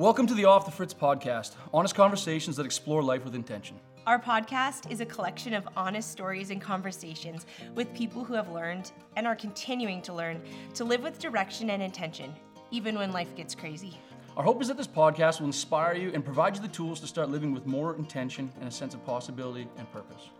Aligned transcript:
Welcome 0.00 0.26
to 0.28 0.32
the 0.32 0.46
Off 0.46 0.64
the 0.64 0.70
Fritz 0.70 0.94
podcast, 0.94 1.56
honest 1.74 1.94
conversations 1.94 2.56
that 2.56 2.64
explore 2.64 3.02
life 3.02 3.22
with 3.22 3.34
intention. 3.34 3.78
Our 4.06 4.18
podcast 4.18 4.90
is 4.90 5.02
a 5.02 5.04
collection 5.04 5.52
of 5.52 5.68
honest 5.76 6.10
stories 6.10 6.48
and 6.48 6.58
conversations 6.58 7.44
with 7.74 7.92
people 7.92 8.24
who 8.24 8.32
have 8.32 8.48
learned 8.48 8.92
and 9.16 9.26
are 9.26 9.36
continuing 9.36 10.00
to 10.00 10.14
learn 10.14 10.40
to 10.72 10.84
live 10.84 11.02
with 11.02 11.18
direction 11.18 11.68
and 11.68 11.82
intention, 11.82 12.34
even 12.70 12.96
when 12.96 13.12
life 13.12 13.36
gets 13.36 13.54
crazy. 13.54 13.98
Our 14.38 14.42
hope 14.42 14.62
is 14.62 14.68
that 14.68 14.78
this 14.78 14.86
podcast 14.86 15.38
will 15.38 15.48
inspire 15.48 15.94
you 15.94 16.12
and 16.14 16.24
provide 16.24 16.56
you 16.56 16.62
the 16.62 16.68
tools 16.68 16.98
to 17.00 17.06
start 17.06 17.28
living 17.28 17.52
with 17.52 17.66
more 17.66 17.94
intention 17.96 18.50
and 18.58 18.66
a 18.66 18.72
sense 18.72 18.94
of 18.94 19.04
possibility 19.04 19.68
and 19.76 19.92
purpose. 19.92 20.30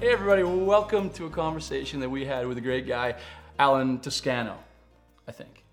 Hey, 0.00 0.08
everybody, 0.08 0.42
welcome 0.42 1.10
to 1.10 1.26
a 1.26 1.30
conversation 1.30 2.00
that 2.00 2.08
we 2.08 2.24
had 2.24 2.46
with 2.46 2.56
a 2.56 2.62
great 2.62 2.86
guy, 2.86 3.16
Alan 3.58 3.98
Toscano, 3.98 4.56
I 5.28 5.32
think. 5.32 5.64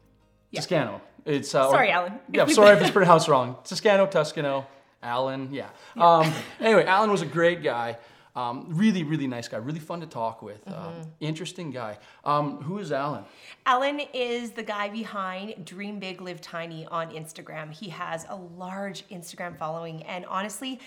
Yeah. 0.52 0.60
Toscano. 0.60 1.02
It's 1.26 1.54
uh, 1.56 1.70
Sorry, 1.70 1.92
Alan. 1.92 2.14
Yeah, 2.34 2.46
sorry 2.48 2.76
if 2.76 2.82
it's 2.82 2.92
pronounced 2.92 3.28
wrong. 3.28 3.56
Toscano, 3.64 4.06
Tuscano, 4.08 4.66
Alan. 5.04 5.50
Yeah. 5.52 5.70
Um, 5.98 6.32
anyway, 6.60 6.86
Alan 6.86 7.12
was 7.12 7.21
a 7.21 7.25
great 7.25 7.62
guy. 7.64 7.98
Um, 8.34 8.68
really, 8.70 9.04
really 9.04 9.28
nice 9.28 9.50
guy. 9.50 9.57
Really 9.57 9.79
fun 9.82 10.00
to 10.00 10.07
talk 10.07 10.42
with. 10.42 10.62
Uh, 10.68 10.71
Mm-hmm. 10.71 11.02
interesting 11.20 11.70
guy. 11.71 11.98
Um, 12.24 12.62
who 12.62 12.78
is 12.79 12.92
Alan? 12.93 13.26
Alan 13.65 14.00
is 14.14 14.52
the 14.52 14.64
guy 14.64 14.88
behind 14.89 15.65
Dream 15.65 16.00
Big 16.00 16.21
Live 16.21 16.39
Tiny 16.42 16.86
on 16.88 17.10
Instagram. 17.12 17.71
He 17.71 17.90
has 17.90 18.26
a 18.29 18.36
large 18.36 19.06
Instagram 19.10 19.57
following, 19.57 20.04
and 20.04 20.26
honestly, 20.28 20.79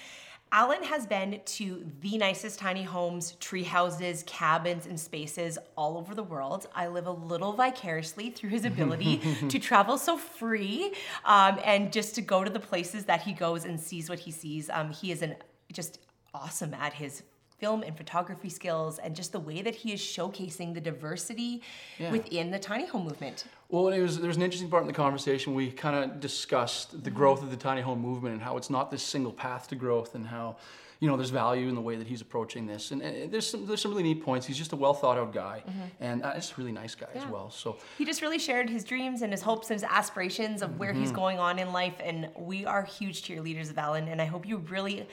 Alan 0.53 0.85
has 0.85 1.05
been 1.05 1.41
to 1.45 1.85
the 2.01 2.17
nicest 2.17 2.61
tiny 2.61 2.85
homes, 2.85 3.33
tree 3.41 3.65
houses, 3.65 4.23
cabins, 4.25 4.87
and 4.87 4.99
spaces 4.99 5.59
all 5.77 5.99
over 5.99 6.15
the 6.15 6.23
world. 6.23 6.69
I 6.75 6.87
live 6.87 7.07
a 7.09 7.11
little 7.11 7.53
vicariously 7.55 8.31
through 8.31 8.51
his 8.51 8.65
ability 8.65 9.21
to 9.49 9.59
travel 9.59 9.99
so 9.99 10.17
free 10.17 10.93
um, 11.25 11.59
and 11.65 11.93
just 11.93 12.15
to 12.17 12.23
go 12.23 12.45
to 12.45 12.51
the 12.51 12.61
places 12.61 13.05
that 13.07 13.23
he 13.23 13.33
goes 13.33 13.65
and 13.65 13.81
sees 13.81 14.09
what 14.09 14.21
he 14.21 14.31
sees. 14.31 14.71
Um, 14.71 14.93
he 14.93 15.11
is 15.11 15.23
an 15.23 15.35
just 15.73 15.99
awesome 16.33 16.73
at 16.75 16.93
his 16.93 17.25
film 17.59 17.83
and 17.83 17.97
photography 17.97 18.49
skills 18.49 18.99
and 18.99 19.17
just 19.17 19.33
the 19.33 19.41
way 19.41 19.61
that 19.63 19.75
he 19.75 19.93
is 19.93 20.01
showcasing 20.01 20.75
the 20.75 20.81
diversity 20.81 21.63
Yeah. 21.99 22.13
within 22.13 22.51
the 22.53 22.59
tiny 22.61 22.87
home 22.87 23.05
movement. 23.05 23.45
Well, 23.75 23.89
it 23.89 24.01
was 24.01 24.21
there 24.21 24.29
was 24.29 24.37
an 24.37 24.43
interesting 24.45 24.71
part 24.71 24.83
in 24.85 24.87
the 24.87 24.93
conversation. 24.93 25.53
We 25.53 25.69
kind 25.69 25.97
of 25.97 26.21
discussed 26.21 27.03
the 27.03 27.11
growth 27.11 27.43
of 27.43 27.51
the 27.51 27.57
tiny 27.57 27.81
home 27.81 28.01
movement 28.01 28.35
and 28.35 28.41
how 28.41 28.57
it's 28.57 28.71
not 28.71 28.89
this 28.89 29.03
single 29.03 29.33
path 29.33 29.67
to 29.71 29.75
growth, 29.75 30.15
and 30.15 30.25
how 30.25 30.59
you 31.01 31.09
know 31.09 31.17
there's 31.17 31.31
value 31.31 31.69
in 31.69 31.75
the 31.75 31.81
way 31.81 31.97
that 31.97 32.07
he's 32.07 32.21
approaching 32.21 32.69
this. 32.69 32.93
And, 32.93 33.03
and 33.03 33.33
there's 33.33 33.51
some 33.51 33.67
there's 33.67 33.83
some 33.83 33.91
really 33.91 34.05
neat 34.05 34.23
points. 34.23 34.47
He's 34.47 34.57
just 34.57 34.73
a 34.75 34.77
well 34.77 34.95
thought 34.95 35.19
out 35.19 35.33
guy, 35.35 35.65
and 35.99 36.23
uh, 36.23 36.37
just 36.37 36.53
a 36.53 36.55
really 36.57 36.71
nice 36.71 36.95
guy 36.95 37.09
as 37.17 37.27
well. 37.27 37.51
So 37.51 37.77
He 37.99 38.05
just 38.05 38.23
really 38.23 38.39
shared 38.39 38.71
his 38.71 38.85
dreams 38.85 39.23
and 39.23 39.33
his 39.33 39.43
hopes 39.43 39.71
and 39.71 39.81
his 39.81 39.91
aspirations 39.91 40.63
of 40.63 40.79
where 40.79 40.93
he's 40.93 41.11
going 41.11 41.41
on 41.41 41.59
in 41.59 41.73
life. 41.73 41.97
And 41.99 42.29
we 42.39 42.65
are 42.65 42.85
huge 42.85 43.25
cheerleaders 43.27 43.71
of 43.71 43.77
Alan. 43.77 44.07
And 44.07 44.23
I 44.23 44.27
hope 44.27 44.47
you 44.47 44.59
really, 44.59 45.05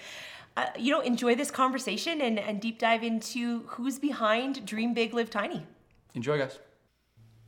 uh, 0.56 0.68
you 0.78 0.92
know, 0.92 1.02
enjoy 1.02 1.34
this 1.34 1.50
conversation 1.50 2.22
and, 2.22 2.38
and 2.38 2.62
deep 2.62 2.78
dive 2.78 3.02
into 3.02 3.62
who's 3.62 3.98
behind 3.98 4.68
Dream 4.68 4.94
Big, 4.94 5.16
Live 5.16 5.32
Tiny. 5.32 5.66
enjoy, 6.14 6.38
guys. 6.38 6.60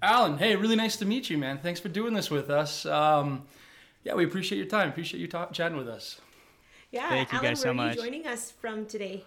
Alan, 0.04 0.38
hey, 0.38 0.58
really 0.58 0.76
nice 0.76 0.98
to 0.98 1.06
meet 1.06 1.30
you, 1.30 1.38
man. 1.38 1.60
Thanks 1.60 1.80
for 1.80 1.88
doing 1.88 2.14
this 2.14 2.30
with 2.30 2.50
us. 2.50 2.86
Um, 2.86 3.44
yeah, 4.04 4.16
we 4.16 4.26
appreciate 4.26 4.58
your 4.58 4.68
time. 4.68 4.90
Appreciate 4.90 5.22
you 5.22 5.30
talk, 5.30 5.54
chatting 5.54 5.78
with 5.78 5.88
us. 5.88 6.20
Yeah, 6.92 7.08
Thank 7.08 7.32
you 7.32 7.42
guys 7.42 7.62
so 7.62 7.68
where 7.68 7.72
are 7.72 7.88
much. 7.88 7.96
you 7.96 8.02
joining 8.02 8.28
us 8.28 8.52
from 8.52 8.86
today? 8.86 9.24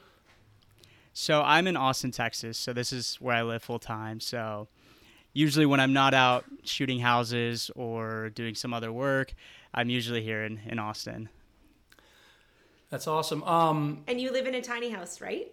So 1.14 1.40
I'm 1.40 1.66
in 1.66 1.78
Austin, 1.78 2.10
Texas. 2.10 2.58
So 2.58 2.74
this 2.74 2.92
is 2.92 3.16
where 3.20 3.34
I 3.34 3.42
live 3.42 3.62
full 3.62 3.78
time. 3.78 4.20
So 4.20 4.68
usually 5.32 5.64
when 5.64 5.80
I'm 5.80 5.94
not 5.94 6.12
out 6.12 6.44
shooting 6.64 7.00
houses 7.00 7.70
or 7.74 8.28
doing 8.28 8.54
some 8.54 8.74
other 8.74 8.92
work, 8.92 9.32
I'm 9.72 9.88
usually 9.88 10.20
here 10.22 10.44
in, 10.44 10.60
in 10.66 10.78
Austin. 10.78 11.30
That's 12.90 13.06
awesome. 13.06 13.42
Um, 13.44 14.04
And 14.06 14.20
you 14.20 14.30
live 14.30 14.46
in 14.46 14.54
a 14.54 14.60
tiny 14.60 14.90
house, 14.90 15.22
right? 15.22 15.50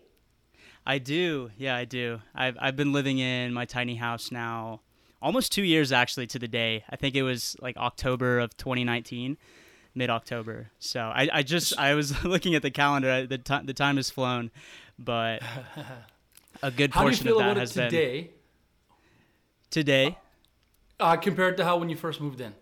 I 0.85 0.97
do. 0.97 1.49
Yeah, 1.57 1.77
I 1.77 1.85
do. 1.85 2.19
I've, 2.35 2.57
I've 2.59 2.75
been 2.75 2.91
living 2.91 3.19
in 3.19 3.53
my 3.53 3.63
tiny 3.63 3.95
house 3.95 4.29
now 4.29 4.81
almost 5.23 5.51
two 5.51 5.63
years 5.63 5.91
actually 5.91 6.27
to 6.27 6.39
the 6.39 6.47
day. 6.47 6.83
I 6.89 6.95
think 6.95 7.15
it 7.15 7.23
was 7.23 7.55
like 7.61 7.77
October 7.77 8.39
of 8.39 8.55
2019, 8.57 9.37
mid 9.95 10.09
October. 10.09 10.69
So 10.79 10.99
I, 10.99 11.29
I 11.33 11.43
just, 11.43 11.77
I 11.79 11.95
was 11.95 12.23
looking 12.25 12.53
at 12.53 12.61
the 12.61 12.71
calendar. 12.71 13.25
The, 13.25 13.39
ti 13.39 13.59
the 13.63 13.73
time 13.73 13.95
has 13.95 14.09
flown, 14.09 14.51
but 14.99 15.41
a 16.61 16.69
good 16.69 16.93
how 16.93 17.01
do 17.01 17.09
you 17.09 17.15
portion 17.15 17.27
of 17.29 17.37
that 17.39 17.57
has 17.57 17.73
been 17.73 17.89
today 17.89 18.29
today. 19.73 20.17
uh, 20.99 21.15
compared 21.17 21.57
to 21.57 21.65
how 21.65 21.77
when 21.77 21.89
you 21.89 21.95
first 21.95 22.21
moved 22.21 22.39
in, 22.39 22.53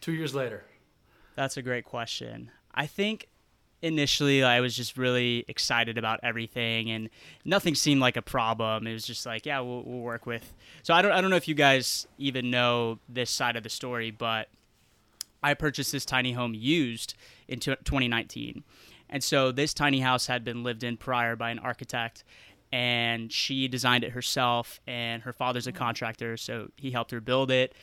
two 0.00 0.12
years 0.12 0.34
later? 0.34 0.64
That's 1.36 1.56
a 1.56 1.62
great 1.62 1.84
question. 1.84 2.50
I 2.74 2.86
think 2.86 3.28
initially 3.82 4.42
I 4.42 4.60
was 4.60 4.74
just 4.74 4.96
really 4.96 5.44
excited 5.48 5.98
about 5.98 6.20
everything 6.22 6.90
and 6.90 7.10
nothing 7.44 7.74
seemed 7.74 8.00
like 8.00 8.16
a 8.16 8.22
problem. 8.22 8.86
It 8.86 8.92
was 8.92 9.06
just 9.06 9.24
like, 9.24 9.46
yeah, 9.46 9.60
we'll, 9.60 9.82
we'll 9.84 10.00
work 10.00 10.26
with. 10.26 10.52
So 10.82 10.94
I 10.94 11.02
don't, 11.02 11.12
I 11.12 11.20
don't 11.20 11.30
know 11.30 11.36
if 11.36 11.48
you 11.48 11.54
guys 11.54 12.06
even 12.18 12.50
know 12.50 12.98
this 13.08 13.30
side 13.30 13.56
of 13.56 13.62
the 13.62 13.68
story, 13.68 14.10
but 14.10 14.48
I 15.42 15.54
purchased 15.54 15.92
this 15.92 16.04
tiny 16.04 16.32
home 16.32 16.54
used 16.54 17.14
in 17.46 17.60
tw- 17.60 17.84
2019. 17.84 18.64
And 19.10 19.22
so 19.22 19.52
this 19.52 19.72
tiny 19.72 20.00
house 20.00 20.26
had 20.26 20.44
been 20.44 20.62
lived 20.62 20.82
in 20.82 20.96
prior 20.96 21.36
by 21.36 21.50
an 21.50 21.58
architect 21.58 22.24
and 22.72 23.32
she 23.32 23.68
designed 23.68 24.04
it 24.04 24.10
herself 24.10 24.80
and 24.86 25.22
her 25.22 25.32
father's 25.32 25.66
a 25.66 25.72
mm. 25.72 25.76
contractor 25.76 26.36
so 26.36 26.68
he 26.76 26.90
helped 26.90 27.10
her 27.10 27.20
build 27.20 27.50
it 27.50 27.74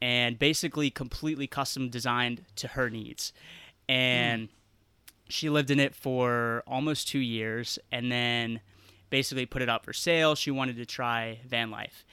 and 0.00 0.38
basically 0.38 0.90
completely 0.90 1.46
custom 1.46 1.90
designed 1.90 2.42
to 2.56 2.68
her 2.68 2.88
needs. 2.88 3.32
And 3.88 4.48
mm. 4.48 4.50
She 5.32 5.50
lived 5.50 5.70
in 5.70 5.80
it 5.80 5.94
for 5.94 6.62
almost 6.66 7.08
2 7.08 7.18
years 7.18 7.78
and 7.90 8.10
then 8.10 8.60
basically 9.10 9.46
put 9.46 9.62
it 9.62 9.68
up 9.68 9.84
for 9.84 9.92
sale. 9.92 10.34
She 10.34 10.50
wanted 10.50 10.76
to 10.76 10.86
try 10.86 11.40
van 11.46 11.70
life 11.70 12.04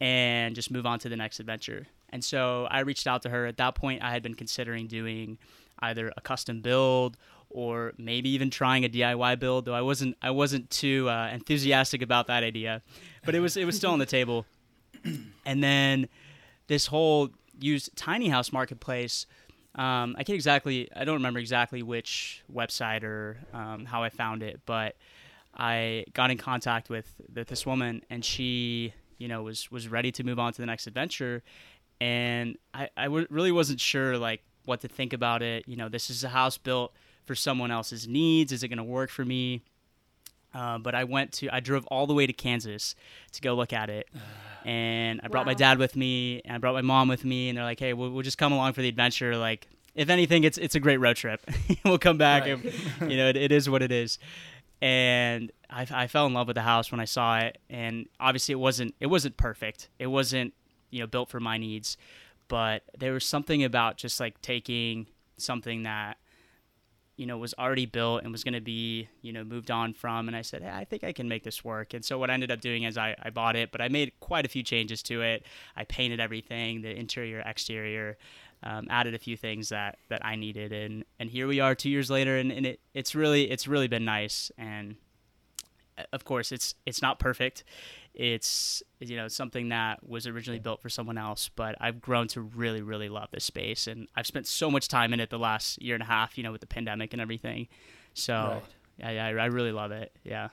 and 0.00 0.54
just 0.54 0.70
move 0.70 0.86
on 0.86 0.98
to 1.00 1.08
the 1.08 1.16
next 1.16 1.40
adventure. 1.40 1.86
And 2.08 2.24
so 2.24 2.66
I 2.70 2.80
reached 2.80 3.06
out 3.06 3.22
to 3.22 3.30
her. 3.30 3.46
At 3.46 3.58
that 3.58 3.74
point, 3.74 4.02
I 4.02 4.10
had 4.10 4.22
been 4.22 4.34
considering 4.34 4.86
doing 4.86 5.38
either 5.80 6.12
a 6.16 6.20
custom 6.20 6.60
build 6.60 7.16
or 7.50 7.92
maybe 7.98 8.30
even 8.30 8.50
trying 8.50 8.84
a 8.84 8.88
DIY 8.88 9.38
build, 9.38 9.64
though 9.64 9.74
I 9.74 9.82
wasn't 9.82 10.16
I 10.22 10.30
wasn't 10.30 10.70
too 10.70 11.08
uh, 11.08 11.30
enthusiastic 11.32 12.00
about 12.00 12.28
that 12.28 12.42
idea, 12.44 12.82
but 13.24 13.34
it 13.34 13.40
was 13.40 13.56
it 13.56 13.64
was 13.64 13.76
still 13.76 13.90
on 13.90 13.98
the 13.98 14.06
table. 14.06 14.46
And 15.46 15.64
then 15.64 16.08
this 16.68 16.86
whole 16.86 17.30
used 17.58 17.96
tiny 17.96 18.28
house 18.28 18.52
marketplace. 18.52 19.26
Um, 19.74 20.16
I 20.18 20.24
can't 20.24 20.34
exactly 20.34 20.88
I 20.94 21.04
don't 21.04 21.14
remember 21.14 21.38
exactly 21.38 21.82
which 21.82 22.42
website 22.52 23.04
or 23.04 23.38
um, 23.52 23.84
how 23.84 24.02
I 24.02 24.08
found 24.10 24.42
it, 24.42 24.60
but 24.66 24.96
I 25.54 26.04
got 26.12 26.30
in 26.30 26.38
contact 26.38 26.88
with, 26.90 27.12
with 27.34 27.48
this 27.48 27.66
woman 27.66 28.02
and 28.10 28.24
she 28.24 28.94
you 29.18 29.28
know 29.28 29.42
was 29.42 29.70
was 29.70 29.88
ready 29.88 30.10
to 30.12 30.24
move 30.24 30.38
on 30.38 30.52
to 30.52 30.60
the 30.60 30.66
next 30.66 30.86
adventure. 30.86 31.42
And 32.00 32.56
I, 32.72 32.88
I 32.96 33.04
w- 33.04 33.26
really 33.30 33.52
wasn't 33.52 33.80
sure 33.80 34.16
like 34.18 34.42
what 34.64 34.80
to 34.80 34.88
think 34.88 35.12
about 35.12 35.42
it. 35.42 35.64
You 35.68 35.76
know 35.76 35.88
this 35.88 36.10
is 36.10 36.24
a 36.24 36.28
house 36.28 36.58
built 36.58 36.92
for 37.26 37.34
someone 37.34 37.70
else's 37.70 38.08
needs. 38.08 38.50
Is 38.50 38.62
it 38.62 38.68
going 38.68 38.78
to 38.78 38.84
work 38.84 39.10
for 39.10 39.24
me 39.24 39.62
uh, 40.54 40.78
but 40.78 40.94
I 40.94 41.04
went 41.04 41.32
to 41.34 41.48
I 41.54 41.60
drove 41.60 41.86
all 41.86 42.06
the 42.06 42.14
way 42.14 42.26
to 42.26 42.32
Kansas 42.32 42.94
to 43.32 43.40
go 43.40 43.54
look 43.54 43.72
at 43.72 43.90
it 43.90 44.08
and 44.64 45.20
I 45.22 45.28
brought 45.28 45.46
my 45.46 45.54
dad 45.54 45.78
with 45.78 45.96
me 45.96 46.42
and 46.44 46.54
I 46.56 46.58
brought 46.58 46.74
my 46.74 46.82
mom 46.82 47.08
with 47.08 47.24
me 47.24 47.48
and 47.48 47.56
they're 47.58 47.64
like 47.64 47.80
hey 47.80 47.92
we'll, 47.92 48.10
we'll 48.10 48.22
just 48.22 48.38
come 48.38 48.52
along 48.52 48.72
for 48.74 48.82
the 48.82 48.88
adventure 48.88 49.36
like 49.36 49.68
if 49.94 50.08
anything 50.08 50.44
it's 50.44 50.58
it's 50.58 50.74
a 50.74 50.80
great 50.80 50.98
road 50.98 51.16
trip 51.16 51.40
we'll 51.84 51.98
come 51.98 52.18
back 52.18 52.42
Right. 52.44 52.74
and 53.00 53.10
you 53.10 53.16
know 53.16 53.28
it, 53.28 53.36
it 53.36 53.52
is 53.52 53.68
what 53.70 53.82
it 53.82 53.90
is 53.92 54.18
and 54.82 55.52
I, 55.68 55.86
I 55.92 56.06
fell 56.06 56.26
in 56.26 56.32
love 56.34 56.46
with 56.46 56.54
the 56.56 56.62
house 56.62 56.90
when 56.90 57.00
I 57.00 57.04
saw 57.04 57.38
it. 57.40 57.58
And 57.68 58.06
obviously, 58.18 58.52
it 58.52 58.58
wasn't 58.58 58.94
it 58.98 59.06
wasn't 59.08 59.36
perfect. 59.36 59.88
It 59.98 60.06
wasn't 60.06 60.54
you 60.90 61.00
know 61.00 61.06
built 61.06 61.28
for 61.28 61.38
my 61.40 61.58
needs, 61.58 61.96
but 62.48 62.82
there 62.98 63.12
was 63.12 63.24
something 63.26 63.62
about 63.62 63.96
just 63.98 64.18
like 64.20 64.40
taking 64.40 65.06
something 65.36 65.82
that 65.84 66.16
you 67.20 67.26
know 67.26 67.36
was 67.36 67.52
already 67.58 67.84
built 67.84 68.22
and 68.22 68.32
was 68.32 68.42
going 68.42 68.54
to 68.54 68.62
be 68.62 69.06
you 69.20 69.30
know 69.30 69.44
moved 69.44 69.70
on 69.70 69.92
from 69.92 70.26
and 70.26 70.34
i 70.34 70.40
said 70.40 70.62
hey, 70.62 70.70
i 70.70 70.84
think 70.86 71.04
i 71.04 71.12
can 71.12 71.28
make 71.28 71.44
this 71.44 71.62
work. 71.62 71.92
And 71.92 72.02
so 72.02 72.18
what 72.18 72.30
i 72.30 72.32
ended 72.32 72.50
up 72.50 72.62
doing 72.62 72.84
is 72.84 72.96
I, 72.96 73.14
I 73.22 73.28
bought 73.28 73.56
it 73.56 73.70
but 73.70 73.82
i 73.82 73.88
made 73.88 74.18
quite 74.20 74.46
a 74.46 74.48
few 74.48 74.62
changes 74.62 75.02
to 75.04 75.20
it. 75.20 75.44
I 75.76 75.84
painted 75.84 76.18
everything 76.18 76.80
the 76.80 76.98
interior 76.98 77.40
exterior 77.40 78.16
um, 78.62 78.86
added 78.88 79.14
a 79.14 79.18
few 79.18 79.36
things 79.36 79.68
that 79.68 79.98
that 80.08 80.24
i 80.24 80.34
needed 80.34 80.72
and 80.72 81.04
and 81.18 81.28
here 81.28 81.46
we 81.46 81.60
are 81.60 81.74
two 81.74 81.90
years 81.90 82.10
later 82.10 82.38
and, 82.38 82.50
and 82.50 82.64
it 82.64 82.80
it's 82.94 83.14
really 83.14 83.50
it's 83.50 83.68
really 83.68 83.88
been 83.88 84.06
nice. 84.06 84.50
And 84.56 84.96
uh, 85.98 86.04
of 86.14 86.24
course 86.24 86.52
it's 86.52 86.74
it's 86.86 87.02
not 87.02 87.18
perfect 87.18 87.64
it's 88.14 88.82
you 88.98 89.16
know 89.16 89.28
something 89.28 89.68
that 89.68 90.06
was 90.08 90.26
originally 90.26 90.58
built 90.58 90.80
for 90.82 90.88
someone 90.88 91.16
else 91.16 91.48
but 91.54 91.76
i've 91.80 92.00
grown 92.00 92.26
to 92.26 92.40
really 92.40 92.82
really 92.82 93.08
love 93.08 93.28
this 93.30 93.44
space 93.44 93.86
and 93.86 94.08
i've 94.16 94.26
spent 94.26 94.46
so 94.46 94.68
much 94.70 94.88
time 94.88 95.12
in 95.12 95.20
it 95.20 95.30
the 95.30 95.38
last 95.38 95.80
year 95.80 95.94
and 95.94 96.02
a 96.02 96.06
half 96.06 96.36
you 96.36 96.42
know 96.42 96.50
with 96.50 96.60
the 96.60 96.66
pandemic 96.66 97.12
and 97.12 97.22
everything 97.22 97.68
so 98.12 98.34
Right. 98.98 99.12
yeah, 99.14 99.30
yeah 99.32 99.42
i 99.42 99.46
really 99.46 99.70
love 99.72 99.92
it 99.92 100.10
yeah 100.24 100.48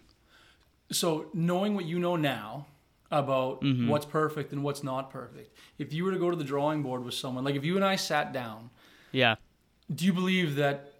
So 0.91 1.29
knowing 1.33 1.75
what 1.75 1.85
you 1.85 1.99
know 1.99 2.15
now 2.15 2.67
about 3.11 3.61
Mm-hmm. 3.61 3.87
what's 3.89 4.05
perfect 4.05 4.51
and 4.51 4.63
what's 4.63 4.83
not 4.83 5.09
perfect, 5.09 5.55
if 5.77 5.93
you 5.93 6.03
were 6.03 6.11
to 6.11 6.19
go 6.19 6.29
to 6.29 6.35
the 6.35 6.43
drawing 6.43 6.83
board 6.83 7.03
with 7.05 7.13
someone, 7.13 7.43
like 7.45 7.55
if 7.55 7.63
you 7.63 7.75
and 7.75 7.83
I 7.85 7.95
sat 7.95 8.33
down, 8.33 8.69
yeah 9.11 9.35
do 9.93 10.05
you 10.05 10.11
believe 10.13 10.55
that 10.55 10.93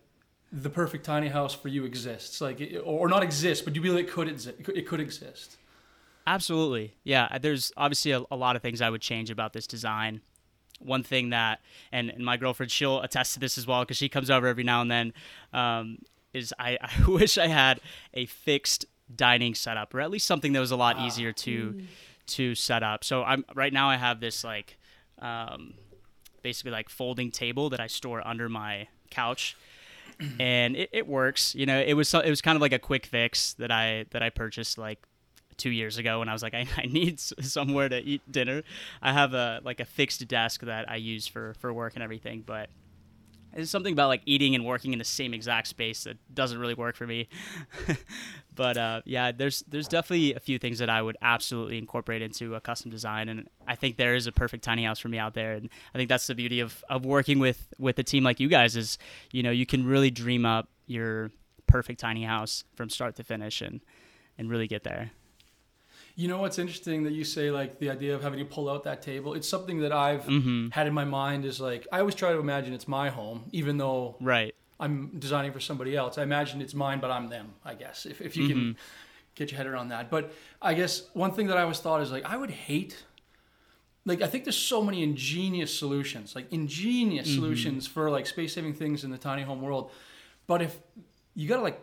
the 0.52 0.70
perfect 0.70 1.04
tiny 1.06 1.28
house 1.28 1.54
for 1.54 1.68
you 1.68 1.84
exists? 1.84 2.40
Like, 2.40 2.62
or 2.86 3.10
not 3.10 3.22
exists, 3.22 3.62
but 3.64 3.74
do 3.74 3.80
you 3.80 3.84
believe 3.84 4.06
it 4.06 4.10
could 4.10 4.30
exist? 4.30 4.58
It 4.74 4.88
could 4.88 5.02
exist. 5.02 5.58
Absolutely. 6.28 6.94
Yeah. 7.06 7.38
There's 7.40 7.72
obviously 7.78 8.12
a, 8.12 8.22
a 8.30 8.36
lot 8.36 8.58
of 8.58 8.62
things 8.62 8.82
I 8.82 8.90
would 8.90 9.02
change 9.02 9.32
about 9.32 9.54
this 9.54 9.66
design. 9.66 10.22
One 10.80 11.02
thing 11.02 11.30
that, 11.30 11.62
and, 11.92 12.10
and 12.10 12.24
my 12.24 12.36
girlfriend, 12.36 12.70
she'll 12.70 13.02
attest 13.02 13.34
to 13.36 13.40
this 13.40 13.58
as 13.58 13.66
well 13.66 13.84
because 13.84 13.96
she 13.98 14.10
comes 14.10 14.30
over 14.30 14.46
every 14.46 14.66
now 14.66 14.82
and 14.82 14.92
then, 14.92 15.14
um, 15.54 16.00
is 16.34 16.54
I, 16.60 16.78
I 16.82 17.10
wish 17.10 17.38
I 17.38 17.48
had 17.48 17.80
a 18.14 18.26
fixed 18.26 18.86
dining 19.16 19.56
setup 19.56 19.94
or 19.96 20.02
at 20.02 20.12
least 20.12 20.28
something 20.28 20.52
that 20.52 20.60
was 20.60 20.72
a 20.72 20.76
lot 20.76 21.00
easier 21.00 21.32
to 21.32 21.82
to 22.28 22.56
set 22.56 22.84
up. 22.84 23.06
So 23.06 23.24
I'm 23.24 23.46
right 23.56 23.72
now 23.72 23.90
I 23.90 23.96
have 23.96 24.20
this 24.20 24.44
like 24.44 24.78
um, 25.20 25.76
basically 26.42 26.72
like 26.72 26.90
folding 26.90 27.32
table 27.32 27.70
that 27.70 27.80
I 27.80 27.88
store 27.88 28.26
under 28.28 28.50
my 28.50 28.90
couch 29.10 29.56
and 30.40 30.76
it, 30.76 30.90
it 30.92 31.08
works. 31.08 31.56
You 31.56 31.66
know, 31.66 31.80
it 31.80 31.94
was 31.94 32.10
so, 32.10 32.20
it 32.20 32.30
was 32.30 32.42
kind 32.42 32.58
of 32.58 32.62
like 32.62 32.74
a 32.74 32.80
quick 32.80 33.06
fix 33.06 33.54
that 33.54 33.72
I 33.72 34.06
that 34.12 34.22
I 34.22 34.30
purchased 34.30 34.78
like 34.78 35.00
two 35.58 35.70
years 35.70 35.98
ago 35.98 36.20
when 36.20 36.30
I 36.30 36.34
was 36.34 36.44
like 36.44 36.54
I, 36.54 36.68
I 36.78 36.86
need 36.86 37.20
somewhere 37.20 37.90
to 37.90 38.00
eat 38.00 38.22
dinner. 38.32 38.64
I 39.02 39.14
have 39.14 39.34
a 39.34 39.62
like 39.64 39.80
a 39.80 39.86
fixed 39.86 40.28
desk 40.28 40.62
that 40.62 40.90
I 40.90 40.96
use 40.98 41.28
for 41.28 41.54
for 41.60 41.74
work 41.74 41.96
and 41.96 42.04
everything, 42.04 42.44
but 42.46 42.70
it's 43.58 43.72
something 43.72 43.94
about 43.94 44.08
like 44.08 44.22
eating 44.26 44.54
and 44.54 44.66
working 44.66 44.94
in 44.94 45.00
the 45.00 45.06
same 45.06 45.34
exact 45.34 45.68
space 45.68 46.04
that 46.04 46.18
doesn't 46.34 46.60
really 46.60 46.76
work 46.76 46.96
for 46.96 47.08
me. 47.08 47.28
but 48.56 48.78
uh, 48.78 49.02
yeah, 49.06 49.32
there's 49.32 49.64
there's 49.68 49.88
definitely 49.88 50.36
a 50.36 50.40
few 50.40 50.60
things 50.60 50.80
that 50.80 50.90
I 50.90 51.02
would 51.02 51.18
absolutely 51.22 51.78
incorporate 51.78 52.22
into 52.22 52.56
a 52.56 52.62
custom 52.62 52.92
design, 52.92 53.30
and 53.30 53.50
I 53.68 53.76
think 53.76 53.98
there 53.98 54.16
is 54.16 54.28
a 54.28 54.32
perfect 54.32 54.64
tiny 54.64 54.84
house 54.84 55.00
for 55.00 55.08
me 55.10 55.18
out 55.18 55.34
there. 55.34 55.54
And 55.54 55.70
I 55.94 55.98
think 55.98 56.08
that's 56.08 56.28
the 56.28 56.36
beauty 56.36 56.60
of, 56.60 56.84
of 56.90 57.06
working 57.06 57.40
with 57.40 57.68
with 57.80 57.98
a 57.98 58.04
team 58.04 58.24
like 58.24 58.40
you 58.40 58.48
guys 58.48 58.76
is 58.76 58.98
you 59.32 59.42
know 59.42 59.52
you 59.52 59.66
can 59.66 59.86
really 59.86 60.12
dream 60.12 60.46
up 60.46 60.70
your 60.86 61.32
perfect 61.66 62.00
tiny 62.00 62.24
house 62.24 62.64
from 62.76 62.90
start 62.90 63.16
to 63.16 63.24
finish 63.24 63.62
and 63.62 63.82
and 64.38 64.50
really 64.52 64.68
get 64.68 64.84
there. 64.84 65.12
You 66.20 66.28
know 66.28 66.40
what's 66.40 66.58
interesting 66.58 67.04
that 67.04 67.14
you 67.14 67.24
say 67.24 67.52
like 67.52 67.78
the 67.80 67.90
idea 67.92 68.16
of 68.16 68.24
having 68.24 68.40
to 68.40 68.46
pull 68.46 68.70
out 68.72 68.84
that 68.86 69.02
table. 69.04 69.36
It's 69.36 69.48
something 69.48 69.80
that 69.82 69.92
I've 69.92 70.26
Mm-hmm. 70.26 70.70
had 70.70 70.88
in 70.88 70.94
my 70.94 71.06
mind. 71.06 71.46
Is 71.46 71.60
like 71.62 71.88
I 71.92 72.00
always 72.00 72.16
try 72.16 72.32
to 72.34 72.40
imagine 72.40 72.74
it's 72.74 72.88
my 72.88 73.10
home, 73.10 73.44
even 73.52 73.78
though 73.78 74.16
Right. 74.20 74.54
I'm 74.80 74.96
designing 75.20 75.52
for 75.54 75.60
somebody 75.60 75.96
else. 75.96 76.18
I 76.18 76.24
imagine 76.24 76.60
it's 76.60 76.74
mine, 76.74 77.00
but 77.00 77.12
I'm 77.12 77.30
them. 77.30 77.54
I 77.64 77.76
guess 77.76 78.06
if 78.08 78.20
if 78.20 78.36
you 78.36 78.48
can 78.48 78.58
Mm-hmm. 78.58 78.72
get 79.36 79.52
your 79.52 79.58
head 79.60 79.68
around 79.68 79.90
that. 79.90 80.10
But 80.10 80.24
I 80.60 80.74
guess 80.74 80.94
one 81.14 81.32
thing 81.34 81.48
that 81.48 81.58
I 81.58 81.62
always 81.62 81.80
thought 81.80 82.02
is 82.02 82.12
like 82.12 82.26
I 82.26 82.36
would 82.36 82.52
hate. 82.52 83.06
Like 84.06 84.22
I 84.24 84.28
think 84.28 84.44
there's 84.46 84.58
so 84.58 84.82
many 84.82 85.04
ingenious 85.04 85.72
solutions, 85.78 86.36
like 86.36 86.48
ingenious 86.52 87.28
Mm-hmm. 87.28 87.40
solutions 87.44 87.86
for 87.86 88.10
like 88.10 88.26
space 88.26 88.54
saving 88.56 88.74
things 88.74 89.04
in 89.04 89.12
the 89.12 89.18
tiny 89.20 89.44
home 89.44 89.62
world. 89.62 89.92
But 90.48 90.62
if 90.64 90.80
you 91.36 91.48
gotta 91.48 91.62
like 91.62 91.80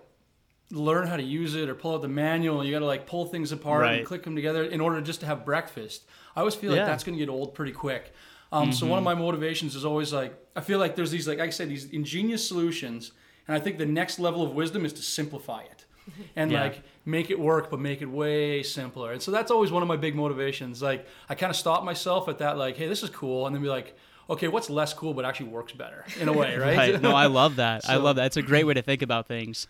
learn 0.70 1.06
how 1.06 1.16
to 1.16 1.22
use 1.22 1.55
it 1.55 1.69
or 1.69 1.75
pull 1.75 1.94
out 1.94 2.02
the 2.02 2.08
manual, 2.08 2.64
you 2.64 2.72
gotta 2.72 2.87
like 2.87 3.06
pull 3.06 3.26
things 3.26 3.52
apart 3.52 3.82
Right. 3.82 3.99
and 3.99 4.06
click 4.06 4.22
them 4.25 4.34
together 4.34 4.64
in 4.64 4.81
order 4.81 5.00
just 5.00 5.20
to 5.20 5.26
have 5.26 5.44
breakfast. 5.44 6.05
I 6.34 6.40
always 6.40 6.55
feel 6.55 6.70
like 6.72 6.87
that's 6.87 7.05
gonna 7.05 7.19
get 7.19 7.28
old 7.28 7.55
pretty 7.55 7.72
quick. 7.72 8.12
Um, 8.52 8.72
So 8.72 8.87
one 8.87 8.99
of 8.99 9.05
my 9.05 9.14
motivations 9.14 9.75
is 9.76 9.84
always 9.84 10.12
like 10.12 10.32
I 10.56 10.61
feel 10.61 10.78
like 10.78 10.96
there's 10.96 11.11
these 11.11 11.28
like 11.28 11.40
I 11.40 11.50
said 11.50 11.69
these 11.69 11.87
ingenious 11.90 12.46
solutions, 12.46 13.12
and 13.46 13.56
I 13.56 13.61
think 13.61 13.78
the 13.78 13.87
next 13.87 14.19
level 14.19 14.43
of 14.43 14.52
wisdom 14.55 14.84
is 14.84 14.93
to 14.94 15.02
simplify 15.02 15.61
it, 15.62 15.84
and 16.37 16.50
Yeah. 16.50 16.62
like 16.62 16.82
make 17.05 17.31
it 17.31 17.38
work, 17.38 17.70
but 17.70 17.78
make 17.81 18.00
it 18.00 18.06
way 18.06 18.62
simpler. 18.62 19.12
And 19.12 19.20
so 19.20 19.31
that's 19.31 19.50
always 19.50 19.70
one 19.70 19.82
of 19.82 19.88
my 19.88 19.96
big 19.96 20.14
motivations. 20.16 20.82
Like 20.82 21.06
I 21.28 21.34
kind 21.34 21.50
of 21.50 21.56
stop 21.56 21.84
myself 21.84 22.28
at 22.28 22.38
that, 22.38 22.56
like, 22.56 22.76
hey, 22.76 22.87
this 22.88 23.02
is 23.02 23.11
cool, 23.11 23.46
and 23.46 23.55
then 23.55 23.62
be 23.62 23.69
like, 23.69 23.96
okay, 24.29 24.49
what's 24.49 24.71
less 24.71 24.94
cool 24.94 25.15
but 25.15 25.25
actually 25.25 25.49
works 25.49 25.73
better 25.73 26.05
in 26.21 26.29
a 26.29 26.32
way, 26.32 26.56
right? 26.59 26.76
Right. 26.76 27.03
No, 27.03 27.12
I 27.15 27.26
love 27.26 27.56
that. 27.56 27.88
I 27.88 27.97
love 28.06 28.17
that. 28.17 28.26
It's 28.26 28.37
a 28.37 28.43
great 28.43 28.65
way 28.65 28.75
to 28.75 28.82
think 28.82 29.03
about 29.03 29.26
things. 29.26 29.67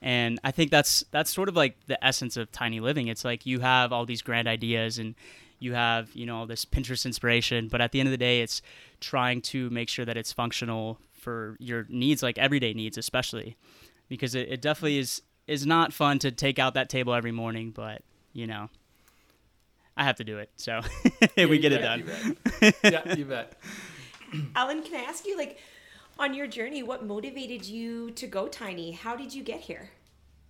And 0.00 0.38
I 0.44 0.50
think 0.52 0.70
that's 0.70 1.04
that's 1.10 1.30
sort 1.30 1.48
of 1.48 1.56
like 1.56 1.76
the 1.86 2.02
essence 2.04 2.36
of 2.36 2.52
tiny 2.52 2.80
living. 2.80 3.08
It's 3.08 3.24
like 3.24 3.46
you 3.46 3.60
have 3.60 3.92
all 3.92 4.06
these 4.06 4.22
grand 4.22 4.46
ideas 4.46 4.98
and 4.98 5.14
you 5.58 5.74
have, 5.74 6.14
you 6.14 6.24
know, 6.24 6.38
all 6.38 6.46
this 6.46 6.64
Pinterest 6.64 7.04
inspiration, 7.04 7.66
but 7.68 7.80
at 7.80 7.90
the 7.90 7.98
end 7.98 8.06
of 8.06 8.12
the 8.12 8.16
day 8.18 8.40
it's 8.40 8.62
trying 9.00 9.40
to 9.42 9.68
make 9.70 9.88
sure 9.88 10.04
that 10.04 10.16
it's 10.16 10.32
functional 10.32 10.98
for 11.12 11.56
your 11.58 11.84
needs, 11.88 12.22
like 12.22 12.38
everyday 12.38 12.72
needs 12.74 12.96
especially. 12.96 13.56
Because 14.08 14.34
it, 14.36 14.48
it 14.48 14.62
definitely 14.62 14.98
is 14.98 15.22
is 15.48 15.66
not 15.66 15.92
fun 15.92 16.18
to 16.20 16.30
take 16.30 16.58
out 16.58 16.74
that 16.74 16.88
table 16.88 17.12
every 17.12 17.32
morning, 17.32 17.70
but 17.72 18.02
you 18.32 18.46
know. 18.46 18.68
I 19.96 20.04
have 20.04 20.14
to 20.16 20.24
do 20.24 20.38
it. 20.38 20.50
So 20.54 20.80
Yeah, 21.36 21.46
we 21.46 21.58
get 21.58 21.72
it 21.72 21.78
done. 21.78 22.04
you 22.62 22.72
yeah, 22.84 23.14
you 23.16 23.24
bet. 23.24 23.58
Alan, 24.54 24.82
can 24.82 24.94
I 24.94 25.04
ask 25.04 25.26
you, 25.26 25.36
like, 25.36 25.58
on 26.18 26.34
your 26.34 26.46
journey, 26.46 26.82
what 26.82 27.04
motivated 27.04 27.64
you 27.64 28.10
to 28.12 28.26
go 28.26 28.48
tiny? 28.48 28.92
How 28.92 29.16
did 29.16 29.32
you 29.34 29.42
get 29.42 29.60
here? 29.60 29.90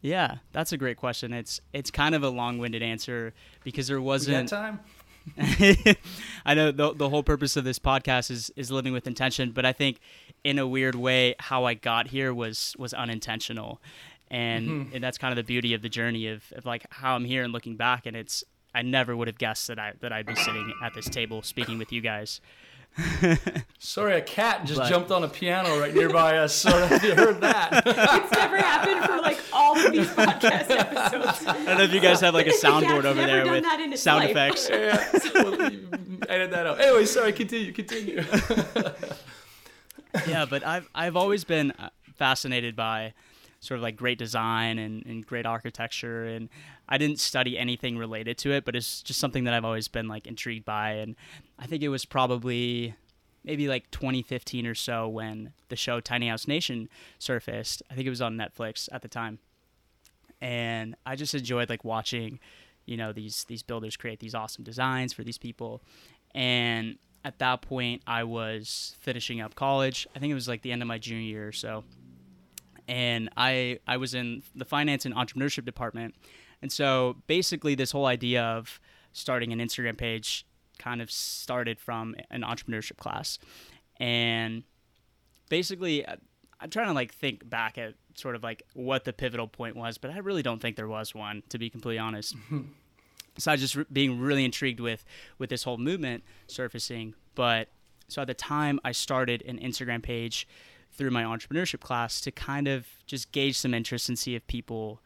Yeah, 0.00 0.36
that's 0.52 0.72
a 0.72 0.76
great 0.76 0.96
question. 0.96 1.32
It's 1.32 1.60
it's 1.72 1.90
kind 1.90 2.14
of 2.14 2.22
a 2.22 2.28
long-winded 2.28 2.82
answer 2.82 3.34
because 3.64 3.88
there 3.88 4.00
wasn't. 4.00 4.48
That 4.48 4.56
time. 4.56 4.80
I 6.46 6.54
know 6.54 6.70
the 6.70 6.94
the 6.94 7.08
whole 7.08 7.22
purpose 7.22 7.56
of 7.56 7.64
this 7.64 7.78
podcast 7.78 8.30
is 8.30 8.50
is 8.56 8.70
living 8.70 8.92
with 8.92 9.06
intention, 9.06 9.50
but 9.50 9.66
I 9.66 9.72
think 9.72 10.00
in 10.44 10.58
a 10.58 10.66
weird 10.66 10.94
way 10.94 11.34
how 11.38 11.64
I 11.64 11.74
got 11.74 12.08
here 12.08 12.32
was 12.32 12.74
was 12.78 12.94
unintentional, 12.94 13.80
and 14.30 14.68
mm-hmm. 14.68 14.94
and 14.94 15.04
that's 15.04 15.18
kind 15.18 15.32
of 15.32 15.36
the 15.36 15.42
beauty 15.42 15.74
of 15.74 15.82
the 15.82 15.88
journey 15.88 16.28
of, 16.28 16.44
of 16.52 16.64
like 16.64 16.86
how 16.90 17.16
I'm 17.16 17.24
here 17.24 17.42
and 17.42 17.52
looking 17.52 17.76
back, 17.76 18.06
and 18.06 18.16
it's 18.16 18.44
I 18.74 18.82
never 18.82 19.16
would 19.16 19.28
have 19.28 19.38
guessed 19.38 19.66
that 19.68 19.78
I 19.78 19.92
that 20.00 20.12
I'd 20.12 20.26
be 20.26 20.36
sitting 20.36 20.72
at 20.82 20.94
this 20.94 21.08
table 21.08 21.42
speaking 21.42 21.78
with 21.78 21.92
you 21.92 22.00
guys. 22.00 22.40
Sorry, 23.78 24.16
a 24.16 24.20
cat 24.20 24.64
just 24.64 24.80
But- 24.80 24.88
jumped 24.88 25.10
on 25.10 25.22
a 25.24 25.28
piano 25.28 25.78
right 25.78 25.94
nearby 25.94 26.38
us. 26.38 26.54
So 26.54 26.70
if 26.90 27.02
you 27.02 27.14
heard 27.14 27.40
that, 27.42 27.82
It's 27.86 28.32
never 28.32 28.56
happened 28.56 29.04
for 29.04 29.18
like 29.22 29.38
all 29.52 29.78
of 29.78 29.92
these 29.92 30.08
podcast 30.08 30.70
episodes. 30.70 31.46
I 31.46 31.52
don't 31.64 31.78
know 31.78 31.84
if 31.84 31.92
you 31.92 32.00
guys 32.00 32.20
have 32.20 32.34
like 32.34 32.46
a 32.48 32.50
soundboard 32.52 33.04
over 33.04 33.14
there 33.24 33.48
with 33.50 33.62
that 33.62 33.80
in 33.80 33.92
its 33.92 34.02
sound 34.02 34.24
life. 34.24 34.30
effects. 34.30 34.68
yeah, 34.68 35.08
well, 35.34 35.70
edit 36.28 36.50
that 36.50 36.66
out. 36.66 36.80
Anyway, 36.80 37.04
sorry. 37.04 37.32
Continue. 37.32 37.72
Continue. 37.72 38.24
yeah, 40.26 40.46
but 40.48 40.66
I've 40.66 40.88
I've 40.94 41.16
always 41.16 41.44
been 41.44 41.70
uh, 41.72 41.90
fascinated 42.16 42.74
by 42.74 43.14
sort 43.60 43.78
of 43.78 43.82
like 43.82 43.96
great 43.96 44.18
design 44.18 44.78
and, 44.78 45.04
and 45.04 45.26
great 45.26 45.46
architecture 45.46 46.24
and 46.24 46.48
I 46.88 46.96
didn't 46.96 47.18
study 47.18 47.58
anything 47.58 47.98
related 47.98 48.38
to 48.38 48.52
it, 48.52 48.64
but 48.64 48.76
it's 48.76 49.02
just 49.02 49.18
something 49.18 49.44
that 49.44 49.54
I've 49.54 49.64
always 49.64 49.88
been 49.88 50.08
like 50.08 50.26
intrigued 50.26 50.64
by 50.64 50.92
and 50.92 51.16
I 51.58 51.66
think 51.66 51.82
it 51.82 51.88
was 51.88 52.04
probably 52.04 52.94
maybe 53.44 53.68
like 53.68 53.90
2015 53.90 54.66
or 54.66 54.74
so 54.74 55.08
when 55.08 55.52
the 55.68 55.76
show 55.76 56.00
Tiny 56.00 56.28
House 56.28 56.46
Nation 56.46 56.88
surfaced. 57.18 57.82
I 57.90 57.94
think 57.94 58.06
it 58.06 58.10
was 58.10 58.22
on 58.22 58.36
Netflix 58.36 58.88
at 58.92 59.02
the 59.02 59.08
time. 59.08 59.38
And 60.40 60.94
I 61.04 61.16
just 61.16 61.34
enjoyed 61.34 61.68
like 61.68 61.84
watching, 61.84 62.38
you 62.86 62.96
know, 62.96 63.12
these 63.12 63.44
these 63.44 63.62
builders 63.62 63.96
create 63.96 64.20
these 64.20 64.34
awesome 64.34 64.64
designs 64.64 65.12
for 65.12 65.24
these 65.24 65.38
people. 65.38 65.82
And 66.34 66.98
at 67.24 67.38
that 67.38 67.62
point 67.62 68.02
I 68.06 68.22
was 68.24 68.94
finishing 69.00 69.40
up 69.40 69.54
college. 69.54 70.06
I 70.14 70.18
think 70.18 70.30
it 70.30 70.34
was 70.34 70.46
like 70.46 70.62
the 70.62 70.70
end 70.70 70.82
of 70.82 70.88
my 70.88 70.98
junior 70.98 71.22
year 71.22 71.48
or 71.48 71.52
so. 71.52 71.84
And 72.88 73.28
I 73.36 73.78
I 73.86 73.96
was 73.98 74.14
in 74.14 74.42
the 74.54 74.64
finance 74.64 75.04
and 75.06 75.14
entrepreneurship 75.14 75.64
department. 75.64 76.14
And 76.62 76.72
so 76.72 77.16
basically 77.28 77.74
this 77.76 77.92
whole 77.92 78.06
idea 78.06 78.42
of 78.42 78.80
starting 79.12 79.52
an 79.52 79.60
Instagram 79.60 79.96
page 79.96 80.44
kind 80.78 81.00
of 81.02 81.10
started 81.10 81.78
from 81.78 82.16
an 82.30 82.42
entrepreneurship 82.42 82.96
class. 82.96 83.38
And 84.00 84.64
basically 85.48 86.06
I- 86.08 86.16
I'm 86.60 86.70
trying 86.70 86.88
to 86.88 86.92
like 86.92 87.12
think 87.14 87.48
back 87.48 87.78
at 87.78 87.94
sort 88.16 88.34
of 88.34 88.42
like 88.42 88.64
what 88.74 89.04
the 89.04 89.12
pivotal 89.12 89.46
point 89.46 89.76
was, 89.76 89.96
but 89.98 90.10
I 90.10 90.18
really 90.18 90.42
don't 90.42 90.60
think 90.60 90.74
there 90.76 90.88
was 90.88 91.14
one 91.14 91.42
to 91.50 91.58
be 91.58 91.70
completely 91.70 91.98
honest. 92.00 92.34
so 93.38 93.50
I 93.52 93.54
was 93.54 93.60
just 93.60 93.76
re- 93.76 93.84
being 93.92 94.18
really 94.18 94.44
intrigued 94.44 94.80
with 94.80 95.04
with 95.38 95.50
this 95.50 95.62
whole 95.62 95.78
movement 95.78 96.24
surfacing. 96.48 97.14
But 97.36 97.68
so 98.08 98.22
at 98.22 98.26
the 98.26 98.34
time, 98.34 98.80
I 98.84 98.90
started 98.92 99.42
an 99.46 99.58
Instagram 99.58 100.02
page 100.02 100.48
through 100.92 101.10
my 101.10 101.22
entrepreneurship 101.22 101.80
class 101.80 102.20
to 102.22 102.30
kind 102.30 102.66
of 102.68 102.86
just 103.06 103.32
gauge 103.32 103.56
some 103.56 103.74
interest 103.74 104.08
and 104.08 104.18
see 104.18 104.34
if 104.34 104.46
people 104.46 105.00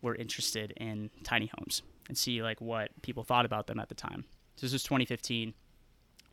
were 0.00 0.14
interested 0.14 0.72
in 0.76 1.10
tiny 1.22 1.50
homes 1.58 1.82
and 2.08 2.16
see 2.16 2.42
like 2.42 2.60
what 2.60 2.90
people 3.02 3.24
thought 3.24 3.44
about 3.44 3.66
them 3.66 3.78
at 3.78 3.88
the 3.88 3.94
time. 3.94 4.24
So 4.56 4.66
this 4.66 4.72
was 4.72 4.82
2015. 4.84 5.54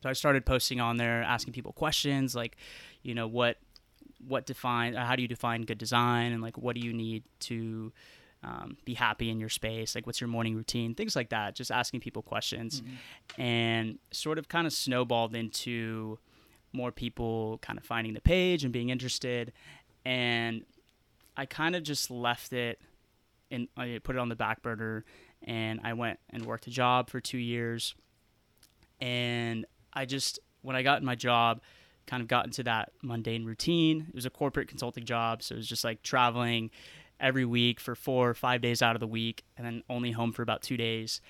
So 0.03 0.10
I 0.10 0.13
started 0.13 0.46
posting 0.46 0.79
on 0.79 0.98
there, 0.98 1.24
asking 1.24 1.53
people 1.53 1.74
questions 1.74 2.36
like, 2.36 2.58
you 3.03 3.13
know, 3.13 3.27
what 3.27 3.58
what 4.27 4.46
define 4.46 4.93
how 4.93 5.15
do 5.15 5.22
you 5.22 5.27
define 5.27 5.63
good 5.63 5.77
design? 5.77 6.31
And 6.31 6.41
like 6.41 6.58
what 6.58 6.75
do 6.75 6.81
you 6.81 6.93
need 6.93 7.24
to 7.41 7.91
um, 8.43 8.77
be 8.86 8.93
happy 8.93 9.29
in 9.29 9.39
your 9.39 9.50
space? 9.50 9.96
Like 9.96 10.05
what's 10.05 10.20
your 10.22 10.27
morning 10.27 10.55
routine? 10.55 10.96
Things 10.96 11.15
like 11.15 11.29
that 11.29 11.55
just 11.55 11.72
asking 11.72 12.01
people 12.01 12.22
questions. 12.22 12.81
And 13.38 14.00
sort 14.12 14.38
of 14.38 14.48
kind 14.48 14.67
of 14.67 14.74
snowballed 14.74 15.36
into 15.36 16.20
more 16.74 16.92
people 16.92 17.60
kind 17.62 17.78
of 17.78 17.86
finding 17.86 18.13
the 18.13 18.22
page 18.22 18.63
and 18.63 18.74
being 18.74 18.90
interested 18.90 19.51
and 20.06 20.63
i 21.38 21.46
kind 21.46 21.75
of 21.75 21.84
just 21.84 22.10
left 22.10 22.54
it 22.54 22.80
and 23.50 23.68
i 23.78 24.00
put 24.04 24.16
it 24.16 24.20
on 24.20 24.30
the 24.30 24.36
back 24.36 24.62
burner 24.62 25.04
and 25.44 25.80
i 25.84 25.94
went 25.94 26.20
and 26.30 26.46
worked 26.46 26.68
a 26.68 26.72
job 26.72 27.10
for 27.10 27.20
two 27.20 27.38
years 27.38 27.96
and 29.00 29.66
i 29.94 30.06
just 30.06 30.40
when 30.62 30.75
i 30.75 30.82
got 30.82 31.00
in 31.00 31.06
my 31.06 31.16
job 31.16 31.62
kind 32.08 32.22
of 32.22 32.28
got 32.28 32.46
into 32.46 32.63
that 32.63 32.92
mundane 33.01 33.46
routine. 33.46 34.08
It 34.10 34.16
was 34.16 34.25
a 34.25 34.30
corporate 34.30 34.68
consulting 34.68 35.06
job, 35.06 35.42
so 35.42 35.56
it 35.56 35.58
was 35.58 35.68
just 35.68 35.84
like 35.84 36.04
traveling 36.04 36.70
every 37.20 37.46
week 37.46 37.80
for 37.80 37.96
four 37.96 38.30
or 38.30 38.34
five 38.34 38.62
days 38.62 38.82
out 38.82 38.96
of 38.96 39.00
the 39.00 39.08
week, 39.08 39.44
and 39.58 39.66
then 39.66 39.84
only 39.90 40.12
home 40.12 40.32
for 40.32 40.42
about 40.42 40.62
two 40.62 40.78
days. 40.78 41.22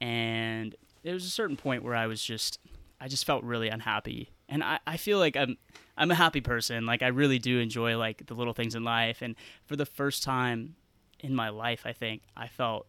And 0.00 0.74
there 1.02 1.14
was 1.14 1.26
a 1.26 1.30
certain 1.30 1.56
point 1.56 1.82
where 1.82 1.94
I 1.94 2.06
was 2.06 2.22
just, 2.22 2.58
I 3.02 3.08
just 3.08 3.24
felt 3.24 3.42
really 3.42 3.68
unhappy. 3.68 4.30
And 4.48 4.62
I, 4.62 4.78
I 4.86 4.96
feel 4.96 5.18
like 5.18 5.36
I'm, 5.36 5.56
I'm 5.96 6.12
a 6.12 6.14
happy 6.14 6.40
person. 6.40 6.86
Like 6.86 7.02
I 7.02 7.08
really 7.08 7.40
do 7.40 7.58
enjoy 7.58 7.98
like 7.98 8.26
the 8.26 8.34
little 8.34 8.52
things 8.52 8.76
in 8.76 8.84
life. 8.84 9.22
And 9.22 9.34
for 9.66 9.74
the 9.74 9.84
first 9.84 10.22
time 10.22 10.76
in 11.18 11.34
my 11.34 11.48
life, 11.48 11.82
I 11.84 11.92
think 11.92 12.22
I 12.36 12.46
felt 12.46 12.86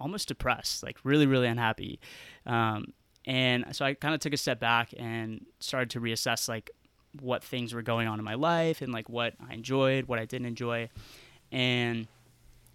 almost 0.00 0.26
depressed, 0.26 0.82
like 0.82 0.98
really, 1.04 1.26
really 1.26 1.46
unhappy. 1.46 2.00
Um, 2.44 2.92
and 3.24 3.66
so 3.70 3.84
I 3.84 3.94
kind 3.94 4.14
of 4.14 4.20
took 4.20 4.32
a 4.32 4.36
step 4.36 4.58
back 4.58 4.92
and 4.98 5.46
started 5.60 5.90
to 5.90 6.00
reassess 6.00 6.48
like 6.48 6.72
what 7.20 7.44
things 7.44 7.72
were 7.72 7.82
going 7.82 8.08
on 8.08 8.18
in 8.18 8.24
my 8.24 8.34
life 8.34 8.82
and 8.82 8.92
like 8.92 9.08
what 9.08 9.34
I 9.48 9.54
enjoyed, 9.54 10.06
what 10.06 10.18
I 10.18 10.24
didn't 10.24 10.48
enjoy. 10.48 10.88
And 11.52 12.08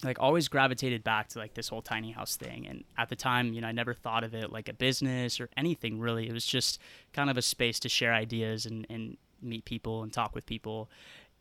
like 0.04 0.18
always 0.20 0.48
gravitated 0.48 1.04
back 1.04 1.30
to 1.30 1.39
like 1.39 1.54
this 1.56 1.70
whole 1.70 1.82
tiny 1.82 2.12
house 2.12 2.36
thing. 2.36 2.68
And 2.68 2.84
at 2.98 3.10
the 3.10 3.16
time 3.16 3.54
you 3.54 3.62
know 3.62 3.68
i 3.68 3.72
never 3.72 3.94
thought 3.94 4.24
of 4.24 4.34
it 4.34 4.51
like 4.51 4.70
a 4.70 4.74
business 4.74 5.39
or 5.39 5.50
anything 5.58 6.00
really. 6.00 6.27
It 6.27 6.34
was 6.34 6.46
just 6.46 6.80
kind 7.13 7.30
of 7.30 7.38
a 7.38 7.42
space 7.42 7.80
to 7.82 7.89
share 7.89 8.13
ideas 8.13 8.66
and, 8.66 8.86
and 8.89 9.18
meet 9.42 9.66
people 9.66 10.04
and 10.04 10.12
talk 10.13 10.36
with 10.36 10.46
people. 10.46 10.89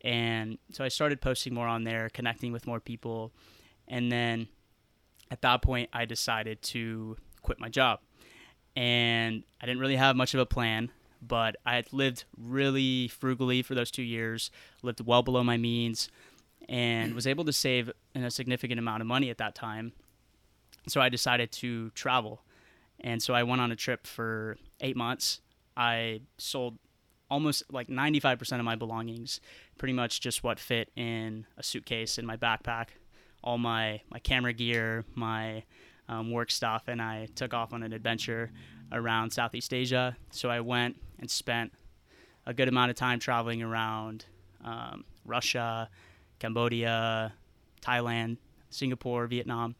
And 0.03 0.57
so 0.71 0.83
i 0.83 0.87
started 0.87 1.21
posting 1.21 1.53
more 1.53 1.67
on 1.67 1.83
there 1.83 2.09
connecting 2.09 2.51
with 2.51 2.67
more 2.67 2.79
people. 2.79 3.31
And 3.87 4.11
then 4.11 4.47
at 5.29 5.41
that 5.41 5.61
point 5.61 5.89
i 5.93 6.05
decided 6.05 6.61
to 6.63 7.17
quit 7.41 7.59
my 7.59 7.69
job. 7.69 7.99
And 8.75 9.43
i 9.61 9.65
didn't 9.65 9.81
really 9.81 9.97
have 9.97 10.15
much 10.15 10.33
of 10.33 10.39
a 10.39 10.45
plan 10.45 10.91
but 11.19 11.55
i 11.65 11.73
had 11.73 11.91
lived 11.91 12.25
really 12.37 13.07
frugally 13.07 13.63
for 13.63 13.73
those 13.73 13.89
two 13.89 14.03
years 14.03 14.51
lived 14.83 15.01
well 15.03 15.23
below 15.23 15.43
my 15.43 15.57
means 15.57 16.09
and 16.69 17.13
was 17.13 17.27
able 17.27 17.45
to 17.45 17.53
save 17.53 17.91
a 18.15 18.31
significant 18.31 18.79
amount 18.79 19.01
of 19.01 19.07
money 19.07 19.29
at 19.29 19.37
that 19.37 19.55
time. 19.55 19.93
So 20.87 21.01
I 21.01 21.09
decided 21.09 21.51
to 21.53 21.89
travel. 21.91 22.43
And 22.99 23.21
so 23.21 23.33
I 23.33 23.43
went 23.43 23.61
on 23.61 23.71
a 23.71 23.75
trip 23.75 24.07
for 24.07 24.57
eight 24.81 24.95
months. 24.95 25.41
I 25.75 26.21
sold 26.37 26.77
almost 27.29 27.63
like 27.71 27.87
95% 27.87 28.59
of 28.59 28.65
my 28.65 28.75
belongings, 28.75 29.39
pretty 29.77 29.93
much 29.93 30.21
just 30.21 30.43
what 30.43 30.59
fit 30.59 30.89
in 30.95 31.45
a 31.57 31.63
suitcase 31.63 32.17
in 32.17 32.25
my 32.25 32.37
backpack, 32.37 32.87
all 33.43 33.57
my, 33.57 34.01
my 34.09 34.19
camera 34.19 34.53
gear, 34.53 35.05
my 35.13 35.63
um, 36.09 36.31
work 36.31 36.49
stuff, 36.51 36.83
and 36.87 37.01
I 37.01 37.27
took 37.35 37.53
off 37.53 37.73
on 37.73 37.83
an 37.83 37.93
adventure 37.93 38.51
around 38.91 39.31
Southeast 39.31 39.73
Asia. 39.73 40.15
So 40.31 40.49
I 40.49 40.61
went 40.61 40.95
and 41.19 41.29
spent 41.29 41.73
a 42.45 42.53
good 42.53 42.69
amount 42.69 42.89
of 42.89 42.95
time 42.95 43.19
traveling 43.19 43.61
around 43.61 44.25
um, 44.63 45.03
Russia, 45.25 45.89
Cambodia, 46.39 47.33
Thailand, 47.81 48.37
Singapore, 48.69 49.27
Vietnam, 49.27 49.75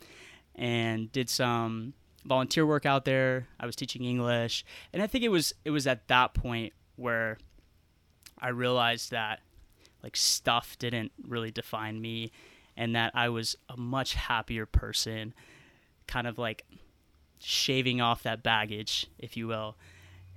and 0.55 1.11
did 1.11 1.29
some 1.29 1.93
volunteer 2.25 2.65
work 2.65 2.85
out 2.85 3.05
there. 3.05 3.47
I 3.59 3.65
was 3.65 3.75
teaching 3.75 4.03
English, 4.03 4.65
and 4.93 5.01
I 5.01 5.07
think 5.07 5.23
it 5.23 5.29
was 5.29 5.53
it 5.65 5.71
was 5.71 5.87
at 5.87 6.07
that 6.07 6.33
point 6.33 6.73
where 6.95 7.37
I 8.39 8.49
realized 8.49 9.11
that 9.11 9.41
like 10.03 10.15
stuff 10.15 10.77
didn't 10.77 11.11
really 11.27 11.51
define 11.51 11.99
me 11.99 12.31
and 12.75 12.95
that 12.95 13.11
I 13.15 13.29
was 13.29 13.55
a 13.69 13.77
much 13.77 14.13
happier 14.13 14.65
person 14.65 15.33
kind 16.05 16.27
of 16.27 16.37
like 16.37 16.63
shaving 17.39 17.99
off 18.01 18.23
that 18.23 18.43
baggage 18.43 19.07
if 19.17 19.35
you 19.35 19.47
will. 19.47 19.75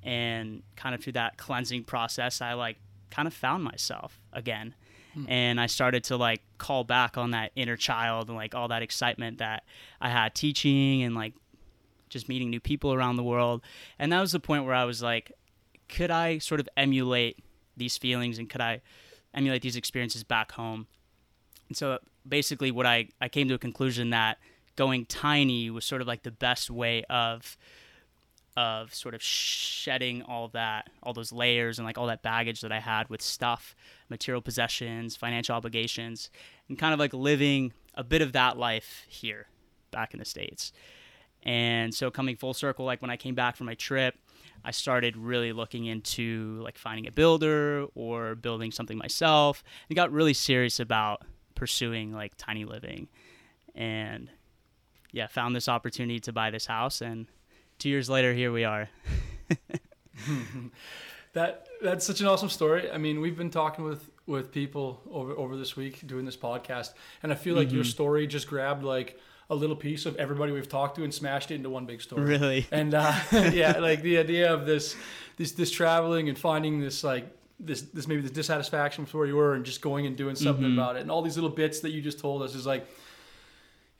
And 0.03 0.63
kind 0.77 0.95
of 0.95 1.03
through 1.03 1.13
that 1.15 1.37
cleansing 1.37 1.85
process 1.85 2.41
I 2.41 2.55
like 2.55 2.79
kind 3.11 3.29
of 3.29 3.35
found 3.35 3.65
myself 3.65 4.21
again 4.33 4.75
Hmm. 5.15 5.25
and 5.29 5.61
I 5.61 5.67
started 5.67 6.05
to 6.05 6.17
like 6.17 6.43
call 6.59 6.85
back 6.85 7.19
on 7.19 7.33
that 7.33 7.51
inner 7.57 7.77
child 7.77 8.29
and 8.29 8.37
like 8.37 8.55
all 8.55 8.69
that 8.69 8.83
excitement 8.83 9.39
that 9.39 9.65
I 10.01 10.09
had 10.09 10.35
teaching 10.35 11.03
and 11.03 11.15
like 11.15 11.35
just 12.09 12.29
meeting 12.29 12.51
new 12.51 12.61
people 12.61 12.93
around 12.93 13.17
the 13.17 13.23
world. 13.23 13.63
And 13.99 14.13
that 14.13 14.21
was 14.21 14.33
the 14.33 14.41
point 14.41 14.65
where 14.65 14.75
I 14.75 14.85
was 14.85 15.03
like, 15.03 15.33
could 15.89 16.11
I 16.11 16.39
sort 16.39 16.61
of 16.61 16.69
emulate 16.77 17.39
these 17.77 17.97
feelings 17.97 18.39
and 18.39 18.49
could 18.49 18.61
I 18.61 18.83
emulate 19.35 19.63
these 19.63 19.77
experiences 19.77 20.23
back 20.23 20.53
home? 20.53 20.87
And 21.69 21.77
so 21.77 21.99
basically, 22.29 22.71
what 22.71 22.87
I, 22.87 23.09
I 23.21 23.29
came 23.29 23.49
to 23.49 23.55
a 23.55 23.59
conclusion 23.59 24.11
that 24.11 24.39
going 24.77 25.07
tiny 25.07 25.71
was 25.71 25.85
sort 25.85 26.01
of 26.01 26.09
like 26.09 26.23
the 26.23 26.31
best 26.31 26.71
way 26.71 27.05
of 27.11 27.57
of 28.61 28.95
sort 28.95 29.15
of 29.15 29.23
shedding 29.23 30.21
all 30.21 30.49
that, 30.49 30.91
all 31.03 31.15
those 31.15 31.33
layers 31.33 31.79
and 31.79 31.87
like 31.87 31.97
all 31.97 32.09
that 32.09 32.23
baggage 32.23 32.61
that 32.61 32.71
I 32.71 32.79
had 32.79 33.09
with 33.09 33.23
stuff, 33.23 33.75
material 34.11 34.43
possessions, 34.43 35.17
financial 35.17 35.55
obligations, 35.55 36.29
and 36.69 36.79
kind 36.79 36.93
of 36.93 37.01
like 37.01 37.15
living 37.15 37.73
a 37.95 38.05
bit 38.05 38.21
of 38.21 38.33
that 38.33 38.59
life 38.59 39.07
here 39.09 39.47
back 39.91 40.13
in 40.13 40.19
the 40.19 40.27
States. 40.27 40.73
And 41.43 41.95
so 41.95 42.11
coming 42.11 42.37
full 42.37 42.53
circle, 42.53 42.85
like 42.85 43.01
when 43.01 43.11
I 43.11 43.17
came 43.17 43.35
back 43.35 43.57
from 43.57 43.65
my 43.65 43.77
trip, 43.77 44.15
I 44.63 44.73
started 44.73 45.17
really 45.17 45.55
looking 45.55 45.87
into 45.87 46.61
like 46.63 46.77
finding 46.77 47.07
a 47.07 47.13
builder 47.13 47.87
or 47.95 48.35
building 48.35 48.73
something 48.73 48.99
myself 48.99 49.65
and 49.89 49.97
got 49.97 50.13
really 50.13 50.35
serious 50.35 50.81
about 50.81 51.23
pursuing 51.55 52.13
like 52.13 52.35
tiny 52.37 52.67
living. 52.67 53.09
And 53.75 54.29
yeah, 55.13 55.29
found 55.29 55.57
this 55.57 55.67
opportunity 55.67 56.21
to 56.21 56.33
buy 56.35 56.51
this 56.51 56.67
house 56.67 57.01
and 57.01 57.27
two 57.81 57.89
years 57.89 58.09
later, 58.09 58.33
here 58.33 58.53
we 58.53 58.63
are. 58.63 58.89
that 61.33 61.67
that's 61.83 62.07
such 62.07 62.21
an 62.21 62.29
awesome 62.29 62.49
story. 62.49 62.91
I 62.91 62.99
mean, 62.99 63.21
we've 63.21 63.37
been 63.37 63.51
talking 63.51 63.85
with 63.85 64.09
with 64.27 64.53
people 64.53 65.01
over 65.11 65.33
over 65.33 65.57
this 65.57 65.77
week 65.77 66.07
doing 66.07 66.25
this 66.25 66.37
podcast, 66.37 66.93
and 67.23 67.33
I 67.33 67.35
feel 67.35 67.57
like 67.57 67.69
mm-hmm. 67.69 67.77
your 67.77 67.85
story 67.85 68.27
just 68.29 68.47
grabbed 68.47 68.85
like 68.85 69.19
a 69.49 69.55
little 69.55 69.75
piece 69.75 70.07
of 70.07 70.15
everybody 70.17 70.53
we've 70.53 70.69
talked 70.69 70.95
to 70.97 71.03
and 71.03 71.13
smashed 71.13 71.51
it 71.51 71.57
into 71.57 71.71
one 71.71 71.85
big 71.85 72.01
story. 72.01 72.23
Really? 72.23 72.67
And 72.71 72.95
uh, 72.95 73.13
yeah, 73.33 73.79
like 73.79 74.03
the 74.03 74.19
idea 74.19 74.53
of 74.53 74.67
this 74.67 74.95
this 75.37 75.53
this 75.53 75.71
traveling 75.71 76.29
and 76.29 76.39
finding 76.39 76.81
this 76.81 77.03
like 77.03 77.27
this 77.59 77.83
this 77.83 78.07
maybe 78.07 78.21
this 78.21 78.31
dissatisfaction 78.31 79.05
with 79.05 79.15
where 79.15 79.27
you 79.27 79.37
were 79.37 79.55
and 79.55 79.65
just 79.65 79.81
going 79.81 80.07
and 80.07 80.17
doing 80.17 80.37
something 80.37 80.65
mm-hmm. 80.65 80.79
about 80.79 80.97
it 80.97 81.03
and 81.03 81.11
all 81.11 81.21
these 81.21 81.37
little 81.37 81.51
bits 81.51 81.81
that 81.81 81.91
you 81.91 82.01
just 82.01 82.19
told 82.19 82.43
us 82.43 82.55
is 82.55 82.65
like 82.65 82.87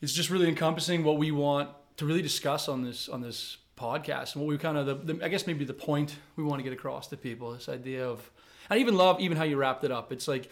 it's 0.01 0.15
just 0.15 0.31
really 0.31 0.49
encompassing 0.49 1.05
what 1.05 1.19
we 1.19 1.31
want 1.31 1.69
to 1.99 2.07
really 2.07 2.23
discuss 2.23 2.69
on 2.69 2.83
this 2.83 3.11
on 3.11 3.21
this 3.21 3.59
podcast 3.81 4.35
and 4.35 4.45
what 4.45 4.49
we 4.49 4.59
kind 4.59 4.77
of 4.77 4.87
the, 4.87 5.15
the, 5.15 5.25
I 5.25 5.29
guess 5.29 5.47
maybe 5.47 5.65
the 5.65 5.73
point 5.73 6.17
we 6.37 6.45
want 6.45 6.59
to 6.59 6.63
get 6.63 6.73
across 6.73 7.07
to 7.09 7.17
people 7.17 7.53
this 7.53 7.69
idea 7.69 8.07
of 8.07 8.31
I 8.69 8.77
even 8.77 8.97
love 8.97 9.21
even 9.21 9.37
how 9.37 9.45
you 9.45 9.57
wrapped 9.57 9.85
it 9.85 9.91
up. 9.91 10.13
It's 10.13 10.29
like 10.29 10.51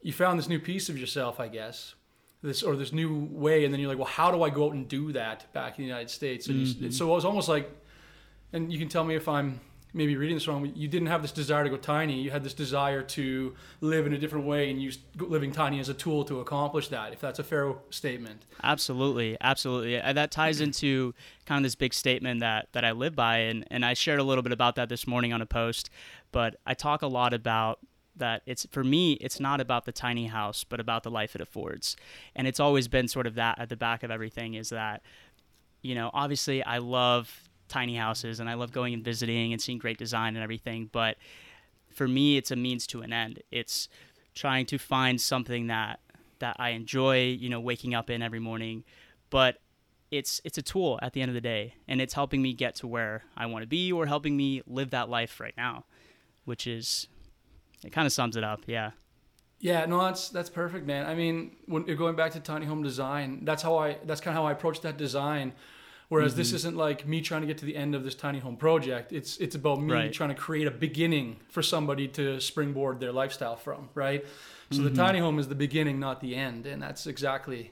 you 0.00 0.12
found 0.12 0.38
this 0.38 0.48
new 0.48 0.58
piece 0.58 0.88
of 0.88 0.98
yourself, 0.98 1.38
I 1.38 1.48
guess, 1.48 1.94
this 2.42 2.62
or 2.62 2.76
this 2.76 2.92
new 2.92 3.28
way, 3.30 3.64
and 3.64 3.72
then 3.72 3.80
you're 3.80 3.88
like, 3.88 3.98
well, 3.98 4.06
how 4.06 4.30
do 4.30 4.42
I 4.42 4.50
go 4.50 4.66
out 4.66 4.74
and 4.74 4.88
do 4.88 5.12
that 5.12 5.52
back 5.52 5.78
in 5.78 5.84
the 5.84 5.88
United 5.88 6.10
States? 6.10 6.48
And 6.48 6.66
mm-hmm. 6.66 6.84
you, 6.84 6.92
so 6.92 7.10
it 7.10 7.14
was 7.14 7.24
almost 7.24 7.48
like, 7.48 7.70
and 8.52 8.72
you 8.72 8.78
can 8.78 8.88
tell 8.88 9.04
me 9.04 9.14
if 9.14 9.28
I'm 9.28 9.60
maybe 9.94 10.16
reading 10.16 10.36
this 10.36 10.48
wrong, 10.48 10.70
you 10.74 10.88
didn't 10.88 11.08
have 11.08 11.22
this 11.22 11.32
desire 11.32 11.64
to 11.64 11.70
go 11.70 11.76
tiny. 11.76 12.20
You 12.20 12.30
had 12.30 12.44
this 12.44 12.54
desire 12.54 13.02
to 13.02 13.54
live 13.80 14.06
in 14.06 14.12
a 14.12 14.18
different 14.18 14.46
way 14.46 14.70
and 14.70 14.80
use 14.80 14.98
living 15.18 15.52
tiny 15.52 15.80
as 15.80 15.88
a 15.88 15.94
tool 15.94 16.24
to 16.24 16.40
accomplish 16.40 16.88
that, 16.88 17.12
if 17.12 17.20
that's 17.20 17.38
a 17.38 17.44
fair 17.44 17.74
statement. 17.90 18.46
Absolutely. 18.62 19.36
Absolutely. 19.40 19.96
And 19.96 20.16
that 20.16 20.30
ties 20.30 20.60
into 20.60 21.14
kind 21.46 21.58
of 21.58 21.64
this 21.64 21.74
big 21.74 21.92
statement 21.92 22.40
that, 22.40 22.68
that 22.72 22.84
I 22.84 22.92
live 22.92 23.14
by. 23.14 23.38
And, 23.38 23.66
and 23.70 23.84
I 23.84 23.94
shared 23.94 24.20
a 24.20 24.24
little 24.24 24.42
bit 24.42 24.52
about 24.52 24.76
that 24.76 24.88
this 24.88 25.06
morning 25.06 25.32
on 25.32 25.42
a 25.42 25.46
post, 25.46 25.90
but 26.30 26.56
I 26.66 26.74
talk 26.74 27.02
a 27.02 27.06
lot 27.06 27.34
about 27.34 27.80
that 28.16 28.42
it's 28.44 28.66
for 28.70 28.84
me 28.84 29.14
it's 29.14 29.40
not 29.40 29.58
about 29.58 29.86
the 29.86 29.92
tiny 29.92 30.26
house 30.26 30.64
but 30.64 30.78
about 30.78 31.02
the 31.02 31.10
life 31.10 31.34
it 31.34 31.40
affords 31.40 31.96
and 32.36 32.46
it's 32.46 32.60
always 32.60 32.86
been 32.86 33.08
sort 33.08 33.26
of 33.26 33.36
that 33.36 33.58
at 33.58 33.70
the 33.70 33.76
back 33.76 34.02
of 34.02 34.10
everything 34.10 34.52
is 34.52 34.68
that 34.68 35.00
you 35.80 35.94
know 35.94 36.10
obviously 36.12 36.62
i 36.64 36.76
love 36.76 37.48
tiny 37.72 37.96
houses 37.96 38.38
and 38.38 38.50
I 38.50 38.54
love 38.54 38.70
going 38.70 38.92
and 38.92 39.02
visiting 39.02 39.52
and 39.52 39.60
seeing 39.60 39.78
great 39.78 39.96
design 39.98 40.36
and 40.36 40.42
everything. 40.42 40.90
But 40.92 41.16
for 41.90 42.06
me, 42.06 42.36
it's 42.36 42.50
a 42.50 42.56
means 42.56 42.86
to 42.88 43.00
an 43.00 43.12
end. 43.12 43.42
It's 43.50 43.88
trying 44.34 44.66
to 44.66 44.78
find 44.78 45.20
something 45.20 45.68
that 45.68 46.00
that 46.40 46.56
I 46.58 46.70
enjoy, 46.70 47.36
you 47.38 47.48
know, 47.48 47.60
waking 47.60 47.94
up 47.94 48.10
in 48.10 48.20
every 48.20 48.40
morning. 48.40 48.84
But 49.30 49.56
it's 50.10 50.40
it's 50.44 50.58
a 50.58 50.62
tool 50.62 50.98
at 51.00 51.14
the 51.14 51.22
end 51.22 51.30
of 51.30 51.34
the 51.34 51.40
day, 51.40 51.74
and 51.88 52.00
it's 52.00 52.12
helping 52.12 52.42
me 52.42 52.52
get 52.52 52.74
to 52.76 52.86
where 52.86 53.24
I 53.36 53.46
want 53.46 53.62
to 53.62 53.66
be, 53.66 53.90
or 53.90 54.06
helping 54.06 54.36
me 54.36 54.62
live 54.66 54.90
that 54.90 55.08
life 55.08 55.40
right 55.40 55.54
now, 55.56 55.86
which 56.44 56.66
is 56.66 57.08
it 57.82 57.92
kind 57.92 58.06
of 58.06 58.12
sums 58.12 58.36
it 58.36 58.44
up. 58.44 58.64
Yeah. 58.66 58.90
Yeah, 59.60 59.86
no, 59.86 60.02
that's 60.02 60.28
that's 60.28 60.50
perfect, 60.50 60.86
man. 60.86 61.06
I 61.06 61.14
mean, 61.14 61.56
when 61.66 61.86
you're 61.86 61.96
going 61.96 62.16
back 62.16 62.32
to 62.32 62.40
tiny 62.40 62.66
home 62.66 62.82
design, 62.82 63.44
that's 63.44 63.62
how 63.62 63.78
I 63.78 63.98
that's 64.04 64.20
kind 64.20 64.36
of 64.36 64.42
how 64.42 64.46
I 64.46 64.52
approach 64.52 64.80
that 64.80 64.98
design 64.98 65.52
Whereas 66.12 66.32
mm-hmm. 66.32 66.40
this 66.40 66.52
isn't 66.52 66.76
like 66.76 67.08
me 67.08 67.22
trying 67.22 67.40
to 67.40 67.46
get 67.46 67.56
to 67.58 67.64
the 67.64 67.74
end 67.74 67.94
of 67.94 68.04
this 68.04 68.14
tiny 68.14 68.38
home 68.38 68.58
project. 68.58 69.14
It's 69.14 69.38
it's 69.38 69.54
about 69.54 69.80
me 69.80 69.94
right. 69.94 70.12
trying 70.12 70.28
to 70.28 70.34
create 70.34 70.66
a 70.66 70.70
beginning 70.70 71.36
for 71.48 71.62
somebody 71.62 72.06
to 72.08 72.38
springboard 72.38 73.00
their 73.00 73.12
lifestyle 73.12 73.56
from, 73.56 73.88
right? 73.94 74.22
So 74.70 74.80
mm-hmm. 74.80 74.88
the 74.88 74.94
tiny 74.94 75.20
home 75.20 75.38
is 75.38 75.48
the 75.48 75.54
beginning, 75.54 75.98
not 75.98 76.20
the 76.20 76.36
end, 76.36 76.66
and 76.66 76.82
that's 76.82 77.06
exactly, 77.06 77.70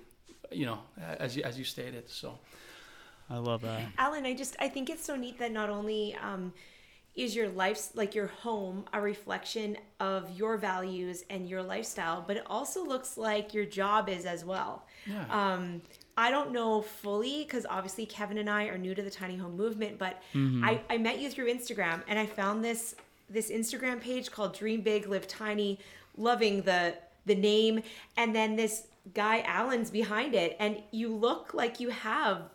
you 0.51 0.65
know, 0.65 0.79
as 1.19 1.37
you, 1.37 1.43
as 1.43 1.59
you 1.59 1.65
stated. 1.65 2.09
So, 2.09 2.39
I 3.29 3.37
love 3.37 3.61
that, 3.61 3.83
Alan. 3.99 4.25
I 4.25 4.33
just 4.33 4.57
I 4.59 4.69
think 4.69 4.89
it's 4.89 5.05
so 5.05 5.17
neat 5.17 5.39
that 5.39 5.53
not 5.53 5.69
only. 5.69 6.15
Um, 6.15 6.55
is 7.17 7.35
your 7.35 7.49
life 7.49 7.89
like 7.95 8.15
your 8.15 8.29
home 8.29 8.85
a 8.93 9.01
reflection 9.01 9.77
of 9.99 10.31
your 10.39 10.57
values 10.57 11.25
and 11.29 11.49
your 11.49 11.61
lifestyle 11.61 12.25
but 12.25 12.37
it 12.37 12.45
also 12.47 12.87
looks 12.87 13.19
like 13.19 13.53
your 13.53 13.65
job 13.65 14.09
is 14.09 14.25
as 14.25 14.45
well 14.45 14.87
Yeah. 15.07 15.25
um 15.29 15.83
i 16.21 16.31
don't 16.31 16.53
know 16.53 16.83
fully 16.83 17.45
because 17.45 17.67
obviously 17.69 18.05
kevin 18.07 18.39
and 18.39 18.49
i 18.49 18.65
are 18.65 18.79
new 18.79 18.95
to 18.95 19.03
the 19.03 19.11
tiny 19.11 19.37
home 19.37 19.57
movement 19.57 19.99
but 19.99 20.23
mm-hmm. 20.35 20.65
I, 20.65 20.81
I 20.89 20.99
met 20.99 21.19
you 21.19 21.31
through 21.31 21.53
instagram 21.53 22.03
and 22.09 22.19
i 22.19 22.27
found 22.27 22.65
this 22.65 22.95
this 23.29 23.51
instagram 23.51 24.01
page 24.01 24.31
called 24.31 24.55
dream 24.55 24.83
big 24.83 25.07
live 25.07 25.27
tiny 25.27 25.79
loving 26.17 26.63
the 26.63 26.95
the 27.27 27.35
name 27.35 27.83
and 28.17 28.35
then 28.35 28.57
this 28.57 28.87
guy 29.15 29.41
alan's 29.47 29.91
behind 29.91 30.35
it 30.35 30.57
and 30.61 30.83
you 30.91 31.15
look 31.15 31.55
like 31.55 31.81
you 31.81 31.89
have 31.89 32.51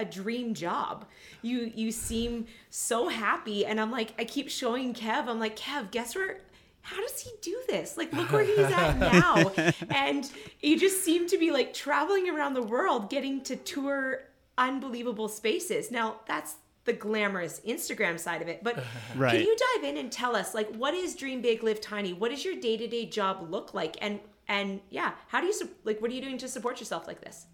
a 0.00 0.04
dream 0.04 0.54
job. 0.54 1.04
You 1.42 1.70
you 1.74 1.92
seem 1.92 2.46
so 2.70 3.08
happy 3.08 3.66
and 3.66 3.80
I'm 3.80 3.90
like 3.90 4.14
I 4.18 4.24
keep 4.24 4.48
showing 4.48 4.94
Kev 4.94 5.28
I'm 5.28 5.38
like 5.38 5.56
Kev 5.56 5.90
guess 5.90 6.14
where 6.14 6.40
how 6.82 7.00
does 7.00 7.20
he 7.20 7.30
do 7.42 7.56
this? 7.68 7.96
Like 7.96 8.12
look 8.12 8.32
where 8.32 8.44
he's 8.44 8.58
at 8.58 8.98
now. 9.12 9.52
and 9.90 10.30
you 10.60 10.78
just 10.78 11.04
seem 11.04 11.26
to 11.28 11.38
be 11.38 11.50
like 11.50 11.72
traveling 11.74 12.28
around 12.28 12.54
the 12.54 12.62
world 12.62 13.10
getting 13.10 13.42
to 13.42 13.56
tour 13.56 14.22
unbelievable 14.58 15.28
spaces. 15.28 15.90
Now 15.90 16.20
that's 16.26 16.54
the 16.84 16.92
glamorous 16.94 17.60
Instagram 17.66 18.18
side 18.18 18.42
of 18.42 18.48
it. 18.48 18.64
But 18.64 18.82
Right. 19.16 19.32
can 19.32 19.40
you 19.42 19.56
dive 19.76 19.84
in 19.84 19.96
and 19.98 20.10
tell 20.10 20.34
us 20.34 20.54
like 20.54 20.74
what 20.74 20.94
is 20.94 21.14
Dream 21.14 21.40
Big 21.42 21.62
Live 21.62 21.80
Tiny? 21.80 22.12
What 22.12 22.30
does 22.30 22.44
your 22.44 22.56
day-to-day 22.56 23.06
job 23.06 23.46
look 23.50 23.74
like? 23.74 23.96
And 24.00 24.18
and 24.48 24.80
yeah, 24.90 25.12
how 25.28 25.40
do 25.40 25.46
you 25.46 25.54
like 25.84 26.00
what 26.00 26.10
are 26.10 26.14
you 26.14 26.22
doing 26.22 26.38
to 26.38 26.48
support 26.48 26.80
yourself 26.80 27.06
like 27.06 27.20
this? 27.20 27.46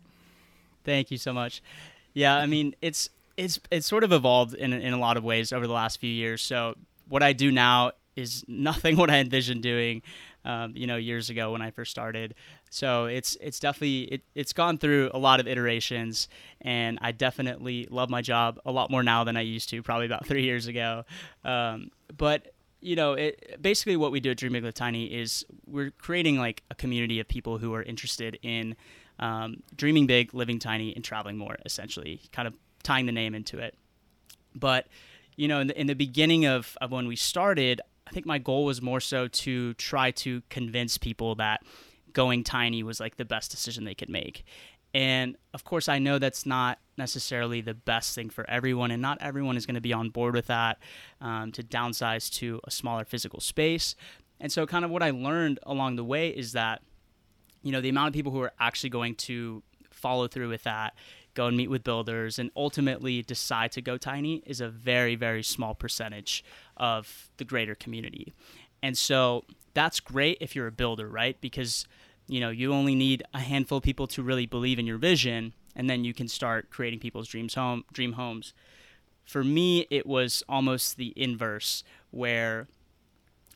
Thank 0.85 1.11
you 1.11 1.19
so 1.19 1.33
much. 1.33 1.63
Yeah, 2.15 2.37
I 2.37 2.47
mean, 2.47 2.75
it's 2.81 3.11
it's 3.37 3.61
it's 3.71 3.87
sort 3.87 4.05
of 4.05 4.13
evolved 4.13 4.55
in 4.55 4.73
in 4.73 4.93
a 4.95 4.99
lot 4.99 5.17
of 5.17 5.25
ways 5.25 5.53
over 5.53 5.67
the 5.67 5.73
last 5.73 5.99
few 6.01 6.11
years. 6.11 6.41
So 6.43 6.75
what 7.09 7.23
I 7.23 7.33
do 7.35 7.51
now 7.53 7.93
is 8.17 8.45
nothing 8.49 8.97
what 8.99 9.11
I 9.11 9.19
envisioned 9.19 9.63
doing, 9.63 10.03
um, 10.45 10.73
you 10.75 10.87
know, 10.87 10.97
years 10.97 11.31
ago 11.31 11.53
when 11.53 11.63
I 11.63 11.71
first 11.71 11.91
started. 11.91 12.35
So 12.71 13.05
it's 13.07 13.37
it's 13.41 13.61
definitely 13.61 14.03
it, 14.05 14.23
it's 14.35 14.53
gone 14.53 14.79
through 14.79 15.11
a 15.15 15.19
lot 15.19 15.39
of 15.39 15.47
iterations, 15.47 16.29
and 16.61 16.99
I 17.03 17.13
definitely 17.13 17.87
love 17.91 18.11
my 18.11 18.23
job 18.23 18.59
a 18.65 18.73
lot 18.73 18.91
more 18.91 19.03
now 19.03 19.25
than 19.25 19.37
I 19.37 19.43
used 19.43 19.69
to, 19.71 19.83
probably 19.83 20.07
about 20.07 20.27
three 20.27 20.43
years 20.43 20.67
ago. 20.67 21.05
Um, 21.45 21.91
but 22.17 22.53
you 22.81 22.97
know, 22.97 23.15
it 23.15 23.61
basically 23.61 23.97
what 23.97 24.13
we 24.13 24.21
do 24.21 24.31
at 24.31 24.37
Dream 24.37 24.53
Big 24.53 24.65
Live 24.65 24.75
Tiny 24.75 25.07
is 25.07 25.45
we're 25.67 25.91
creating 25.91 26.39
like 26.39 26.63
a 26.71 26.75
community 26.75 27.21
of 27.21 27.29
people 27.29 27.59
who 27.59 27.75
are 27.75 27.83
interested 27.83 28.39
in 28.43 28.77
um, 29.19 29.63
dreaming 29.75 30.07
big, 30.07 30.35
living 30.35 30.59
tiny, 30.59 30.95
and 30.95 31.05
traveling 31.05 31.39
more. 31.39 31.57
Essentially, 31.65 32.21
kind 32.33 32.47
of 32.47 32.55
tying 32.83 33.07
the 33.07 33.13
name 33.13 33.35
into 33.35 33.59
it. 33.59 33.77
But 34.55 34.87
you 35.37 35.49
know, 35.49 35.61
in 35.61 35.67
the, 35.69 35.81
in 35.81 35.87
the 35.87 35.95
beginning 35.95 36.47
of, 36.47 36.77
of 36.81 36.91
when 36.91 37.07
we 37.07 37.17
started, 37.17 37.81
I 38.07 38.11
think 38.11 38.27
my 38.27 38.39
goal 38.39 38.65
was 38.65 38.81
more 38.81 39.01
so 39.01 39.29
to 39.29 39.75
try 39.75 40.11
to 40.13 40.43
convince 40.49 40.99
people 40.99 41.35
that 41.37 41.63
going 42.13 42.45
tiny 42.45 42.83
was 42.83 43.01
like 43.01 43.17
the 43.17 43.25
best 43.25 43.51
decision 43.51 43.85
they 43.85 43.95
could 43.95 44.09
make. 44.09 44.45
And 44.95 45.37
of 45.53 45.65
course, 45.65 45.89
I 45.89 45.99
know 45.99 46.19
that's 46.19 46.47
not 46.47 46.79
necessarily 46.97 47.61
the 47.61 47.75
best 47.75 48.15
thing 48.15 48.31
for 48.31 48.49
everyone, 48.49 48.91
and 48.91 49.03
not 49.03 49.19
everyone 49.21 49.57
is 49.57 49.67
going 49.67 49.75
to 49.75 49.81
be 49.81 49.93
on 49.93 50.09
board 50.09 50.35
with 50.35 50.47
that 50.47 50.79
um, 51.21 51.53
to 51.53 51.63
downsize 51.63 52.33
to 52.37 52.61
a 52.65 52.71
smaller 52.71 53.05
physical 53.05 53.41
space. 53.41 53.95
And 54.41 54.51
so, 54.51 54.67
kind 54.67 54.85
of 54.85 54.91
what 54.91 55.03
I 55.03 55.11
learned 55.11 55.59
along 55.65 55.97
the 55.97 56.05
way 56.05 56.31
is 56.31 56.53
that, 56.53 56.83
you 57.63 57.73
know, 57.73 57.81
the 57.81 57.89
amount 57.91 58.09
of 58.09 58.15
people 58.15 58.33
who 58.33 58.41
are 58.41 58.53
actually 58.59 58.91
going 58.91 59.17
to 59.17 59.63
follow 59.91 60.29
through 60.29 60.49
with 60.49 60.63
that, 60.63 60.95
go 61.37 61.47
and 61.47 61.57
meet 61.57 61.71
with 61.71 61.85
builders, 61.85 62.39
and 62.39 62.51
ultimately 62.57 63.23
decide 63.23 63.71
to 63.73 63.83
go 63.83 63.97
tiny 63.97 64.43
is 64.47 64.61
a 64.61 64.69
very, 64.69 65.15
very 65.15 65.43
small 65.43 65.75
percentage 65.75 66.45
of 66.77 67.31
the 67.37 67.45
greater 67.45 67.75
community. 67.75 68.35
And 68.83 68.99
so, 68.99 69.45
that's 69.75 70.01
great 70.01 70.39
if 70.41 70.57
you're 70.57 70.67
a 70.67 70.73
builder, 70.73 71.09
right? 71.09 71.41
Because 71.41 71.87
you 72.29 72.41
know 72.41 72.51
you 72.51 72.73
only 72.73 72.95
need 72.95 73.23
a 73.35 73.41
handful 73.41 73.79
of 73.79 73.85
people 73.85 74.07
to 74.09 74.23
really 74.23 74.47
believe 74.47 74.79
in 74.79 74.87
your 74.87 74.99
vision 74.99 75.53
and 75.75 75.89
then 75.89 76.05
you 76.05 76.15
can 76.15 76.29
start 76.29 76.71
creating 76.71 76.99
people's 76.99 77.29
dreams 77.29 77.55
home 77.55 77.85
dream 77.93 78.15
homes 78.15 78.53
for 79.25 79.45
me 79.45 79.87
it 79.91 80.07
was 80.07 80.43
almost 80.49 80.97
the 80.97 81.13
inverse 81.17 81.85
where 82.11 82.67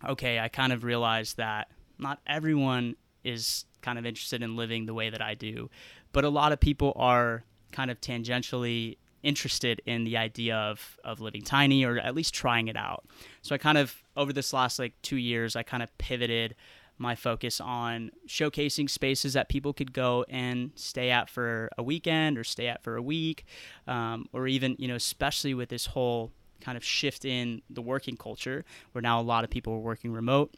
okay 0.07 0.39
i 0.39 0.49
kind 0.49 0.73
of 0.73 0.85
realized 0.85 1.37
that 1.37 1.69
not 1.99 2.21
everyone 2.27 2.95
is 3.25 3.65
kind 3.83 3.99
of 3.99 4.07
interested 4.07 4.43
in 4.43 4.57
living 4.57 4.87
the 4.87 4.95
way 4.95 5.11
that 5.11 5.23
i 5.23 5.35
do 5.35 5.69
but 6.13 6.25
a 6.25 6.29
lot 6.29 6.53
of 6.53 6.61
people 6.61 6.93
are 6.97 7.43
kind 7.73 7.91
of 7.91 8.01
tangentially 8.01 8.97
interested 9.23 9.83
in 9.85 10.05
the 10.05 10.17
idea 10.17 10.57
of, 10.57 10.99
of 11.05 11.21
living 11.21 11.43
tiny 11.43 11.85
or 11.85 11.99
at 11.99 12.15
least 12.15 12.33
trying 12.33 12.69
it 12.69 12.77
out 12.77 13.05
so 13.43 13.55
i 13.55 13.59
kind 13.59 13.77
of 13.77 14.03
over 14.17 14.33
this 14.33 14.53
last 14.53 14.79
like 14.79 14.95
two 15.03 15.17
years 15.17 15.57
i 15.57 15.63
kind 15.63 15.83
of 15.83 15.97
pivoted 15.99 16.55
my 17.01 17.15
focus 17.15 17.63
on 17.63 18.11
showcasing 18.29 18.89
spaces 18.89 19.33
that 19.33 19.49
people 19.49 19.73
could 19.73 19.95
go 19.95 20.25
and 20.29 20.71
stay 20.75 21.11
at 21.11 21.31
for 21.31 21.71
a 21.79 21.83
weekend 21.83 22.37
or 22.37 22.45
stay 22.45 22.69
at 22.69 22.83
for 22.83 22.95
a 22.97 23.03
week, 23.03 23.47
um, 23.87 24.27
or 24.35 24.47
even, 24.47 24.77
you 24.79 24.87
know, 24.87 24.97
especially 24.97 25.55
with 25.55 25.71
this 25.71 25.87
whole 25.87 26.31
kind 26.61 26.77
of 26.77 26.85
shift 26.85 27.25
in 27.25 27.63
the 27.71 27.81
working 27.81 28.19
culture 28.19 28.67
where 28.93 29.01
now 29.01 29.19
a 29.19 29.23
lot 29.23 29.45
of 29.45 29.51
people 29.51 29.73
are 29.73 29.79
working 29.79 30.13
remote. 30.13 30.55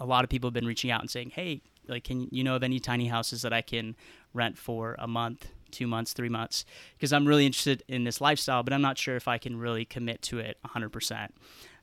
A 0.00 0.04
lot 0.04 0.24
of 0.24 0.30
people 0.30 0.48
have 0.48 0.54
been 0.54 0.66
reaching 0.66 0.90
out 0.90 1.00
and 1.00 1.08
saying, 1.08 1.30
hey, 1.30 1.62
like, 1.86 2.02
can 2.02 2.26
you 2.32 2.42
know 2.42 2.56
of 2.56 2.64
any 2.64 2.80
tiny 2.80 3.06
houses 3.06 3.42
that 3.42 3.52
I 3.52 3.62
can 3.62 3.94
rent 4.34 4.58
for 4.58 4.96
a 4.98 5.06
month, 5.06 5.52
two 5.70 5.86
months, 5.86 6.12
three 6.12 6.28
months? 6.28 6.64
Because 6.96 7.12
I'm 7.12 7.26
really 7.26 7.46
interested 7.46 7.82
in 7.88 8.04
this 8.04 8.20
lifestyle, 8.20 8.62
but 8.62 8.72
I'm 8.72 8.82
not 8.82 8.98
sure 8.98 9.16
if 9.16 9.28
I 9.28 9.38
can 9.38 9.58
really 9.58 9.84
commit 9.84 10.22
to 10.22 10.38
it 10.38 10.58
100%. 10.64 11.28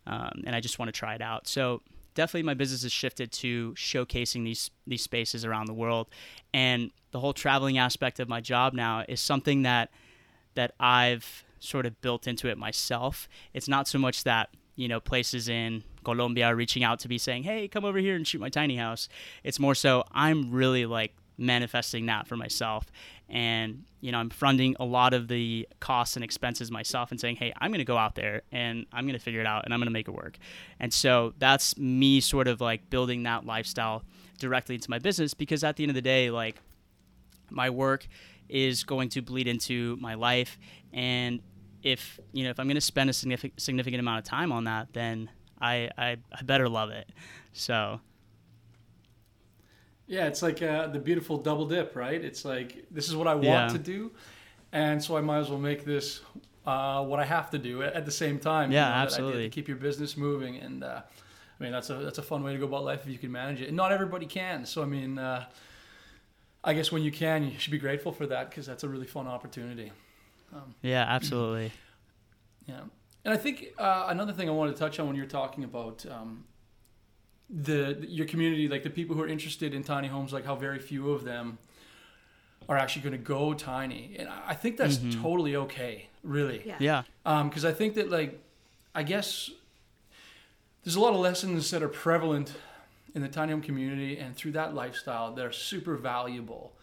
Um, 0.06 0.44
and 0.46 0.56
I 0.56 0.60
just 0.60 0.80
want 0.80 0.90
to 0.90 0.98
try 0.98 1.16
it 1.16 1.22
out. 1.22 1.48
So 1.48 1.82
definitely 2.14 2.44
my 2.44 2.54
business 2.54 2.84
has 2.84 2.92
shifted 2.92 3.32
to 3.32 3.74
showcasing 3.74 4.44
these 4.44 4.72
these 4.86 5.02
spaces 5.02 5.46
around 5.46 5.66
the 5.66 5.74
world 5.74 6.08
and 6.54 6.92
the 7.12 7.20
whole 7.20 7.34
traveling 7.34 7.78
aspect 7.78 8.20
of 8.20 8.30
my 8.30 8.42
job 8.42 8.74
now 8.74 9.04
is 9.08 9.20
something 9.20 9.64
that 9.64 9.90
that 10.56 10.74
I've 10.80 11.44
sort 11.60 11.86
of 11.86 12.00
built 12.02 12.28
into 12.28 12.48
it 12.50 12.58
myself 12.58 13.28
it's 13.54 13.68
not 13.68 13.88
so 13.88 13.98
much 13.98 14.24
that 14.24 14.50
you 14.76 14.88
know 14.88 15.00
places 15.00 15.50
in 15.50 15.84
Colombia 16.04 16.48
are 16.48 16.56
reaching 16.56 16.84
out 16.84 17.00
to 17.00 17.08
be 17.08 17.18
saying 17.18 17.44
hey 17.44 17.68
come 17.68 17.86
over 17.86 17.98
here 17.98 18.16
and 18.16 18.28
shoot 18.28 18.40
my 18.40 18.50
tiny 18.50 18.76
house 18.76 19.10
it's 19.44 19.60
more 19.60 19.76
so 19.76 20.04
I'm 20.12 20.52
really 20.52 20.86
like 20.86 21.16
manifesting 21.38 22.06
that 22.06 22.28
for 22.28 22.38
myself 22.38 22.92
and 23.34 23.84
you 24.00 24.12
know 24.12 24.20
i'm 24.20 24.30
fronting 24.30 24.76
a 24.80 24.86
lot 24.86 25.14
of 25.14 25.28
the 25.28 25.68
costs 25.80 26.16
and 26.16 26.24
expenses 26.24 26.72
myself 26.72 27.10
and 27.12 27.20
saying 27.20 27.36
hey 27.36 27.52
i'm 27.58 27.72
going 27.72 27.80
to 27.80 27.86
go 27.86 27.98
out 27.98 28.16
there 28.16 28.44
and 28.52 28.86
i'm 28.94 29.06
going 29.06 29.18
to 29.18 29.20
figure 29.20 29.42
it 29.42 29.48
out 29.48 29.66
and 29.66 29.74
i'm 29.74 29.80
going 29.80 29.88
to 29.88 29.92
make 29.92 30.08
it 30.08 30.14
work. 30.14 30.38
And 30.80 30.94
so 30.94 31.34
that's 31.40 31.78
me 31.78 32.22
sort 32.22 32.48
of 32.48 32.62
like 32.62 32.90
building 32.90 33.24
that 33.24 33.46
lifestyle 33.46 34.04
directly 34.38 34.76
into 34.76 34.90
my 34.90 35.00
business 35.00 35.34
because 35.34 35.64
at 35.64 35.76
the 35.76 35.84
end 35.84 35.90
of 35.90 35.96
the 35.96 36.02
day 36.02 36.30
like 36.30 36.62
my 37.50 37.70
work 37.70 38.08
is 38.48 38.84
going 38.84 39.10
to 39.10 39.22
bleed 39.22 39.48
into 39.48 39.98
my 40.00 40.14
life. 40.14 40.60
And 40.94 41.42
if 41.82 42.20
you 42.32 42.44
know 42.44 42.50
if 42.50 42.60
i'm 42.60 42.68
going 42.68 42.76
to 42.76 42.82
spend 42.82 43.10
a 43.10 43.14
significant 43.14 43.60
significant 43.60 44.00
amount 44.00 44.20
of 44.20 44.24
time 44.24 44.54
on 44.54 44.64
that 44.64 44.88
then 44.94 45.30
i 45.60 45.90
i, 45.98 46.16
I 46.32 46.42
better 46.44 46.70
love 46.70 46.92
it. 46.92 47.10
So 47.52 48.00
Yeah, 50.08 50.28
it's 50.28 50.42
like 50.42 50.62
uh, 50.62 50.88
the 50.88 51.00
beautiful 51.00 51.38
double 51.38 51.66
dip, 51.66 51.96
right? 51.96 52.22
It's 52.24 52.44
like 52.46 52.86
this 52.92 53.08
is 53.08 53.16
what 53.16 53.28
I 53.28 53.36
want 53.36 53.46
Yeah. 53.46 53.68
to 53.70 53.78
do, 53.78 54.12
and 54.72 55.02
so 55.04 55.16
I 55.18 55.22
might 55.22 55.40
as 55.40 55.50
well 55.50 55.60
make 55.60 55.86
this 55.86 56.22
uh, 56.66 57.04
what 57.04 57.20
I 57.20 57.26
have 57.26 57.50
to 57.52 57.58
do 57.58 57.84
at, 57.84 58.06
the 58.06 58.12
same 58.12 58.40
time. 58.40 58.72
Yeah, 58.72 58.88
I 58.88 59.06
did 59.06 59.14
absolutely. 59.14 59.44
To 59.44 59.50
keep 59.50 59.68
your 59.68 59.78
business 59.78 60.16
moving, 60.18 60.58
and 60.58 60.84
uh, 60.84 61.02
I 61.60 61.64
mean 61.64 61.72
that's 61.72 61.90
a 61.90 61.96
that's 61.96 62.18
a 62.18 62.22
fun 62.24 62.44
way 62.44 62.54
to 62.54 62.60
go 62.60 62.66
about 62.66 62.84
life 62.84 63.02
if 63.06 63.12
you 63.12 63.18
can 63.18 63.32
manage 63.32 63.62
it. 63.62 63.68
And 63.70 63.78
not 63.78 63.92
everybody 63.92 64.26
can. 64.26 64.66
So 64.66 64.82
I 64.82 64.86
mean, 64.86 65.18
uh, 65.18 65.46
I 66.64 66.74
guess 66.74 66.92
when 66.92 67.02
you 67.04 67.12
can, 67.12 67.44
you 67.46 67.58
should 67.58 67.72
be 67.72 67.78
grateful 67.80 68.12
for 68.12 68.26
that 68.28 68.50
because 68.50 68.66
that's 68.66 68.84
a 68.84 68.90
really 68.90 69.08
fun 69.08 69.28
opportunity. 69.28 69.92
yeah 70.82 71.06
absolutely 71.08 71.72
Yeah, 72.68 72.80
and 73.26 73.34
I 73.34 73.38
think 73.38 73.74
uh, 73.78 74.06
another 74.10 74.32
thing 74.32 74.48
I 74.48 74.52
wanted 74.54 74.74
to 74.74 74.80
touch 74.80 74.98
on 75.00 75.08
when 75.08 75.16
you're 75.18 75.26
talking 75.26 75.64
about 75.66 76.06
um, 76.10 76.46
the 77.54 78.04
your 78.08 78.26
community, 78.26 78.68
like 78.68 78.84
the 78.84 78.90
people 78.90 79.16
who 79.16 79.22
are 79.22 79.28
interested 79.28 79.74
in 79.74 79.84
tiny 79.84 80.08
homes, 80.08 80.34
like 80.34 80.46
how 80.46 80.56
very 80.56 80.80
few 80.80 81.12
of 81.12 81.24
them 81.24 81.60
are 82.68 82.78
actually 82.78 83.04
going 83.04 83.12
to 83.14 83.18
go 83.24 83.54
tiny, 83.54 84.16
and 84.18 84.28
I 84.28 84.40
I 84.50 84.54
think 84.56 84.78
that's 84.78 84.98
totally 85.22 85.56
okay, 85.56 86.08
really. 86.24 86.64
Yeah. 86.66 87.04
yeah 87.26 87.44
Because 87.44 87.66
I 87.66 87.72
think 87.74 87.94
that 87.96 88.10
like, 88.10 88.42
I 88.96 89.04
guess 89.04 89.52
there's 90.84 90.96
a 90.96 91.00
lot 91.00 91.14
of 91.14 91.20
lessons 91.20 91.70
that 91.72 91.84
are 91.84 91.88
prevalent 91.90 92.54
in 93.16 93.22
the 93.22 93.28
tiny 93.28 93.52
home 93.52 93.62
community 93.62 94.18
and 94.18 94.36
through 94.36 94.54
that 94.54 94.74
lifestyle 94.74 95.34
that 95.36 95.46
are 95.46 95.52
super 95.52 95.96
valuable. 95.96 96.74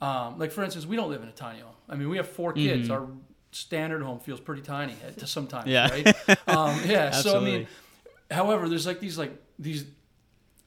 Um, 0.00 0.38
like 0.38 0.52
for 0.52 0.62
instance, 0.62 0.86
we 0.86 0.96
don't 0.96 1.10
live 1.10 1.22
in 1.22 1.28
a 1.28 1.32
tiny 1.32 1.60
home. 1.60 1.74
I 1.88 1.96
mean, 1.96 2.08
we 2.08 2.16
have 2.16 2.28
four 2.28 2.52
kids. 2.52 2.88
Our 2.88 3.06
standard 3.52 4.02
home 4.02 4.20
feels 4.20 4.38
pretty 4.40 4.62
tiny 4.62 4.94
at, 5.06 5.18
to 5.18 5.26
sometimes, 5.26 5.66
Yeah. 5.66 5.90
right? 5.90 6.06
Um, 6.48 6.80
yeah. 6.86 7.10
so 7.10 7.38
I 7.38 7.44
mean, 7.44 7.66
however, 8.30 8.68
there's 8.68 8.86
like 8.86 9.00
these 9.00 9.18
like 9.18 9.32
these 9.58 9.84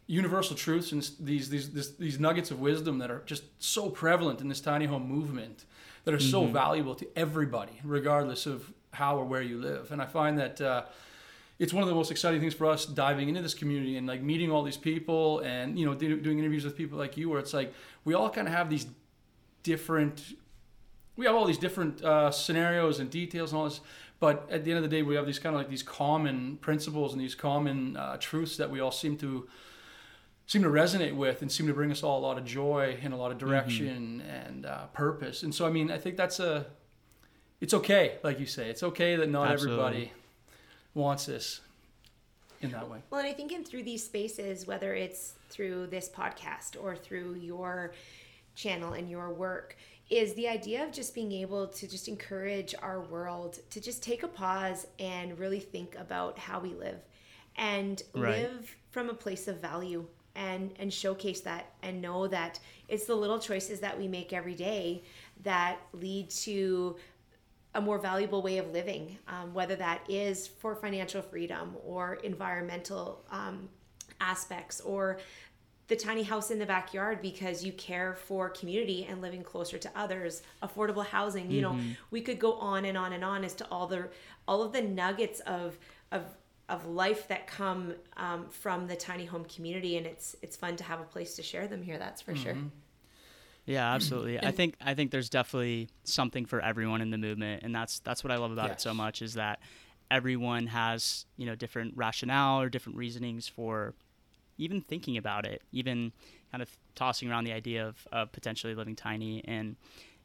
universal 0.08 0.56
truths 0.56 0.92
and 0.92 1.10
these 1.20 1.50
these 1.50 1.72
this, 1.72 1.92
these 1.92 2.20
nuggets 2.20 2.52
of 2.52 2.60
wisdom 2.60 2.98
that 3.00 3.10
are 3.10 3.22
just 3.26 3.44
so 3.60 3.90
prevalent 3.90 4.42
in 4.42 4.50
this 4.50 4.62
tiny 4.62 4.86
home 4.86 5.08
movement 5.08 5.66
that 6.06 6.14
are 6.14 6.20
so 6.20 6.46
valuable 6.46 6.96
to 6.96 7.08
everybody, 7.16 7.80
regardless 7.84 8.46
of 8.46 8.74
how 8.92 9.18
or 9.18 9.26
where 9.26 9.42
you 9.42 9.58
live. 9.58 9.92
And 9.92 10.02
I 10.02 10.06
find 10.06 10.38
that 10.38 10.60
uh, 10.60 10.84
it's 11.60 11.74
one 11.74 11.84
of 11.84 11.90
the 11.90 11.96
most 11.96 12.12
exciting 12.12 12.42
things 12.42 12.54
for 12.54 12.66
us 12.66 12.86
diving 12.86 13.30
into 13.30 13.42
this 13.42 13.54
community 13.54 13.98
and 13.98 14.08
like 14.08 14.22
meeting 14.22 14.52
all 14.52 14.64
these 14.64 14.78
people 14.78 15.40
and 15.40 15.78
you 15.80 15.86
know 15.86 15.94
do, 15.94 16.20
doing 16.20 16.40
interviews 16.40 16.66
with 16.66 16.76
people 16.76 16.98
like 16.98 17.16
you 17.16 17.30
where 17.30 17.40
it's 17.40 17.54
like 17.54 17.74
we 18.06 18.14
all 18.14 18.30
kind 18.30 18.48
of 18.48 18.54
have 18.54 18.70
these 18.70 18.88
different 19.62 20.36
we 21.16 21.26
have 21.26 21.36
all 21.36 21.46
these 21.46 21.58
different 21.58 22.04
uh, 22.04 22.32
scenarios 22.32 23.00
and 23.00 23.10
details 23.10 23.52
and 23.52 23.60
all 23.60 23.66
this 23.66 23.82
but 24.20 24.48
at 24.50 24.66
the 24.66 24.72
end 24.72 24.78
of 24.78 24.84
the 24.84 24.94
day 24.94 25.04
we 25.04 25.16
have 25.16 25.26
these 25.26 25.40
kind 25.40 25.56
of 25.56 25.62
like 25.62 25.70
these 25.70 25.84
common 25.84 26.58
principles 26.58 27.14
and 27.14 27.22
these 27.22 27.36
common 27.36 27.96
uh, 27.96 28.18
truths 28.20 28.58
that 28.58 28.70
we 28.70 28.80
all 28.80 28.92
seem 28.92 29.16
to 29.16 29.48
seem 30.46 30.62
to 30.64 30.70
resonate 30.70 31.16
with 31.16 31.42
and 31.42 31.52
seem 31.52 31.68
to 31.68 31.74
bring 31.74 31.92
us 31.92 32.04
all 32.04 32.20
a 32.20 32.24
lot 32.26 32.38
of 32.38 32.46
joy 32.46 32.98
and 33.02 33.14
a 33.14 33.18
lot 33.18 33.32
of 33.32 33.38
direction 33.38 34.22
mm-hmm. 34.22 34.48
and 34.48 34.66
uh, 34.66 34.86
purpose 34.88 35.44
and 35.44 35.54
so 35.54 35.66
i 35.66 35.70
mean 35.70 35.90
i 35.90 35.98
think 35.98 36.18
that's 36.18 36.40
a 36.40 36.66
it's 37.62 37.74
okay 37.74 38.18
like 38.24 38.40
you 38.40 38.46
say 38.46 38.70
it's 38.70 38.84
okay 38.84 39.16
that 39.16 39.30
not 39.30 39.50
Absolutely. 39.50 39.86
everybody 39.86 40.12
wants 40.94 41.26
this 41.26 41.62
in 42.64 42.72
that 42.72 42.90
way. 42.90 43.00
Well, 43.10 43.20
and 43.20 43.30
I 43.30 43.34
think 43.34 43.52
in 43.52 43.64
through 43.64 43.84
these 43.84 44.04
spaces, 44.04 44.66
whether 44.66 44.94
it's 44.94 45.34
through 45.50 45.88
this 45.88 46.10
podcast 46.10 46.82
or 46.82 46.96
through 46.96 47.36
your 47.36 47.94
channel 48.56 48.94
and 48.94 49.10
your 49.10 49.32
work, 49.32 49.76
is 50.10 50.34
the 50.34 50.48
idea 50.48 50.84
of 50.84 50.92
just 50.92 51.16
being 51.16 51.32
able 51.32 51.68
to 51.68 51.88
just 51.88 52.08
encourage 52.08 52.76
our 52.82 53.02
world 53.02 53.60
to 53.70 53.82
just 53.82 54.04
take 54.04 54.24
a 54.24 54.28
pause 54.28 54.88
and 55.00 55.38
really 55.40 55.60
think 55.60 55.96
about 55.96 56.38
how 56.38 56.60
we 56.60 56.74
live 56.74 57.00
and 57.56 58.04
right. 58.14 58.44
live 58.44 58.76
from 58.92 59.10
a 59.10 59.14
place 59.14 59.48
of 59.48 59.60
value 59.60 60.06
and 60.36 60.72
and 60.80 60.92
showcase 60.92 61.42
that 61.42 61.74
and 61.84 62.02
know 62.02 62.28
that 62.28 62.60
it's 62.88 63.06
the 63.06 63.16
little 63.16 63.40
choices 63.40 63.80
that 63.80 63.98
we 63.98 64.08
make 64.08 64.34
every 64.34 64.56
day 64.56 65.04
that 65.44 65.80
lead 65.94 66.30
to 66.30 66.96
a 67.76 67.82
more 67.82 67.98
valuable 67.98 68.42
way 68.42 68.60
of 68.60 68.72
living, 68.72 69.18
um, 69.28 69.54
whether 69.54 69.76
that 69.76 70.02
is 70.08 70.48
for 70.48 70.76
financial 70.76 71.22
freedom 71.22 71.76
or 71.84 72.16
environmental 72.24 73.26
um, 73.32 73.68
aspects 74.22 74.80
or 74.82 75.20
the 75.88 75.96
tiny 75.96 76.24
house 76.24 76.50
in 76.50 76.60
the 76.60 76.66
backyard 76.66 77.22
because 77.22 77.64
you 77.64 77.74
care 77.74 78.14
for 78.16 78.50
community 78.50 79.06
and 79.10 79.22
living 79.22 79.44
closer 79.44 79.78
to 79.78 79.92
others 79.96 80.42
affordable 80.62 81.06
housing 81.06 81.52
you 81.52 81.62
mm-hmm. 81.62 81.78
know 81.78 81.96
we 82.10 82.22
could 82.22 82.40
go 82.40 82.54
on 82.54 82.86
and 82.86 82.98
on 82.98 83.12
and 83.12 83.24
on 83.24 83.44
as 83.44 83.54
to 83.54 83.68
all 83.70 83.86
the 83.86 84.08
all 84.48 84.64
of 84.64 84.72
the 84.72 84.82
nuggets 84.82 85.42
of 85.42 85.78
of 86.12 86.24
of 86.74 86.86
life 86.88 87.28
that 87.28 87.48
come 87.48 87.94
um, 88.18 88.48
from 88.50 88.88
the 88.88 88.96
tiny 88.96 89.26
home 89.26 89.46
community 89.46 89.98
and 89.98 90.06
it's 90.06 90.36
it's 90.42 90.56
fun 90.56 90.76
to 90.76 90.84
have 90.84 91.00
a 91.00 91.04
place 91.04 91.36
to 91.36 91.44
share 91.44 91.68
them 91.68 91.82
here 91.82 91.98
that's 91.98 92.22
for 92.22 92.34
mm-hmm. 92.34 92.44
sure 92.44 92.58
yeah, 93.66 93.94
absolutely. 93.94 94.40
I 94.40 94.52
think 94.52 94.76
I 94.82 94.94
think 94.94 95.12
there's 95.12 95.30
definitely 95.30 95.88
something 96.04 96.46
for 96.46 96.60
everyone 96.60 97.02
in 97.02 97.12
the 97.12 97.18
movement, 97.18 97.64
and 97.64 97.74
that's 97.74 98.00
that's 98.00 98.22
what 98.22 98.30
I 98.32 98.36
love 98.36 98.52
about 98.52 98.68
yes. 98.68 98.80
it 98.80 98.82
so 98.82 98.94
much 98.94 99.22
is 99.22 99.36
that 99.36 99.60
everyone 100.12 100.68
has 100.68 101.26
you 101.38 101.46
know 101.46 101.56
different 101.56 101.94
rationale 101.96 102.60
or 102.60 102.68
different 102.68 102.98
reasonings 102.98 103.48
for 103.48 103.94
even 104.58 104.82
thinking 104.82 105.16
about 105.16 105.46
it, 105.46 105.62
even 105.72 106.12
kind 106.52 106.62
of 106.62 106.70
tossing 106.94 107.30
around 107.30 107.46
the 107.46 107.54
idea 107.54 107.88
of, 107.88 108.08
of 108.12 108.32
potentially 108.32 108.76
living 108.76 108.96
tiny. 108.96 109.44
And 109.46 109.76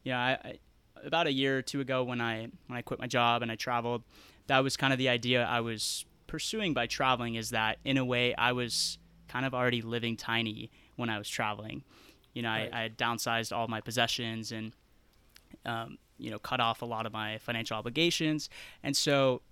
you 0.03 0.13
know, 0.13 0.19
I, 0.19 0.31
I, 0.45 0.59
about 1.05 1.27
a 1.27 1.33
year 1.33 1.59
or 1.59 1.63
two 1.63 1.81
ago 1.81 2.03
when 2.03 2.21
I 2.21 2.49
when 2.67 2.77
I 2.77 2.83
quit 2.83 2.99
my 2.99 3.07
job 3.07 3.43
and 3.43 3.53
I 3.53 3.55
traveled, 3.55 4.03
that 4.49 4.59
was 4.65 4.77
kind 4.77 4.93
of 4.93 4.99
the 4.99 5.09
idea 5.09 5.45
I 5.45 5.61
was 5.61 6.05
pursuing 6.29 6.75
by 6.75 6.87
traveling. 6.87 7.35
Is 7.35 7.51
that 7.51 7.79
in 7.85 7.97
a 7.97 8.05
way 8.05 8.35
I 8.37 8.53
was 8.53 8.99
kind 9.27 9.45
of 9.45 9.53
already 9.53 9.83
living 9.83 10.17
tiny 10.17 10.71
when 10.95 11.11
I 11.11 11.19
was 11.19 11.29
traveling 11.29 11.83
you 12.39 12.43
know, 12.43 12.51
right. 12.51 12.71
I, 12.73 12.79
I 12.79 12.83
had 12.83 12.97
downsized 12.97 13.57
all 13.57 13.67
my 13.67 13.81
possessions 13.81 14.53
and, 14.53 14.73
um, 15.67 15.99
you 16.19 16.31
know, 16.31 16.39
cut 16.39 16.61
off 16.61 16.83
a 16.83 16.85
lot 16.85 17.05
of 17.05 17.13
my 17.13 17.39
financial 17.39 17.77
obligations. 17.77 18.49
And 18.85 18.97
so 18.97 19.43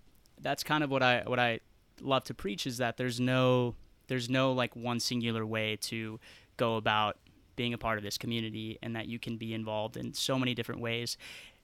that's 0.41 0.63
kind 0.63 0.85
of 0.85 0.91
what 0.91 1.03
I, 1.03 1.23
what 1.27 1.41
I 1.41 1.59
love 2.01 2.23
to 2.25 2.35
preach 2.35 2.65
is 2.65 2.79
that 2.79 2.97
there's 2.97 3.19
no, 3.19 3.75
there's 4.07 4.31
no 4.31 4.53
like 4.53 4.77
one 4.77 5.01
singular 5.01 5.45
way 5.45 5.77
to 5.83 6.21
go 6.57 6.77
about 6.77 7.17
being 7.57 7.75
a 7.75 7.79
part 7.79 7.99
of 7.99 8.05
this 8.05 8.19
community 8.19 8.79
and 8.83 8.95
that 8.95 9.09
you 9.09 9.19
can 9.19 9.37
be 9.37 9.53
involved 9.53 9.97
in 9.97 10.15
so 10.15 10.39
many 10.39 10.55
different 10.55 10.81
ways 10.81 11.17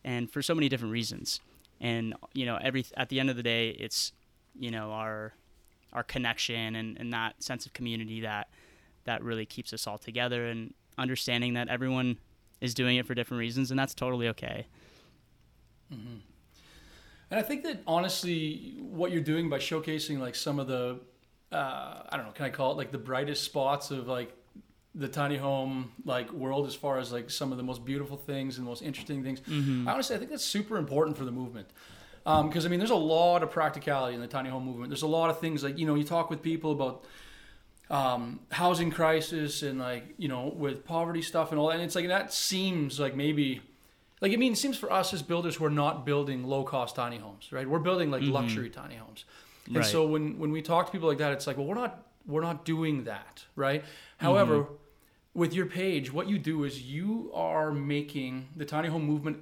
and 0.03 0.29
for 0.29 0.43
so 0.43 0.57
many 0.57 0.69
different 0.69 0.91
reasons. 0.91 1.41
And, 1.81 2.15
you 2.33 2.47
know, 2.47 2.59
every, 2.61 2.85
at 2.97 3.11
the 3.11 3.21
end 3.21 3.31
of 3.31 3.37
the 3.37 3.45
day, 3.45 3.69
it's, 3.71 4.13
you 4.59 4.71
know, 4.71 4.93
our, 4.93 5.35
our 5.93 6.03
connection 6.03 6.77
and, 6.77 6.99
and 6.99 7.13
that 7.13 7.43
sense 7.43 7.67
of 7.67 7.73
community 7.73 8.21
that, 8.21 8.49
that 9.05 9.23
really 9.23 9.47
keeps 9.47 9.73
us 9.73 9.87
all 9.87 9.99
together. 9.99 10.47
And, 10.47 10.75
understanding 10.99 11.55
that 11.55 11.69
everyone 11.69 12.19
is 12.61 12.75
doing 12.75 12.97
it 12.97 13.07
for 13.07 13.15
different 13.15 13.39
reasons, 13.39 13.71
and 13.71 13.79
that's 13.79 13.95
totally 13.95 14.29
okay. 14.29 14.67
Mm-hmm. 15.93 16.19
And 17.31 17.41
I 17.41 17.43
think 17.43 17.65
that 17.65 17.81
honestly, 17.87 18.77
what 18.79 19.11
you're 19.11 19.23
doing 19.23 19.49
by 19.49 19.59
showcasing 19.59 20.19
like 20.19 20.35
some 20.35 20.59
of 20.59 20.69
the, 20.69 21.01
uh, 21.51 22.03
I 22.09 22.17
don't 22.17 22.27
know, 22.27 22.33
can 22.33 22.47
I 22.47 22.51
call 22.51 22.73
it 22.73 22.77
like 22.77 22.93
the 22.93 22.99
brightest 22.99 23.45
spots 23.45 23.91
of 23.91 24.07
like 24.07 24.37
the 24.95 25.09
tiny 25.09 25.39
home 25.39 25.91
like 26.05 26.31
world 26.31 26.67
as 26.67 26.75
far 26.75 26.99
as 26.99 27.11
like 27.11 27.31
some 27.31 27.51
of 27.51 27.57
the 27.57 27.65
most 27.65 27.85
beautiful 27.85 28.19
things 28.19 28.59
and 28.59 28.67
most 28.67 28.83
interesting 28.83 29.25
things. 29.25 29.41
Mm-hmm. 29.41 29.89
Honestly, 29.89 30.15
I 30.15 30.19
think 30.19 30.31
that's 30.31 30.45
super 30.45 30.77
important 30.77 31.17
for 31.17 31.25
the 31.25 31.33
movement. 31.33 31.69
Because 32.25 32.65
um, 32.65 32.69
I 32.69 32.69
mean, 32.69 32.79
there's 32.79 32.91
a 32.91 32.95
lot 32.95 33.43
of 33.43 33.51
practicality 33.51 34.15
in 34.15 34.21
the 34.21 34.29
tiny 34.29 34.49
home 34.49 34.65
movement. 34.65 34.91
There's 34.91 35.03
a 35.03 35.09
lot 35.09 35.31
of 35.31 35.41
things 35.41 35.65
like 35.65 35.79
you 35.79 35.87
know, 35.87 35.95
you 35.95 36.05
talk 36.05 36.31
with 36.31 36.43
people 36.43 36.73
about 36.73 37.05
um, 37.91 38.41
housing 38.51 38.91
crisis 38.91 39.63
and 39.63 39.79
like 39.79 40.15
you 40.17 40.29
know 40.29 40.53
with 40.57 40.85
poverty 40.85 41.23
stuff 41.23 41.51
and 41.51 41.61
all 41.61 41.69
that. 41.69 41.75
And 41.75 41.83
it's 41.83 41.95
like 41.95 42.09
that 42.09 42.33
seems 42.33 42.99
like 42.99 43.15
maybe 43.15 43.61
like 44.21 44.33
I 44.33 44.37
mean 44.37 44.53
it 44.53 44.57
seems 44.57 44.79
for 44.79 44.91
us 44.91 45.13
as 45.13 45.23
builders 45.23 45.61
we're 45.61 45.69
not 45.69 46.07
building 46.07 46.45
low 46.45 46.65
cost 46.65 46.97
tiny 46.97 47.19
homes, 47.19 47.53
right? 47.53 47.69
We're 47.69 47.81
building 47.81 48.11
like 48.11 48.23
mm-hmm. 48.23 48.33
luxury 48.33 48.71
tiny 48.71 48.97
homes. 48.97 49.25
And 49.67 49.77
right. 49.77 49.85
so 49.85 50.07
when 50.07 50.39
when 50.39 50.51
we 50.53 50.63
talk 50.63 50.87
to 50.87 50.93
people 50.93 51.09
like 51.09 51.19
that, 51.19 51.33
it's 51.33 51.47
like 51.47 51.59
well 51.59 51.67
we're 51.67 51.75
not 51.75 52.07
we're 52.27 52.43
not 52.43 52.65
doing 52.65 53.05
that, 53.05 53.45
right? 53.57 53.83
Mm-hmm. 53.83 54.25
However, 54.25 54.67
with 55.35 55.53
your 55.53 55.67
page, 55.67 56.13
what 56.13 56.29
you 56.29 56.39
do 56.39 56.65
is 56.65 56.83
you 56.83 57.31
are 57.35 57.73
making 57.73 58.49
the 58.57 58.65
tiny 58.65 58.89
home 58.89 59.05
movement 59.05 59.39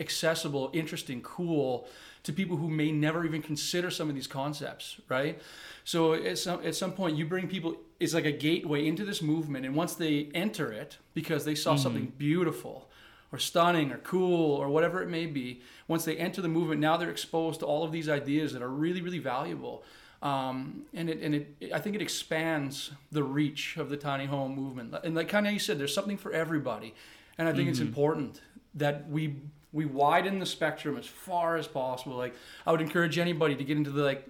accessible, 0.00 0.70
interesting, 0.72 1.20
cool 1.20 1.86
to 2.24 2.32
people 2.32 2.56
who 2.56 2.68
may 2.68 2.92
never 2.92 3.24
even 3.24 3.42
consider 3.42 3.90
some 3.90 4.08
of 4.08 4.14
these 4.14 4.26
concepts, 4.26 5.00
right? 5.08 5.40
So 5.84 6.14
at 6.14 6.38
some, 6.38 6.64
at 6.64 6.74
some 6.74 6.92
point, 6.92 7.16
you 7.16 7.26
bring 7.26 7.48
people, 7.48 7.76
it's 7.98 8.14
like 8.14 8.26
a 8.26 8.32
gateway 8.32 8.86
into 8.86 9.04
this 9.04 9.20
movement. 9.20 9.66
And 9.66 9.74
once 9.74 9.94
they 9.94 10.28
enter 10.34 10.72
it, 10.72 10.98
because 11.14 11.44
they 11.44 11.54
saw 11.54 11.72
mm-hmm. 11.72 11.82
something 11.82 12.12
beautiful 12.18 12.88
or 13.32 13.38
stunning 13.38 13.90
or 13.90 13.98
cool 13.98 14.54
or 14.54 14.68
whatever 14.68 15.02
it 15.02 15.08
may 15.08 15.26
be, 15.26 15.62
once 15.88 16.04
they 16.04 16.16
enter 16.16 16.40
the 16.40 16.48
movement, 16.48 16.80
now 16.80 16.96
they're 16.96 17.10
exposed 17.10 17.60
to 17.60 17.66
all 17.66 17.82
of 17.82 17.90
these 17.90 18.08
ideas 18.08 18.52
that 18.52 18.62
are 18.62 18.68
really, 18.68 19.00
really 19.00 19.18
valuable. 19.18 19.82
Um, 20.22 20.82
and 20.94 21.10
it, 21.10 21.20
and 21.20 21.34
it, 21.34 21.72
I 21.74 21.80
think 21.80 21.96
it 21.96 22.02
expands 22.02 22.92
the 23.10 23.24
reach 23.24 23.76
of 23.76 23.88
the 23.90 23.96
tiny 23.96 24.26
home 24.26 24.54
movement. 24.54 24.94
And 25.02 25.16
like 25.16 25.28
kind 25.28 25.48
of 25.48 25.52
you 25.52 25.58
said, 25.58 25.80
there's 25.80 25.94
something 25.94 26.16
for 26.16 26.32
everybody. 26.32 26.94
And 27.36 27.48
I 27.48 27.52
think 27.52 27.62
mm-hmm. 27.62 27.70
it's 27.70 27.80
important 27.80 28.40
that 28.74 29.08
we 29.08 29.34
we 29.72 29.84
widen 29.84 30.38
the 30.38 30.46
spectrum 30.46 30.96
as 30.96 31.06
far 31.06 31.56
as 31.56 31.66
possible. 31.66 32.16
Like 32.16 32.34
I 32.66 32.72
would 32.72 32.80
encourage 32.80 33.18
anybody 33.18 33.56
to 33.56 33.64
get 33.64 33.76
into 33.76 33.90
the 33.90 34.02
like 34.02 34.28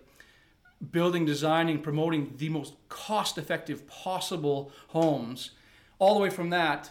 building, 0.90 1.24
designing, 1.24 1.81
promoting 1.81 2.35
the 2.37 2.48
most 2.48 2.74
cost 2.88 3.38
effective 3.38 3.87
possible 3.87 4.72
homes, 4.88 5.50
all 5.98 6.14
the 6.14 6.20
way 6.20 6.31
from 6.31 6.50
that 6.50 6.90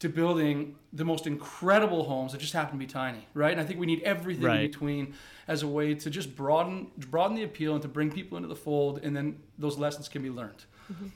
to 0.00 0.08
building 0.08 0.76
the 0.92 1.04
most 1.04 1.26
incredible 1.26 2.04
homes 2.04 2.32
that 2.32 2.38
just 2.38 2.52
happen 2.52 2.72
to 2.72 2.78
be 2.78 2.86
tiny, 2.86 3.26
right? 3.34 3.50
And 3.50 3.60
I 3.60 3.64
think 3.64 3.80
we 3.80 3.86
need 3.86 4.00
everything 4.02 4.44
right. 4.44 4.60
in 4.60 4.70
between 4.70 5.14
as 5.48 5.62
a 5.62 5.68
way 5.68 5.94
to 5.94 6.10
just 6.10 6.36
broaden 6.36 6.90
broaden 6.96 7.36
the 7.36 7.42
appeal 7.42 7.72
and 7.74 7.82
to 7.82 7.88
bring 7.88 8.10
people 8.10 8.36
into 8.36 8.48
the 8.48 8.56
fold, 8.56 9.00
and 9.02 9.16
then 9.16 9.40
those 9.58 9.76
lessons 9.76 10.08
can 10.08 10.22
be 10.22 10.30
learned. 10.30 10.64
Mm-hmm. 10.92 11.06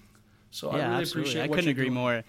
So 0.50 0.68
yeah, 0.68 0.72
I 0.72 0.76
really 0.76 1.00
absolutely. 1.02 1.20
appreciate. 1.22 1.42
I 1.42 1.48
couldn't 1.48 1.70
agree 1.70 1.84
doing. 1.84 1.94
more. 1.94 2.24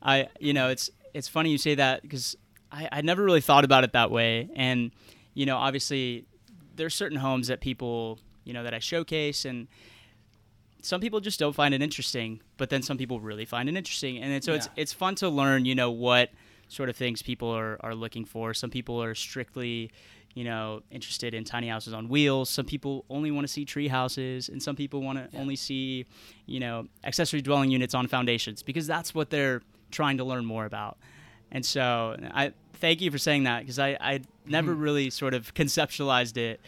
I 0.00 0.28
you 0.38 0.52
know 0.52 0.68
it's 0.68 0.90
it's 1.14 1.28
funny 1.28 1.50
you 1.50 1.58
say 1.58 1.74
that 1.74 2.02
because 2.02 2.36
I 2.72 2.88
I 2.90 3.00
never 3.02 3.22
really 3.22 3.40
thought 3.40 3.64
about 3.64 3.84
it 3.84 3.92
that 3.92 4.10
way, 4.10 4.48
and 4.54 4.90
you 5.34 5.46
know 5.46 5.56
obviously 5.56 6.26
there's 6.76 6.94
certain 6.94 7.18
homes 7.18 7.48
that 7.48 7.60
people 7.60 8.18
you 8.44 8.52
know 8.52 8.62
that 8.62 8.74
I 8.74 8.78
showcase 8.78 9.44
and 9.44 9.68
some 10.82 11.00
people 11.00 11.20
just 11.20 11.38
don't 11.38 11.54
find 11.54 11.74
it 11.74 11.82
interesting, 11.82 12.40
but 12.56 12.70
then 12.70 12.82
some 12.82 12.96
people 12.96 13.20
really 13.20 13.44
find 13.44 13.68
it 13.68 13.76
interesting, 13.76 14.18
and 14.18 14.42
so 14.42 14.52
yeah. 14.52 14.56
it's 14.56 14.68
it's 14.76 14.92
fun 14.92 15.14
to 15.16 15.28
learn, 15.28 15.64
you 15.64 15.74
know, 15.74 15.90
what 15.90 16.30
sort 16.68 16.88
of 16.88 16.96
things 16.96 17.22
people 17.22 17.50
are, 17.50 17.78
are 17.80 17.94
looking 17.94 18.24
for. 18.24 18.54
Some 18.54 18.70
people 18.70 19.02
are 19.02 19.14
strictly, 19.14 19.90
you 20.34 20.44
know, 20.44 20.82
interested 20.90 21.34
in 21.34 21.44
tiny 21.44 21.68
houses 21.68 21.94
on 21.94 22.08
wheels. 22.08 22.50
Some 22.50 22.66
people 22.66 23.04
only 23.08 23.30
want 23.30 23.46
to 23.46 23.52
see 23.52 23.64
tree 23.64 23.88
houses, 23.88 24.48
and 24.48 24.62
some 24.62 24.76
people 24.76 25.02
want 25.02 25.18
to 25.18 25.28
yeah. 25.32 25.40
only 25.40 25.56
see, 25.56 26.06
you 26.46 26.60
know, 26.60 26.86
accessory 27.04 27.42
dwelling 27.42 27.70
units 27.70 27.94
on 27.94 28.06
foundations 28.06 28.62
because 28.62 28.86
that's 28.86 29.14
what 29.14 29.30
they're 29.30 29.62
trying 29.90 30.18
to 30.18 30.24
learn 30.24 30.44
more 30.44 30.64
about. 30.64 30.98
And 31.50 31.64
so 31.64 32.16
I 32.32 32.52
thank 32.74 33.00
you 33.00 33.10
for 33.10 33.18
saying 33.18 33.44
that 33.44 33.60
because 33.60 33.78
I 33.78 33.96
I 34.00 34.20
never 34.46 34.72
mm-hmm. 34.72 34.80
really 34.80 35.10
sort 35.10 35.34
of 35.34 35.54
conceptualized 35.54 36.36
it, 36.36 36.60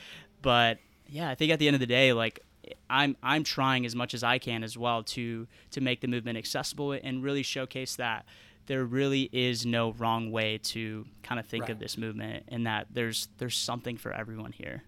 but 0.43 0.79
yeah, 1.09 1.29
I 1.29 1.35
think 1.35 1.53
at 1.53 1.59
the 1.59 1.67
end 1.67 1.75
of 1.75 1.81
the 1.81 1.87
day, 1.87 2.13
like 2.13 2.41
I'm 2.89 3.17
I'm 3.23 3.45
trying 3.45 3.87
as 3.87 3.95
much 3.95 4.15
as 4.15 4.23
I 4.23 4.39
can 4.39 4.63
as 4.63 4.77
well 4.77 5.03
to 5.05 5.47
to 5.73 5.81
make 5.81 6.01
the 6.01 6.09
movement 6.09 6.39
accessible 6.39 6.93
and 6.93 7.23
really 7.23 7.43
showcase 7.43 7.97
that 7.97 8.25
there 8.67 8.85
really 8.85 9.29
is 9.33 9.67
no 9.67 9.93
wrong 9.95 10.31
way 10.31 10.59
to 10.59 11.05
kind 11.23 11.41
of 11.41 11.47
think 11.47 11.63
right. 11.63 11.71
of 11.71 11.79
this 11.79 11.99
movement 11.99 12.45
and 12.49 12.67
that 12.67 12.87
there's 12.93 13.29
there's 13.39 13.57
something 13.57 13.97
for 13.97 14.13
everyone 14.13 14.53
here. 14.53 14.85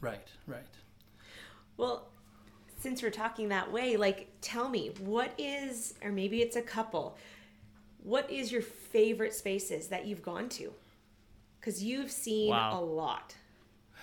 Right, 0.00 0.28
right. 0.46 0.62
Well, 1.76 2.08
since 2.78 3.02
we're 3.02 3.10
talking 3.10 3.48
that 3.48 3.72
way, 3.72 3.96
like 3.96 4.28
tell 4.40 4.68
me, 4.68 4.92
what 5.00 5.32
is 5.38 5.94
or 6.02 6.12
maybe 6.12 6.42
it's 6.42 6.56
a 6.56 6.62
couple. 6.62 7.16
What 8.04 8.30
is 8.30 8.52
your 8.52 8.62
favorite 8.62 9.32
spaces 9.34 9.88
that 9.88 10.04
you've 10.06 10.22
gone 10.22 10.48
to? 10.50 10.72
Cuz 11.60 11.82
you've 11.82 12.10
seen 12.10 12.50
Wow. 12.50 12.78
a 12.78 12.80
lot. 12.80 13.34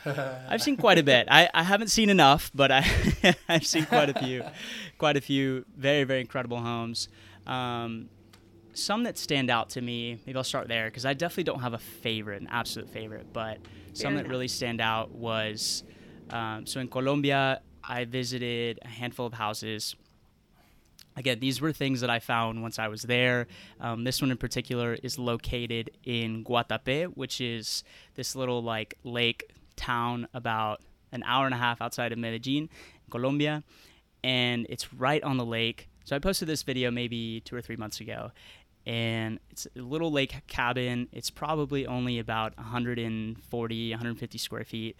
I've 0.05 0.63
seen 0.63 0.75
quite 0.75 0.97
a 0.97 1.03
bit. 1.03 1.27
I, 1.29 1.47
I 1.53 1.61
haven't 1.61 1.89
seen 1.89 2.09
enough, 2.09 2.49
but 2.55 2.71
I 2.71 2.83
I've 3.47 3.65
seen 3.65 3.85
quite 3.85 4.09
a 4.09 4.15
few, 4.15 4.43
quite 4.97 5.15
a 5.17 5.21
few 5.21 5.63
very 5.77 6.03
very 6.03 6.21
incredible 6.21 6.57
homes. 6.57 7.07
Um, 7.45 8.09
some 8.73 9.03
that 9.03 9.17
stand 9.19 9.51
out 9.51 9.69
to 9.71 9.81
me. 9.81 10.17
Maybe 10.25 10.35
I'll 10.35 10.43
start 10.43 10.67
there 10.67 10.85
because 10.85 11.05
I 11.05 11.13
definitely 11.13 11.43
don't 11.43 11.59
have 11.61 11.73
a 11.73 11.77
favorite, 11.77 12.41
an 12.41 12.47
absolute 12.49 12.89
favorite, 12.89 13.27
but 13.31 13.59
some 13.93 14.15
that 14.15 14.27
really 14.27 14.47
stand 14.47 14.81
out 14.81 15.11
was 15.11 15.83
um, 16.31 16.65
so 16.65 16.79
in 16.79 16.87
Colombia. 16.87 17.61
I 17.83 18.05
visited 18.05 18.79
a 18.83 18.87
handful 18.87 19.25
of 19.25 19.33
houses. 19.33 19.95
Again, 21.15 21.39
these 21.39 21.59
were 21.59 21.73
things 21.73 22.01
that 22.01 22.09
I 22.09 22.19
found 22.19 22.61
once 22.61 22.79
I 22.79 22.87
was 22.87 23.03
there. 23.03 23.47
Um, 23.79 24.03
this 24.03 24.21
one 24.21 24.31
in 24.31 24.37
particular 24.37 24.93
is 25.03 25.19
located 25.19 25.91
in 26.03 26.43
Guatapé, 26.43 27.07
which 27.15 27.41
is 27.41 27.83
this 28.15 28.35
little 28.35 28.63
like 28.63 28.95
lake 29.03 29.51
town 29.75 30.27
about 30.33 30.81
an 31.11 31.23
hour 31.25 31.45
and 31.45 31.53
a 31.53 31.57
half 31.57 31.81
outside 31.81 32.11
of 32.11 32.17
Medellin, 32.17 32.69
Colombia, 33.09 33.63
and 34.23 34.65
it's 34.69 34.93
right 34.93 35.21
on 35.23 35.37
the 35.37 35.45
lake. 35.45 35.89
So 36.05 36.15
I 36.15 36.19
posted 36.19 36.47
this 36.47 36.63
video 36.63 36.91
maybe 36.91 37.41
two 37.41 37.55
or 37.55 37.61
three 37.61 37.75
months 37.75 37.99
ago, 37.99 38.31
and 38.85 39.39
it's 39.49 39.67
a 39.75 39.81
little 39.81 40.11
lake 40.11 40.33
cabin. 40.47 41.07
It's 41.11 41.29
probably 41.29 41.85
only 41.85 42.19
about 42.19 42.55
140, 42.57 43.91
150 43.91 44.37
square 44.37 44.63
feet, 44.63 44.95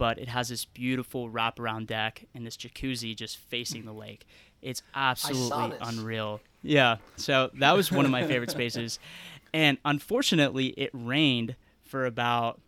but 0.00 0.18
it 0.18 0.28
has 0.28 0.48
this 0.48 0.64
beautiful 0.64 1.28
wraparound 1.28 1.86
deck 1.86 2.24
and 2.34 2.46
this 2.46 2.56
jacuzzi 2.56 3.14
just 3.14 3.36
facing 3.36 3.84
the 3.84 3.92
lake. 3.92 4.26
It's 4.62 4.82
absolutely 4.94 5.76
unreal. 5.78 6.40
Yeah, 6.62 6.96
so 7.16 7.50
that 7.58 7.72
was 7.72 7.92
one 7.92 8.06
of 8.06 8.10
my 8.10 8.26
favorite 8.26 8.50
spaces, 8.50 8.98
and 9.52 9.76
unfortunately, 9.84 10.68
it 10.68 10.88
rained 10.94 11.54
for 11.84 12.06
about 12.06 12.62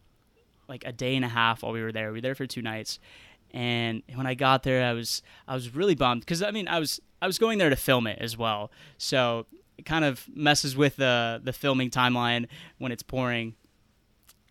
like 0.68 0.84
a 0.84 0.92
day 0.92 1.16
and 1.16 1.24
a 1.24 1.28
half 1.28 1.62
while 1.62 1.72
we 1.72 1.82
were 1.82 1.90
there. 1.90 2.08
We 2.08 2.18
were 2.18 2.20
there 2.20 2.34
for 2.34 2.46
two 2.46 2.60
nights, 2.60 2.98
and 3.54 4.02
when 4.14 4.26
I 4.26 4.34
got 4.34 4.62
there, 4.62 4.84
I 4.84 4.92
was 4.92 5.22
I 5.48 5.54
was 5.54 5.74
really 5.74 5.94
bummed 5.94 6.20
because 6.20 6.42
I 6.42 6.50
mean 6.50 6.68
I 6.68 6.78
was 6.78 7.00
I 7.22 7.26
was 7.26 7.38
going 7.38 7.56
there 7.56 7.70
to 7.70 7.76
film 7.76 8.06
it 8.06 8.18
as 8.20 8.36
well, 8.36 8.70
so 8.98 9.46
it 9.78 9.86
kind 9.86 10.04
of 10.04 10.28
messes 10.34 10.76
with 10.76 10.96
the 10.96 11.40
the 11.42 11.54
filming 11.54 11.88
timeline 11.88 12.46
when 12.76 12.92
it's 12.92 13.02
pouring. 13.02 13.54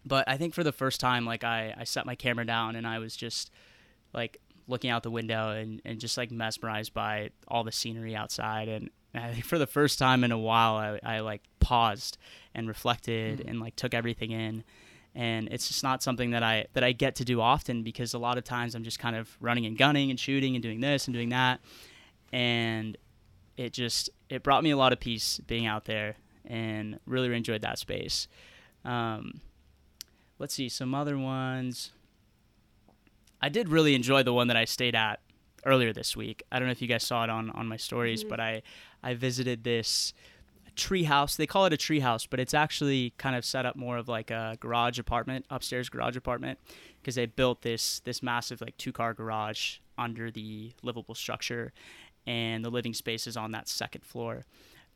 But 0.06 0.28
I 0.28 0.38
think 0.38 0.54
for 0.54 0.64
the 0.64 0.72
first 0.72 1.00
time, 1.00 1.26
like 1.26 1.44
I 1.44 1.76
I 1.78 1.84
set 1.84 2.06
my 2.06 2.16
camera 2.16 2.46
down 2.46 2.76
and 2.76 2.88
I 2.88 3.00
was 3.00 3.16
just 3.16 3.52
like 4.14 4.40
looking 4.68 4.90
out 4.90 5.04
the 5.04 5.12
window 5.12 5.50
and, 5.52 5.82
and 5.86 6.00
just 6.00 6.18
like 6.18 6.32
mesmerized 6.32 6.94
by 6.94 7.30
all 7.48 7.64
the 7.64 7.72
scenery 7.72 8.16
outside. 8.16 8.68
And 8.68 8.90
I 9.14 9.32
think 9.34 9.46
for 9.46 9.58
the 9.58 9.68
first 9.68 10.00
time 10.00 10.24
in 10.24 10.32
a 10.32 10.38
while 10.38 10.76
I, 10.76 11.18
I 11.18 11.20
like 11.20 11.42
paused 11.60 12.18
and 12.56 12.68
reflected 12.68 13.44
and 13.46 13.60
like 13.60 13.76
took 13.76 13.94
everything 13.94 14.32
in. 14.32 14.64
And 15.14 15.50
it's 15.50 15.68
just 15.68 15.84
not 15.84 16.02
something 16.02 16.32
that 16.32 16.42
I 16.42 16.68
that 16.74 16.84
I 16.84 16.94
get 16.94 17.16
to 17.16 17.26
do 17.26 17.42
often 17.42 17.84
because 17.84 18.14
a 18.14 18.20
lot 18.20 18.38
of 18.38 18.44
times 18.44 18.76
I'm 18.76 18.84
just 18.84 18.98
kind 18.98 19.16
of 19.16 19.36
running 19.42 19.66
and 19.66 19.78
gunning 19.78 20.10
and 20.10 20.20
shooting 20.20 20.56
and 20.56 20.64
doing 20.64 20.80
this 20.80 21.08
and 21.08 21.14
doing 21.14 21.30
that. 21.30 21.60
And 22.32 22.98
it 23.58 23.74
just 23.74 24.10
it 24.30 24.42
brought 24.42 24.64
me 24.64 24.72
a 24.72 24.78
lot 24.78 24.94
of 24.94 25.00
peace 25.00 25.40
being 25.46 25.66
out 25.66 25.86
there 25.86 26.16
and 26.46 27.00
really 27.06 27.36
enjoyed 27.36 27.62
that 27.62 27.78
space. 27.78 28.30
Um, 28.86 29.42
let's 30.42 30.54
see 30.54 30.68
some 30.68 30.94
other 30.94 31.18
ones 31.18 31.92
I 33.42 33.50
did 33.50 33.70
really 33.70 33.96
enjoy 33.96 34.24
the 34.24 34.34
one 34.34 34.48
that 34.48 34.58
I 34.58 34.66
stayed 34.66 34.96
at 34.96 35.20
earlier 35.66 35.94
this 35.94 36.16
week. 36.16 36.44
I 36.52 36.60
don't 36.60 36.68
know 36.68 36.72
if 36.72 36.82
you 36.82 36.88
guys 36.88 37.04
saw 37.04 37.24
it 37.24 37.30
on 37.30 37.50
on 37.52 37.68
my 37.68 37.78
stories, 37.78 38.22
mm-hmm. 38.22 38.30
but 38.30 38.40
I 38.40 38.62
I 39.02 39.16
visited 39.16 39.64
this 39.64 40.14
tree 40.76 41.04
house. 41.04 41.36
They 41.36 41.48
call 41.48 41.66
it 41.66 41.74
a 41.74 41.78
tree 41.78 42.00
house, 42.00 42.26
but 42.26 42.40
it's 42.40 42.54
actually 42.54 43.14
kind 43.18 43.36
of 43.36 43.44
set 43.44 43.66
up 43.66 43.76
more 43.76 43.98
of 43.98 44.08
like 44.08 44.32
a 44.32 44.58
garage 44.60 45.00
apartment, 45.00 45.46
upstairs 45.50 45.90
garage 45.90 46.16
apartment, 46.16 46.60
because 47.02 47.16
they 47.16 47.26
built 47.26 47.64
this 47.64 48.00
this 48.02 48.22
massive 48.22 48.62
like 48.62 48.78
two 48.78 48.92
car 48.92 49.14
garage 49.14 49.80
under 49.98 50.30
the 50.30 50.74
livable 50.84 51.16
structure, 51.16 51.74
and 52.28 52.64
the 52.64 52.70
living 52.70 52.94
space 52.94 53.26
is 53.26 53.36
on 53.36 53.52
that 53.52 53.68
second 53.68 54.06
floor. 54.06 54.46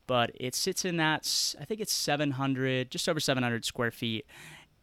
But 0.08 0.32
it 0.36 0.54
sits 0.54 0.86
in 0.86 0.98
that 0.98 1.56
I 1.60 1.66
think 1.66 1.82
it's 1.82 1.94
700, 1.94 2.92
just 2.92 3.10
over 3.10 3.20
700 3.20 3.66
square 3.66 3.90
feet, 3.90 4.28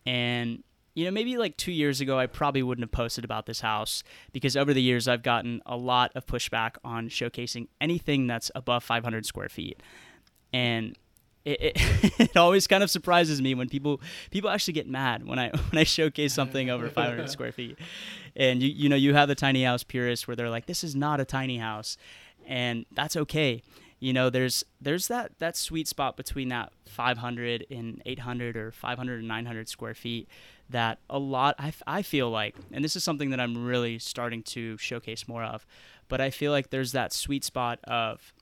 and 0.06 0.62
you 0.94 1.06
know, 1.06 1.10
maybe 1.10 1.38
like 1.38 1.56
two 1.56 1.72
years 1.72 2.00
ago, 2.00 2.18
I 2.18 2.26
probably 2.26 2.62
wouldn't 2.62 2.82
have 2.82 2.92
posted 2.92 3.24
about 3.24 3.46
this 3.46 3.60
house 3.60 4.02
because 4.32 4.56
over 4.56 4.74
the 4.74 4.82
years, 4.82 5.08
I've 5.08 5.22
gotten 5.22 5.62
a 5.64 5.76
lot 5.76 6.12
of 6.14 6.26
pushback 6.26 6.72
on 6.84 7.08
showcasing 7.08 7.68
anything 7.80 8.26
that's 8.26 8.50
above 8.54 8.84
500 8.84 9.24
square 9.24 9.48
feet. 9.48 9.82
And 10.52 10.98
it, 11.44 11.62
it, 11.62 12.20
it 12.20 12.36
always 12.36 12.66
kind 12.66 12.82
of 12.82 12.90
surprises 12.90 13.40
me 13.40 13.54
when 13.54 13.68
people 13.68 14.00
people 14.30 14.50
actually 14.50 14.74
get 14.74 14.86
mad 14.86 15.26
when 15.26 15.38
I 15.38 15.48
when 15.70 15.78
I 15.78 15.84
showcase 15.84 16.34
something 16.34 16.68
over 16.68 16.88
500 16.88 17.30
square 17.30 17.52
feet. 17.52 17.78
And 18.36 18.62
you 18.62 18.68
you 18.68 18.88
know 18.88 18.96
you 18.96 19.14
have 19.14 19.28
the 19.28 19.34
tiny 19.34 19.64
house 19.64 19.82
purists 19.82 20.28
where 20.28 20.36
they're 20.36 20.50
like 20.50 20.66
this 20.66 20.84
is 20.84 20.94
not 20.94 21.20
a 21.20 21.24
tiny 21.24 21.56
house, 21.56 21.96
and 22.46 22.84
that's 22.92 23.16
okay. 23.16 23.62
You 24.02 24.12
know 24.12 24.30
there's 24.30 24.64
there's 24.80 25.06
that 25.06 25.38
that 25.38 25.56
sweet 25.56 25.86
spot 25.86 26.16
between 26.16 26.48
that 26.48 26.72
500 26.88 27.66
and 27.70 28.02
800 28.04 28.56
or 28.56 28.72
500 28.72 29.20
and 29.20 29.28
900 29.28 29.68
square 29.68 29.94
feet 29.94 30.28
that 30.70 30.98
a 31.08 31.20
lot 31.20 31.54
I, 31.56 31.72
I 31.86 32.02
feel 32.02 32.28
like 32.28 32.56
and 32.72 32.84
this 32.84 32.96
is 32.96 33.04
something 33.04 33.30
that 33.30 33.38
i'm 33.38 33.64
really 33.64 34.00
starting 34.00 34.42
to 34.42 34.76
showcase 34.78 35.28
more 35.28 35.44
of 35.44 35.64
but 36.08 36.20
i 36.20 36.30
feel 36.30 36.50
like 36.50 36.70
there's 36.70 36.90
that 36.90 37.12
sweet 37.12 37.44
spot 37.44 37.78
of 37.84 38.32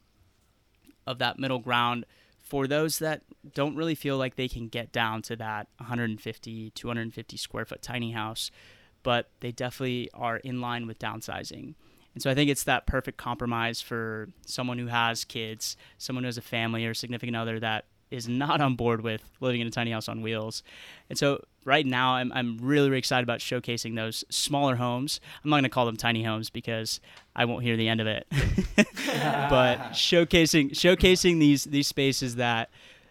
of 1.06 1.18
that 1.18 1.38
middle 1.38 1.58
ground 1.58 2.06
for 2.38 2.66
those 2.66 2.98
that 3.00 3.20
don't 3.52 3.76
really 3.76 3.94
feel 3.94 4.16
like 4.16 4.36
they 4.36 4.48
can 4.48 4.66
get 4.66 4.92
down 4.92 5.20
to 5.20 5.36
that 5.36 5.68
150 5.76 6.70
250 6.70 7.36
square 7.36 7.66
foot 7.66 7.82
tiny 7.82 8.12
house 8.12 8.50
but 9.02 9.28
they 9.40 9.52
definitely 9.52 10.08
are 10.14 10.38
in 10.38 10.62
line 10.62 10.86
with 10.86 10.98
downsizing 10.98 11.74
and 12.20 12.22
so 12.22 12.30
i 12.30 12.34
think 12.34 12.50
it's 12.50 12.64
that 12.64 12.86
perfect 12.86 13.16
compromise 13.16 13.80
for 13.80 14.28
someone 14.46 14.78
who 14.78 14.86
has 14.86 15.24
kids 15.24 15.76
someone 15.98 16.22
who 16.24 16.28
has 16.28 16.38
a 16.38 16.42
family 16.42 16.84
or 16.86 16.94
significant 16.94 17.36
other 17.36 17.58
that 17.58 17.86
is 18.10 18.28
not 18.28 18.60
on 18.60 18.74
board 18.74 19.02
with 19.02 19.22
living 19.40 19.60
in 19.60 19.66
a 19.66 19.70
tiny 19.70 19.92
house 19.92 20.08
on 20.08 20.20
wheels. 20.20 20.62
And 21.08 21.18
so 21.18 21.44
right 21.64 21.86
now 21.86 22.14
I'm, 22.14 22.32
I'm 22.32 22.58
really, 22.60 22.88
really 22.88 22.98
excited 22.98 23.22
about 23.22 23.38
showcasing 23.38 23.94
those 23.94 24.24
smaller 24.30 24.76
homes. 24.76 25.20
I'm 25.44 25.50
not 25.50 25.56
going 25.56 25.64
to 25.64 25.68
call 25.68 25.86
them 25.86 25.96
tiny 25.96 26.24
homes 26.24 26.50
because 26.50 27.00
I 27.36 27.44
won't 27.44 27.62
hear 27.62 27.76
the 27.76 27.88
end 27.88 28.00
of 28.00 28.06
it. 28.06 28.26
but 28.76 29.78
showcasing 29.92 30.70
showcasing 30.70 31.38
these 31.38 31.64
these 31.64 31.86
spaces 31.86 32.36
that 32.36 32.70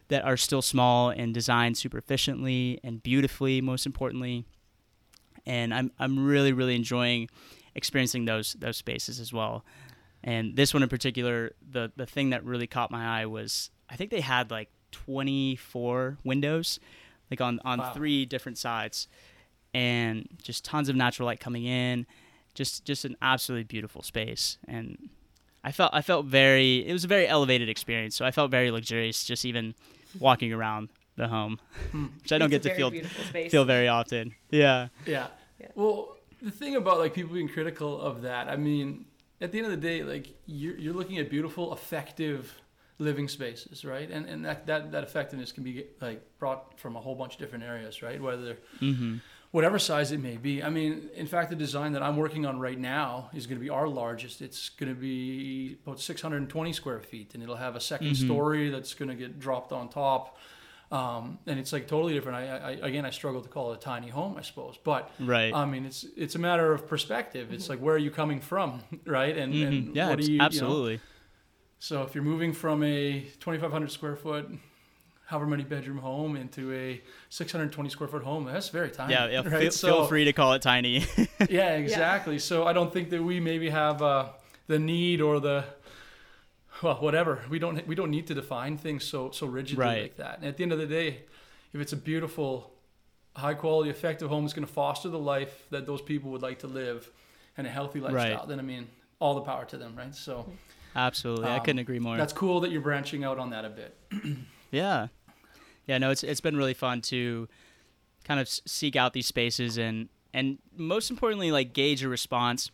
that 0.10 0.26
are 0.26 0.38
still 0.38 0.62
small 0.62 1.10
and 1.12 1.34
designed 1.34 1.78
super 1.78 1.98
efficiently 1.98 2.80
and 2.84 3.02
beautifully 3.02 3.62
most 3.62 3.86
importantly. 3.86 4.46
And 5.46 5.74
I'm 5.74 5.92
I'm 5.98 6.26
really 6.26 6.52
really 6.52 6.76
enjoying 6.76 7.30
experiencing 7.80 8.26
those 8.26 8.54
those 8.60 8.78
spaces 8.78 9.20
as 9.20 9.32
well. 9.34 9.64
And 10.24 10.56
this 10.56 10.74
one 10.74 10.84
in 10.84 10.90
particular, 10.90 11.52
the 11.78 11.92
the 11.96 12.06
thing 12.06 12.30
that 12.32 12.44
really 12.44 12.68
caught 12.68 12.92
my 12.92 13.22
eye 13.22 13.26
was 13.26 13.72
I 13.90 13.96
think 13.96 14.12
they 14.12 14.22
had 14.22 14.52
like 14.52 14.70
24 14.92 16.18
windows, 16.24 16.80
like 17.32 17.42
on 17.42 17.60
on 17.66 17.80
Wow. 17.80 17.94
three 17.94 18.26
different 18.26 18.58
sides, 18.58 19.08
and 19.74 20.28
just 20.44 20.64
tons 20.66 20.90
of 20.90 20.96
natural 20.96 21.26
light 21.26 21.40
coming 21.40 21.66
in, 21.66 22.06
just 22.54 22.86
just 22.86 23.06
an 23.06 23.16
absolutely 23.22 23.64
beautiful 23.64 24.02
space. 24.02 24.58
And 24.68 25.10
I 25.64 25.72
felt 25.72 25.92
I 25.94 26.02
felt 26.02 26.26
very 26.26 26.86
it 26.88 26.94
was 26.94 27.04
a 27.06 27.08
very 27.08 27.28
elevated 27.28 27.70
experience. 27.70 28.16
So 28.16 28.26
I 28.26 28.32
felt 28.32 28.52
very 28.52 28.72
luxurious 28.72 29.24
just 29.24 29.46
even 29.46 29.74
walking 30.20 30.52
around 30.54 30.90
the 31.16 31.28
home, 31.28 31.60
which 32.22 32.32
I 32.32 32.38
don't 32.38 32.52
It's 32.54 32.64
get 32.66 32.70
to 32.70 32.76
feel 32.76 32.92
feel 33.50 33.66
very 33.66 33.88
often. 33.88 34.36
Yeah. 34.52 34.88
Yeah. 35.06 35.28
Yeah. 35.60 35.68
Well, 35.76 36.16
the 36.42 36.52
thing 36.52 36.76
about 36.76 36.98
like 37.00 37.14
people 37.14 37.34
being 37.34 37.50
critical 37.50 38.00
of 38.00 38.22
that, 38.24 38.48
I 38.48 38.56
mean, 38.56 39.06
at 39.42 39.52
the 39.52 39.58
end 39.60 39.66
of 39.66 39.72
the 39.72 39.78
day, 39.88 40.04
like 40.04 40.36
you're, 40.46 40.78
you're 40.78 40.94
looking 40.94 41.18
at 41.18 41.30
beautiful, 41.30 41.74
effective 41.74 42.54
living 42.98 43.28
spaces, 43.30 43.86
right? 43.86 44.10
And 44.12 44.26
and 44.26 44.44
that, 44.46 44.66
that 44.68 44.92
that 44.92 45.04
effectiveness 45.04 45.52
can 45.52 45.64
be 45.64 45.86
like 46.02 46.22
brought 46.38 46.80
from 46.80 46.96
a 46.96 47.00
whole 47.00 47.16
bunch 47.16 47.34
of 47.36 47.40
different 47.40 47.64
areas, 47.64 48.02
right? 48.02 48.22
Whether 48.22 48.58
Mm-hmm. 48.82 49.18
whatever 49.52 49.80
size 49.80 50.12
it 50.12 50.20
may 50.22 50.38
be. 50.38 50.62
I 50.62 50.70
mean, 50.70 51.10
in 51.16 51.26
fact, 51.28 51.50
the 51.50 51.56
design 51.56 51.94
that 51.94 52.04
I'm 52.04 52.18
working 52.18 52.46
on 52.46 52.60
right 52.60 52.78
now 52.80 53.30
is 53.34 53.48
going 53.48 53.58
to 53.58 53.64
be 53.64 53.70
our 53.70 53.88
largest. 53.88 54.42
It's 54.42 54.70
going 54.70 54.94
to 54.94 55.00
be 55.00 55.78
about 55.86 56.00
620 56.00 56.74
square 56.74 57.00
feet, 57.00 57.34
and 57.34 57.42
it'll 57.44 57.56
have 57.56 57.76
a 57.76 57.80
2nd 57.80 58.12
Mhm. 58.12 58.16
story 58.26 58.70
that's 58.70 58.94
going 58.94 59.10
to 59.10 59.16
get 59.16 59.40
dropped 59.40 59.72
on 59.72 59.90
top. 59.90 60.38
Um, 60.92 61.38
and 61.46 61.60
it's 61.60 61.72
like 61.72 61.88
totally 61.88 62.14
different. 62.16 62.38
I, 62.38 62.58
I 62.58 62.72
again, 62.88 63.06
I 63.06 63.12
struggle 63.12 63.42
to 63.42 63.50
call 63.50 63.72
it 63.74 63.78
a 63.78 63.80
tiny 63.80 64.10
home, 64.10 64.36
I 64.38 64.42
suppose, 64.42 64.76
but 64.84 65.12
Right. 65.20 65.54
I 65.54 65.66
mean, 65.66 65.86
it's 65.86 66.04
it's 66.18 66.34
a 66.36 66.40
matter 66.40 66.74
of 66.74 66.88
perspective. 66.88 67.54
It's 67.54 67.70
like 67.70 67.80
where 67.80 67.94
are 67.94 68.00
you 68.00 68.10
coming 68.10 68.42
from, 68.42 68.82
right? 69.06 69.38
And, 69.38 69.54
Mhm. 69.54 69.68
and 69.68 69.96
Yeah. 69.96 70.10
what 70.10 70.18
do 70.20 70.26
you, 70.26 70.32
you 70.34 70.38
know, 70.40 70.46
absolutely. 70.46 71.00
so 71.78 72.02
if 72.04 72.16
you're 72.16 72.24
moving 72.24 72.54
from 72.54 72.82
a 72.84 73.22
2,500 73.40 73.92
square 73.92 74.16
foot 74.16 74.50
however 75.28 75.46
many 75.46 75.64
bedroom 75.64 76.00
home 76.00 76.36
into 76.36 76.74
a 76.74 77.00
620 77.30 77.88
square 77.90 78.08
foot 78.10 78.24
home. 78.24 78.46
That's 78.46 78.70
very 78.70 78.90
tiny. 78.90 79.14
Yeah, 79.14 79.28
yeah 79.28 79.42
right? 79.48 79.62
feel, 79.62 79.72
So- 79.72 79.88
feel 79.88 80.08
free 80.08 80.26
to 80.26 80.34
call 80.34 80.54
it 80.54 80.64
tiny. 80.64 81.06
yeah, 81.50 81.76
exactly. 81.76 82.40
So 82.40 82.66
I 82.66 82.74
don't 82.74 82.92
think 82.92 83.12
that 83.12 83.22
we 83.22 83.40
maybe 83.40 83.70
have 83.70 84.02
uh, 84.02 84.30
the 84.66 84.80
need 84.80 85.22
or 85.22 85.40
the 85.40 85.66
well, 86.82 86.96
whatever. 86.96 87.40
We 87.50 87.60
don't 87.60 87.86
we 87.88 87.96
don't 87.96 88.12
need 88.12 88.28
to 88.28 88.34
define 88.36 88.78
things 88.78 89.04
so 89.04 89.32
so 89.32 89.48
rigidly 89.48 89.84
Right. 89.86 90.02
like 90.04 90.18
that. 90.18 90.38
And 90.40 90.48
at 90.48 90.58
the 90.58 90.64
end 90.64 90.72
of 90.72 90.80
the 90.80 90.88
day, 90.88 91.24
if 91.74 91.82
it's 91.82 91.94
a 91.94 91.98
beautiful, 91.98 92.72
high 93.36 93.54
quality, 93.54 93.90
effective 93.90 94.30
home 94.30 94.44
that's 94.44 94.54
going 94.54 94.66
to 94.68 94.74
foster 94.74 95.10
the 95.10 95.20
life 95.20 95.66
that 95.72 95.86
those 95.86 96.02
people 96.02 96.32
would 96.32 96.42
like 96.42 96.60
to 96.60 96.68
live 96.68 97.10
and 97.58 97.68
a 97.68 97.70
healthy 97.70 98.00
lifestyle, 98.00 98.38
Right. 98.40 98.48
then 98.48 98.60
I 98.60 98.64
mean, 98.64 98.88
all 99.20 99.36
the 99.36 99.42
power 99.42 99.66
to 99.66 99.78
them, 99.78 99.96
right? 99.96 100.16
So 100.16 100.52
Absolutely, 100.96 101.46
I 101.48 101.58
Um, 101.58 101.64
couldn't 101.66 101.80
agree 101.80 102.00
more. 102.00 102.18
that's 102.18 102.34
cool 102.34 102.60
that 102.62 102.72
you're 102.72 102.82
branching 102.82 103.24
out 103.24 103.38
on 103.38 103.50
that 103.52 103.66
a 103.66 103.70
bit. 103.70 103.96
Yeah, 104.72 105.08
yeah. 105.88 105.98
No, 105.98 106.12
it's 106.12 106.24
it's 106.24 106.42
been 106.42 106.56
really 106.56 106.76
fun 106.76 107.02
to 107.02 107.48
kind 108.24 108.40
of 108.40 108.48
seek 108.48 108.96
out 108.96 109.14
these 109.14 109.26
spaces 109.26 109.78
and 109.80 110.10
and 110.32 110.60
most 110.76 111.10
importantly, 111.10 111.52
like 111.52 111.74
gauge 111.74 112.04
a 112.04 112.10
response, 112.10 112.70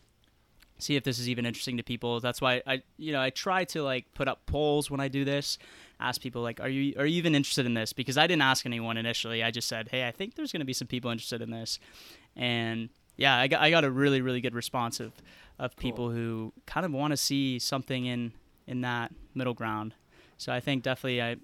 see 0.78 0.96
if 0.96 1.04
this 1.04 1.20
is 1.20 1.30
even 1.30 1.46
interesting 1.46 1.78
to 1.78 1.84
people. 1.84 2.20
That's 2.20 2.42
why 2.42 2.62
I 2.66 2.82
you 2.98 3.12
know 3.12 3.22
I 3.22 3.30
try 3.30 3.64
to 3.66 3.84
like 3.84 4.14
put 4.14 4.28
up 4.28 4.46
polls 4.46 4.92
when 4.92 5.00
I 5.00 5.08
do 5.08 5.26
this, 5.26 5.58
ask 6.00 6.22
people 6.22 6.42
like, 6.42 6.60
are 6.60 6.70
you 6.70 6.94
are 6.98 7.06
you 7.06 7.18
even 7.18 7.36
interested 7.36 7.66
in 7.66 7.74
this? 7.74 7.94
Because 7.94 8.18
I 8.18 8.28
didn't 8.28 8.42
ask 8.44 8.66
anyone 8.66 8.98
initially. 8.98 9.44
I 9.44 9.52
just 9.52 9.68
said, 9.68 9.90
hey, 9.90 10.08
I 10.08 10.12
think 10.12 10.36
there's 10.36 10.52
going 10.52 10.60
to 10.62 10.66
be 10.66 10.74
some 10.74 10.88
people 10.88 11.12
interested 11.12 11.42
in 11.42 11.52
this, 11.52 11.80
and 12.36 12.90
yeah, 13.18 13.38
I 13.38 13.48
got 13.48 13.62
I 13.62 13.70
got 13.70 13.84
a 13.84 13.92
really 13.92 14.22
really 14.22 14.42
good 14.42 14.56
response 14.56 15.00
of 15.00 15.14
of 15.58 15.76
people 15.78 16.10
who 16.12 16.52
kind 16.66 16.86
of 16.86 16.92
want 16.92 17.12
to 17.12 17.18
see 17.18 17.60
something 17.60 18.06
in 18.06 18.34
in 18.68 18.82
that 18.82 19.14
middle 19.34 19.54
ground. 19.54 19.94
So 20.38 20.52
I 20.52 20.60
think 20.60 20.84
definitely 20.84 21.22
I 21.22 21.38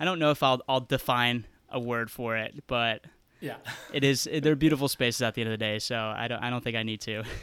I 0.00 0.04
don't 0.04 0.18
know 0.18 0.30
if 0.30 0.42
I'll 0.42 0.60
I'll 0.68 0.80
define 0.80 1.46
a 1.68 1.78
word 1.78 2.10
for 2.10 2.36
it, 2.36 2.64
but 2.66 3.04
Yeah, 3.40 3.56
it 3.92 4.02
is 4.02 4.28
they're 4.42 4.56
beautiful 4.56 4.88
spaces 4.88 5.22
at 5.22 5.34
the 5.34 5.42
end 5.42 5.52
of 5.52 5.58
the 5.58 5.64
day. 5.64 5.78
So 5.78 5.96
I 5.96 6.26
don't 6.26 6.42
I 6.42 6.50
don't 6.50 6.64
think 6.64 6.76
I 6.76 6.82
need 6.82 7.00
to. 7.02 7.22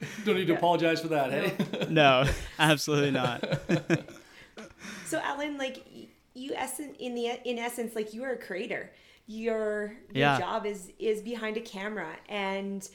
don't 0.24 0.36
need 0.36 0.46
to 0.46 0.54
apologize 0.54 1.00
for 1.00 1.08
that. 1.08 1.30
Hey, 1.32 1.86
no, 1.88 2.24
absolutely 2.58 3.10
not. 3.12 3.44
So 5.06 5.18
Alan, 5.18 5.58
like 5.58 5.84
you 6.34 6.54
essen 6.54 6.94
in 7.00 7.14
the 7.16 7.30
in 7.44 7.58
essence, 7.58 7.96
like 7.96 8.14
you 8.14 8.22
are 8.22 8.30
a 8.32 8.38
creator. 8.38 8.92
Your 9.26 9.94
your 10.12 10.26
Yeah. 10.28 10.38
job 10.38 10.66
is 10.66 10.92
is 10.98 11.20
behind 11.20 11.56
a 11.56 11.60
camera 11.60 12.16
and 12.28 12.88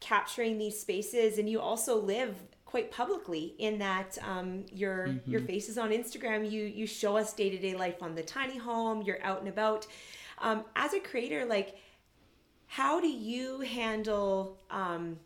capturing 0.00 0.58
these 0.58 0.78
spaces, 0.78 1.38
and 1.38 1.48
you 1.48 1.60
also 1.60 1.96
live 1.96 2.36
quite 2.66 2.90
publicly 2.90 3.54
in 3.58 3.78
that 3.78 4.18
um, 4.22 4.66
your 4.70 5.14
your 5.26 5.40
face 5.40 5.68
is 5.70 5.78
on 5.78 5.90
Instagram. 5.90 6.50
You 6.50 6.64
you 6.64 6.86
show 6.86 7.16
us 7.16 7.32
day 7.32 7.48
to 7.48 7.58
day 7.58 7.74
life 7.74 8.02
on 8.02 8.14
the 8.14 8.22
tiny 8.22 8.58
home. 8.58 9.00
You're 9.02 9.22
out 9.22 9.40
and 9.40 9.48
about. 9.48 9.86
Um, 10.38 10.64
as 10.76 10.92
a 10.92 11.00
creator, 11.00 11.46
like 11.46 11.76
how 12.66 13.00
do 13.00 13.08
you 13.08 13.60
handle 13.60 14.58
um, 14.70 15.18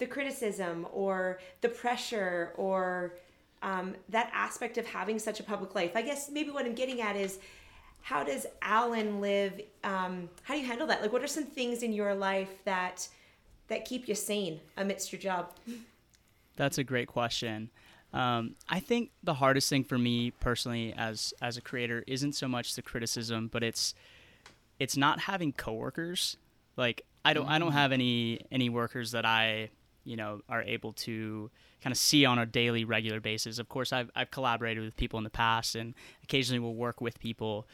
the 0.00 0.06
criticism 0.06 0.86
or 0.92 1.38
the 1.60 1.68
pressure 1.68 2.52
or 2.56 3.14
um, 3.62 3.94
that 4.08 4.30
aspect 4.34 4.78
of 4.78 4.86
having 4.86 5.20
such 5.20 5.38
a 5.38 5.44
public 5.44 5.76
life? 5.76 5.92
I 5.94 6.02
guess 6.02 6.28
maybe 6.28 6.50
what 6.50 6.66
I'm 6.66 6.74
getting 6.74 7.00
at 7.00 7.14
is 7.14 7.38
how 8.02 8.24
does 8.24 8.46
Alan 8.62 9.20
live? 9.20 9.60
Um, 9.84 10.28
how 10.42 10.54
do 10.54 10.60
you 10.60 10.66
handle 10.66 10.86
that? 10.88 11.02
Like, 11.02 11.12
what 11.12 11.22
are 11.22 11.28
some 11.28 11.44
things 11.44 11.82
in 11.82 11.92
your 11.92 12.14
life 12.14 12.50
that 12.64 13.06
that 13.68 13.84
keep 13.84 14.08
you 14.08 14.14
sane 14.14 14.60
amidst 14.76 15.12
your 15.12 15.20
job? 15.20 15.52
That's 16.56 16.78
a 16.78 16.84
great 16.84 17.06
question. 17.06 17.70
Um, 18.12 18.56
I 18.68 18.80
think 18.80 19.12
the 19.22 19.34
hardest 19.34 19.70
thing 19.70 19.84
for 19.84 19.96
me 19.98 20.32
personally, 20.32 20.92
as 20.96 21.32
as 21.40 21.56
a 21.56 21.60
creator, 21.60 22.02
isn't 22.06 22.32
so 22.32 22.48
much 22.48 22.74
the 22.74 22.82
criticism, 22.82 23.48
but 23.52 23.62
it's 23.62 23.94
it's 24.78 24.96
not 24.96 25.20
having 25.20 25.52
coworkers. 25.52 26.36
Like 26.76 27.04
I 27.24 27.34
don't 27.34 27.48
I 27.48 27.58
don't 27.58 27.72
have 27.72 27.92
any 27.92 28.40
any 28.50 28.68
workers 28.68 29.12
that 29.12 29.24
I 29.24 29.70
you 30.04 30.16
know 30.16 30.40
are 30.48 30.62
able 30.62 30.92
to 30.92 31.50
kind 31.82 31.92
of 31.92 31.98
see 31.98 32.24
on 32.24 32.38
a 32.38 32.46
daily 32.46 32.84
regular 32.84 33.20
basis. 33.20 33.58
Of 33.58 33.68
course, 33.68 33.92
I've 33.92 34.10
I've 34.14 34.30
collaborated 34.30 34.84
with 34.84 34.96
people 34.96 35.18
in 35.18 35.24
the 35.24 35.30
past, 35.30 35.74
and 35.74 35.94
occasionally 36.22 36.60
will 36.60 36.74
work 36.74 37.00
with 37.00 37.18
people, 37.18 37.66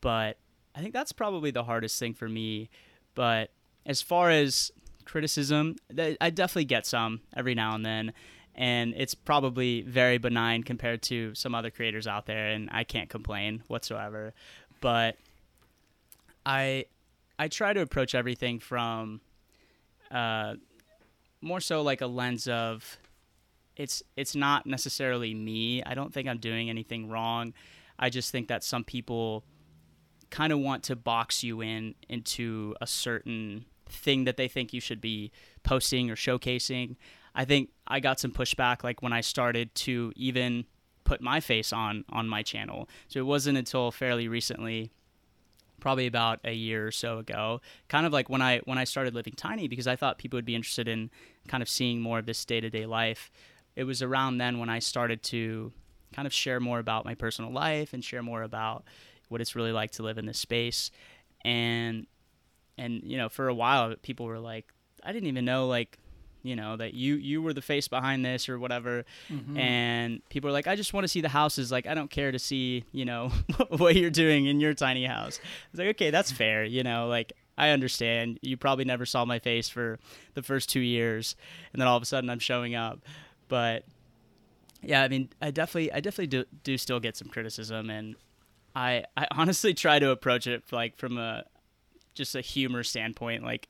but 0.00 0.38
I 0.74 0.80
think 0.80 0.92
that's 0.92 1.12
probably 1.12 1.50
the 1.50 1.64
hardest 1.64 1.98
thing 1.98 2.14
for 2.14 2.28
me. 2.28 2.70
But 3.14 3.50
as 3.84 4.00
far 4.00 4.30
as 4.30 4.70
criticism, 5.04 5.76
I 6.20 6.30
definitely 6.30 6.64
get 6.64 6.86
some 6.86 7.20
every 7.36 7.54
now 7.54 7.74
and 7.74 7.84
then, 7.84 8.12
and 8.54 8.94
it's 8.96 9.14
probably 9.14 9.82
very 9.82 10.18
benign 10.18 10.62
compared 10.62 11.02
to 11.02 11.34
some 11.34 11.54
other 11.54 11.70
creators 11.70 12.06
out 12.06 12.26
there, 12.26 12.48
and 12.48 12.68
I 12.72 12.84
can't 12.84 13.08
complain 13.08 13.62
whatsoever. 13.68 14.34
But 14.80 15.16
I 16.46 16.86
I 17.38 17.48
try 17.48 17.72
to 17.72 17.80
approach 17.80 18.14
everything 18.14 18.60
from 18.60 19.20
uh, 20.10 20.54
more 21.42 21.60
so 21.60 21.82
like 21.82 22.00
a 22.00 22.06
lens 22.06 22.46
of 22.48 22.98
it's 23.76 24.02
it's 24.16 24.34
not 24.34 24.66
necessarily 24.66 25.34
me. 25.34 25.82
I 25.82 25.94
don't 25.94 26.12
think 26.12 26.28
I'm 26.28 26.38
doing 26.38 26.68
anything 26.70 27.08
wrong. 27.08 27.54
I 27.98 28.10
just 28.10 28.30
think 28.30 28.48
that 28.48 28.64
some 28.64 28.84
people 28.84 29.44
kind 30.30 30.52
of 30.52 30.58
want 30.58 30.82
to 30.84 30.96
box 30.96 31.42
you 31.42 31.60
in 31.60 31.94
into 32.08 32.74
a 32.80 32.86
certain 32.86 33.66
thing 33.88 34.24
that 34.24 34.36
they 34.36 34.48
think 34.48 34.72
you 34.72 34.80
should 34.80 35.00
be 35.00 35.30
posting 35.62 36.10
or 36.10 36.16
showcasing. 36.16 36.96
I 37.34 37.44
think 37.44 37.70
I 37.86 38.00
got 38.00 38.20
some 38.20 38.30
pushback 38.30 38.82
like 38.84 39.02
when 39.02 39.12
I 39.12 39.20
started 39.20 39.74
to 39.76 40.12
even 40.16 40.64
put 41.04 41.20
my 41.20 41.40
face 41.40 41.72
on 41.72 42.04
on 42.10 42.28
my 42.28 42.42
channel. 42.42 42.88
So 43.08 43.20
it 43.20 43.26
wasn't 43.26 43.58
until 43.58 43.90
fairly 43.90 44.28
recently 44.28 44.90
probably 45.80 46.06
about 46.06 46.38
a 46.44 46.52
year 46.52 46.86
or 46.86 46.92
so 46.92 47.18
ago 47.18 47.60
kind 47.88 48.06
of 48.06 48.12
like 48.12 48.30
when 48.30 48.40
i 48.40 48.60
when 48.66 48.78
i 48.78 48.84
started 48.84 49.16
living 49.16 49.32
tiny 49.36 49.66
because 49.66 49.88
i 49.88 49.96
thought 49.96 50.16
people 50.16 50.36
would 50.36 50.44
be 50.44 50.54
interested 50.54 50.86
in 50.86 51.10
kind 51.48 51.62
of 51.62 51.68
seeing 51.68 52.00
more 52.00 52.18
of 52.18 52.26
this 52.26 52.44
day-to-day 52.44 52.86
life. 52.86 53.30
It 53.76 53.84
was 53.84 54.02
around 54.02 54.38
then 54.38 54.58
when 54.58 54.68
i 54.68 54.78
started 54.78 55.22
to 55.24 55.72
kind 56.12 56.26
of 56.26 56.32
share 56.32 56.60
more 56.60 56.78
about 56.78 57.04
my 57.04 57.14
personal 57.14 57.50
life 57.50 57.92
and 57.92 58.04
share 58.04 58.22
more 58.22 58.42
about 58.42 58.84
what 59.28 59.40
it's 59.40 59.56
really 59.56 59.72
like 59.72 59.92
to 59.92 60.02
live 60.02 60.18
in 60.18 60.26
this 60.26 60.38
space. 60.38 60.90
And 61.44 62.06
and 62.78 63.02
you 63.04 63.16
know 63.16 63.28
for 63.28 63.48
a 63.48 63.54
while 63.54 63.94
people 64.02 64.26
were 64.26 64.38
like 64.38 64.72
i 65.04 65.12
didn't 65.12 65.28
even 65.28 65.44
know 65.44 65.66
like 65.66 65.98
you 66.42 66.56
know 66.56 66.76
that 66.76 66.94
you 66.94 67.16
you 67.16 67.42
were 67.42 67.52
the 67.52 67.62
face 67.62 67.86
behind 67.86 68.24
this 68.24 68.48
or 68.48 68.58
whatever. 68.58 69.04
Mm-hmm. 69.30 69.56
And 69.56 70.28
people 70.28 70.50
are 70.50 70.52
like 70.52 70.66
i 70.66 70.74
just 70.74 70.92
want 70.92 71.04
to 71.04 71.08
see 71.08 71.20
the 71.20 71.28
houses. 71.28 71.70
Like 71.70 71.86
i 71.86 71.94
don't 71.94 72.10
care 72.10 72.32
to 72.32 72.38
see 72.38 72.84
you 72.92 73.04
know 73.04 73.28
what 73.68 73.96
you're 73.96 74.10
doing 74.10 74.46
in 74.46 74.60
your 74.60 74.74
tiny 74.74 75.04
house. 75.04 75.40
It's 75.70 75.78
like 75.78 75.88
okay 75.88 76.10
that's 76.10 76.32
fair 76.32 76.64
you 76.64 76.82
know 76.82 77.06
like 77.06 77.32
i 77.56 77.70
understand. 77.70 78.38
You 78.42 78.56
probably 78.56 78.84
never 78.84 79.06
saw 79.06 79.24
my 79.24 79.38
face 79.38 79.68
for 79.68 79.98
the 80.34 80.42
first 80.42 80.68
two 80.68 80.80
years 80.80 81.36
and 81.72 81.80
then 81.80 81.88
all 81.88 81.96
of 81.96 82.02
a 82.02 82.06
sudden 82.06 82.30
i'm 82.30 82.38
showing 82.38 82.74
up. 82.74 83.00
But 83.48 83.84
yeah 84.84 85.02
i 85.02 85.08
mean 85.08 85.28
i 85.40 85.50
definitely 85.50 85.92
i 85.92 86.00
definitely 86.00 86.26
do, 86.26 86.44
do 86.64 86.76
still 86.76 86.98
get 86.98 87.16
some 87.16 87.28
criticism 87.28 87.88
and 87.88 88.16
i 88.74 89.04
i 89.16 89.28
honestly 89.32 89.72
try 89.72 90.00
to 90.00 90.10
approach 90.10 90.48
it 90.48 90.64
like 90.72 90.96
from 90.96 91.18
a 91.18 91.44
just 92.14 92.34
a 92.34 92.40
humor 92.40 92.82
standpoint. 92.82 93.42
Like 93.42 93.68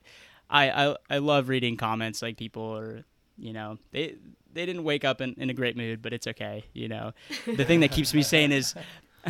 I, 0.51 0.71
I 0.71 0.97
I 1.09 1.19
love 1.19 1.49
reading 1.49 1.77
comments 1.77 2.23
like 2.23 2.37
people 2.37 2.77
are 2.77 3.05
you 3.39 3.53
know 3.53 3.79
they 3.93 4.17
they 4.53 4.67
didn't 4.67 4.85
wake 4.85 5.05
up 5.05 5.21
in, 5.21 5.35
in 5.35 5.49
a 5.49 5.55
great 5.55 5.77
mood 5.77 6.03
but 6.03 6.13
it's 6.13 6.27
okay 6.27 6.65
you 6.73 6.89
know? 6.89 7.13
The 7.47 7.65
thing 7.65 7.81
that 7.81 7.93
keeps 7.93 8.13
me 8.15 8.23
sane 8.23 8.53
is 8.53 8.75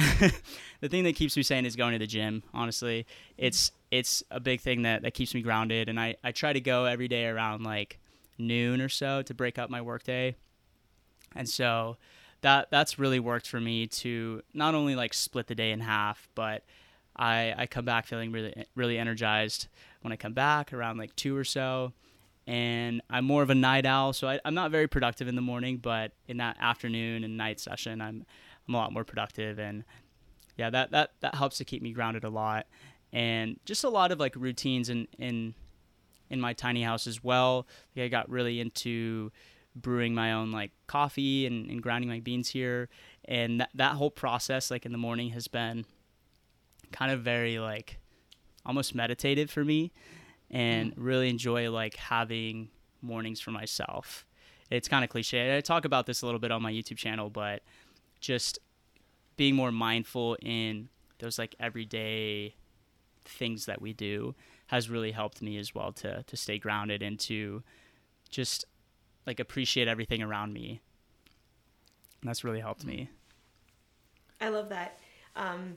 the 0.80 0.88
thing 0.88 1.04
that 1.04 1.14
keeps 1.14 1.36
me 1.36 1.42
sane 1.42 1.66
is 1.66 1.76
going 1.76 1.92
to 1.92 1.98
the 1.98 2.06
gym 2.06 2.42
honestly. 2.52 3.06
It's 3.36 3.72
it's 3.92 4.24
a 4.30 4.40
big 4.40 4.60
thing 4.60 4.82
that, 4.82 5.02
that 5.02 5.14
keeps 5.14 5.34
me 5.34 5.42
grounded. 5.42 5.88
And 5.88 6.00
I, 6.00 6.16
I 6.24 6.32
try 6.32 6.52
to 6.52 6.60
go 6.60 6.86
every 6.86 7.06
day 7.06 7.26
around 7.26 7.62
like 7.62 8.00
noon 8.38 8.80
or 8.80 8.88
so 8.88 9.22
to 9.22 9.34
break 9.34 9.58
up 9.58 9.70
my 9.70 9.80
workday 9.80 10.34
and 11.36 11.48
so 11.48 11.96
that 12.40 12.68
that's 12.70 12.98
really 12.98 13.20
worked 13.20 13.46
for 13.46 13.60
me 13.60 13.86
to 13.86 14.42
not 14.52 14.74
only 14.74 14.94
like 14.94 15.14
split 15.14 15.46
the 15.46 15.54
day 15.54 15.70
in 15.70 15.80
half 15.80 16.28
but 16.34 16.64
I, 17.14 17.54
I 17.56 17.66
come 17.66 17.84
back 17.84 18.06
feeling 18.06 18.32
really 18.32 18.66
really 18.74 18.98
energized 18.98 19.68
when 20.00 20.12
I 20.12 20.16
come 20.16 20.32
back 20.32 20.72
around 20.72 20.98
like 20.98 21.14
two 21.16 21.36
or 21.36 21.44
so. 21.44 21.92
And 22.46 23.02
I'm 23.08 23.24
more 23.24 23.42
of 23.42 23.50
a 23.50 23.54
night 23.54 23.86
owl, 23.86 24.12
so 24.12 24.26
I, 24.26 24.40
I'm 24.44 24.54
not 24.54 24.72
very 24.72 24.88
productive 24.88 25.28
in 25.28 25.36
the 25.36 25.42
morning, 25.42 25.76
but 25.76 26.10
in 26.26 26.38
that 26.38 26.56
afternoon 26.58 27.22
and 27.22 27.36
night 27.36 27.60
session, 27.60 28.00
I'm 28.00 28.26
I'm 28.66 28.74
a 28.74 28.78
lot 28.78 28.92
more 28.92 29.04
productive, 29.04 29.60
and 29.60 29.84
yeah, 30.56 30.68
that 30.70 30.90
that 30.90 31.12
that 31.20 31.36
helps 31.36 31.58
to 31.58 31.64
keep 31.64 31.82
me 31.82 31.92
grounded 31.92 32.24
a 32.24 32.30
lot, 32.30 32.66
and 33.12 33.58
just 33.64 33.84
a 33.84 33.88
lot 33.88 34.12
of 34.12 34.18
like 34.18 34.34
routines 34.36 34.88
in 34.88 35.08
in 35.18 35.54
in 36.30 36.40
my 36.40 36.52
tiny 36.52 36.82
house 36.82 37.06
as 37.06 37.22
well. 37.22 37.66
Like 37.94 38.04
I 38.04 38.08
got 38.08 38.28
really 38.28 38.60
into 38.60 39.30
brewing 39.74 40.14
my 40.14 40.32
own 40.32 40.52
like 40.52 40.70
coffee 40.86 41.46
and, 41.46 41.70
and 41.70 41.82
grinding 41.82 42.08
my 42.08 42.20
beans 42.20 42.48
here, 42.48 42.88
and 43.24 43.60
that 43.60 43.70
that 43.74 43.92
whole 43.92 44.10
process 44.10 44.70
like 44.70 44.86
in 44.86 44.92
the 44.92 44.98
morning 44.98 45.30
has 45.30 45.48
been 45.48 45.84
kind 46.90 47.10
of 47.10 47.20
very 47.20 47.58
like 47.58 47.98
almost 48.64 48.94
meditative 48.94 49.50
for 49.50 49.64
me 49.64 49.92
and 50.50 50.92
mm. 50.92 50.94
really 50.96 51.28
enjoy 51.28 51.70
like 51.70 51.96
having 51.96 52.68
mornings 53.00 53.40
for 53.40 53.50
myself. 53.50 54.26
It's 54.70 54.88
kind 54.88 55.04
of 55.04 55.10
cliche. 55.10 55.56
I 55.56 55.60
talk 55.60 55.84
about 55.84 56.06
this 56.06 56.22
a 56.22 56.26
little 56.26 56.38
bit 56.38 56.50
on 56.50 56.62
my 56.62 56.72
YouTube 56.72 56.96
channel, 56.96 57.28
but 57.28 57.62
just 58.20 58.58
being 59.36 59.54
more 59.54 59.72
mindful 59.72 60.36
in 60.40 60.88
those 61.18 61.38
like 61.38 61.54
everyday 61.58 62.54
things 63.24 63.66
that 63.66 63.80
we 63.80 63.92
do 63.92 64.34
has 64.68 64.88
really 64.88 65.12
helped 65.12 65.42
me 65.42 65.58
as 65.58 65.74
well 65.74 65.92
to 65.92 66.22
to 66.22 66.36
stay 66.36 66.58
grounded 66.58 67.02
and 67.02 67.18
to 67.20 67.62
just 68.30 68.64
like 69.26 69.38
appreciate 69.38 69.88
everything 69.88 70.22
around 70.22 70.52
me. 70.52 70.80
And 72.20 72.28
that's 72.28 72.44
really 72.44 72.60
helped 72.60 72.84
me. 72.84 73.10
I 74.40 74.48
love 74.48 74.68
that. 74.70 74.98
Um, 75.36 75.76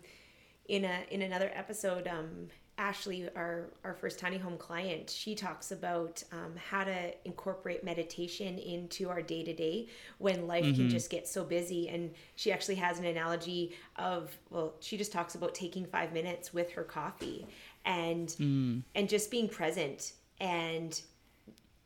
in 0.68 0.84
a 0.86 1.06
in 1.12 1.22
another 1.22 1.52
episode, 1.54 2.08
um, 2.08 2.48
Ashley, 2.78 3.30
our 3.36 3.70
our 3.84 3.94
first 3.94 4.20
tiny 4.20 4.38
home 4.38 4.58
client, 4.58 5.10
she 5.10 5.34
talks 5.34 5.72
about 5.72 6.22
um, 6.32 6.54
how 6.70 6.84
to 6.84 7.14
incorporate 7.26 7.84
meditation 7.84 8.58
into 8.58 9.10
our 9.10 9.22
day 9.22 9.44
to 9.44 9.54
day 9.54 9.88
when 10.18 10.46
life 10.46 10.64
can 10.64 10.74
mm-hmm. 10.74 10.90
just 10.90 11.10
get 11.10 11.28
so 11.28 11.44
busy. 11.46 11.88
And 11.88 12.12
she 12.36 12.52
actually 12.52 12.76
has 12.76 13.00
an 13.00 13.06
analogy 13.06 13.76
of 13.96 14.38
well, 14.50 14.74
she 14.82 14.98
just 14.98 15.14
talks 15.14 15.36
about 15.36 15.56
taking 15.56 15.86
five 15.86 16.12
minutes 16.12 16.54
with 16.54 16.72
her 16.72 16.84
coffee 16.84 17.48
and 17.86 18.28
mm. 18.28 18.82
and 18.94 19.08
just 19.08 19.32
being 19.32 19.48
present 19.48 20.14
and 20.42 21.02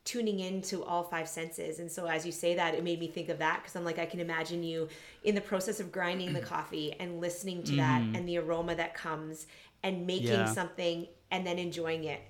tuning 0.04 0.40
into 0.40 0.82
all 0.82 1.04
five 1.04 1.28
senses. 1.28 1.78
And 1.78 1.90
so 1.90 2.06
as 2.06 2.26
you 2.26 2.32
say 2.32 2.54
that, 2.56 2.74
it 2.74 2.82
made 2.82 2.98
me 2.98 3.06
think 3.06 3.28
of 3.28 3.38
that 3.38 3.60
because 3.60 3.76
I'm 3.76 3.84
like, 3.84 3.98
I 3.98 4.06
can 4.06 4.18
imagine 4.18 4.62
you 4.62 4.88
in 5.22 5.34
the 5.34 5.40
process 5.40 5.78
of 5.78 5.92
grinding 5.92 6.32
the 6.32 6.40
coffee 6.54 6.94
and 6.98 7.20
listening 7.20 7.62
to 7.64 7.76
that 7.76 8.02
mm-hmm. 8.02 8.16
and 8.16 8.28
the 8.28 8.38
aroma 8.38 8.74
that 8.74 8.94
comes 8.94 9.46
and 9.82 10.06
making 10.06 10.46
Yeah. 10.46 10.46
something 10.46 11.06
and 11.30 11.46
then 11.46 11.58
enjoying 11.58 12.04
it. 12.04 12.20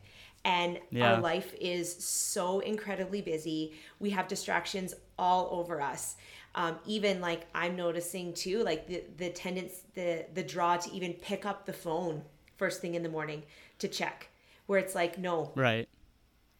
And 0.45 0.79
Yeah. 0.91 1.03
our 1.03 1.17
life 1.21 1.55
is 1.61 2.03
so 2.03 2.61
incredibly 2.61 3.21
busy. 3.21 3.75
We 3.99 4.11
have 4.11 4.29
distractions 4.29 4.95
all 5.19 5.49
over 5.53 5.81
us. 5.81 6.17
Um, 6.55 6.79
even 6.87 7.21
like 7.21 7.47
I'm 7.55 7.77
noticing 7.77 8.33
too, 8.33 8.63
like 8.65 8.87
the 8.87 9.05
the 9.19 9.31
tendency, 9.31 9.83
the 9.95 10.27
the 10.35 10.43
draw 10.43 10.77
to 10.79 10.91
even 10.93 11.13
pick 11.15 11.45
up 11.47 11.67
the 11.67 11.73
phone 11.73 12.23
first 12.57 12.81
thing 12.81 12.95
in 12.95 13.03
the 13.03 13.09
morning 13.09 13.43
to 13.79 13.89
check, 13.89 14.29
where 14.67 14.79
it's 14.79 14.95
like, 14.95 15.19
no, 15.19 15.53
Right. 15.55 15.89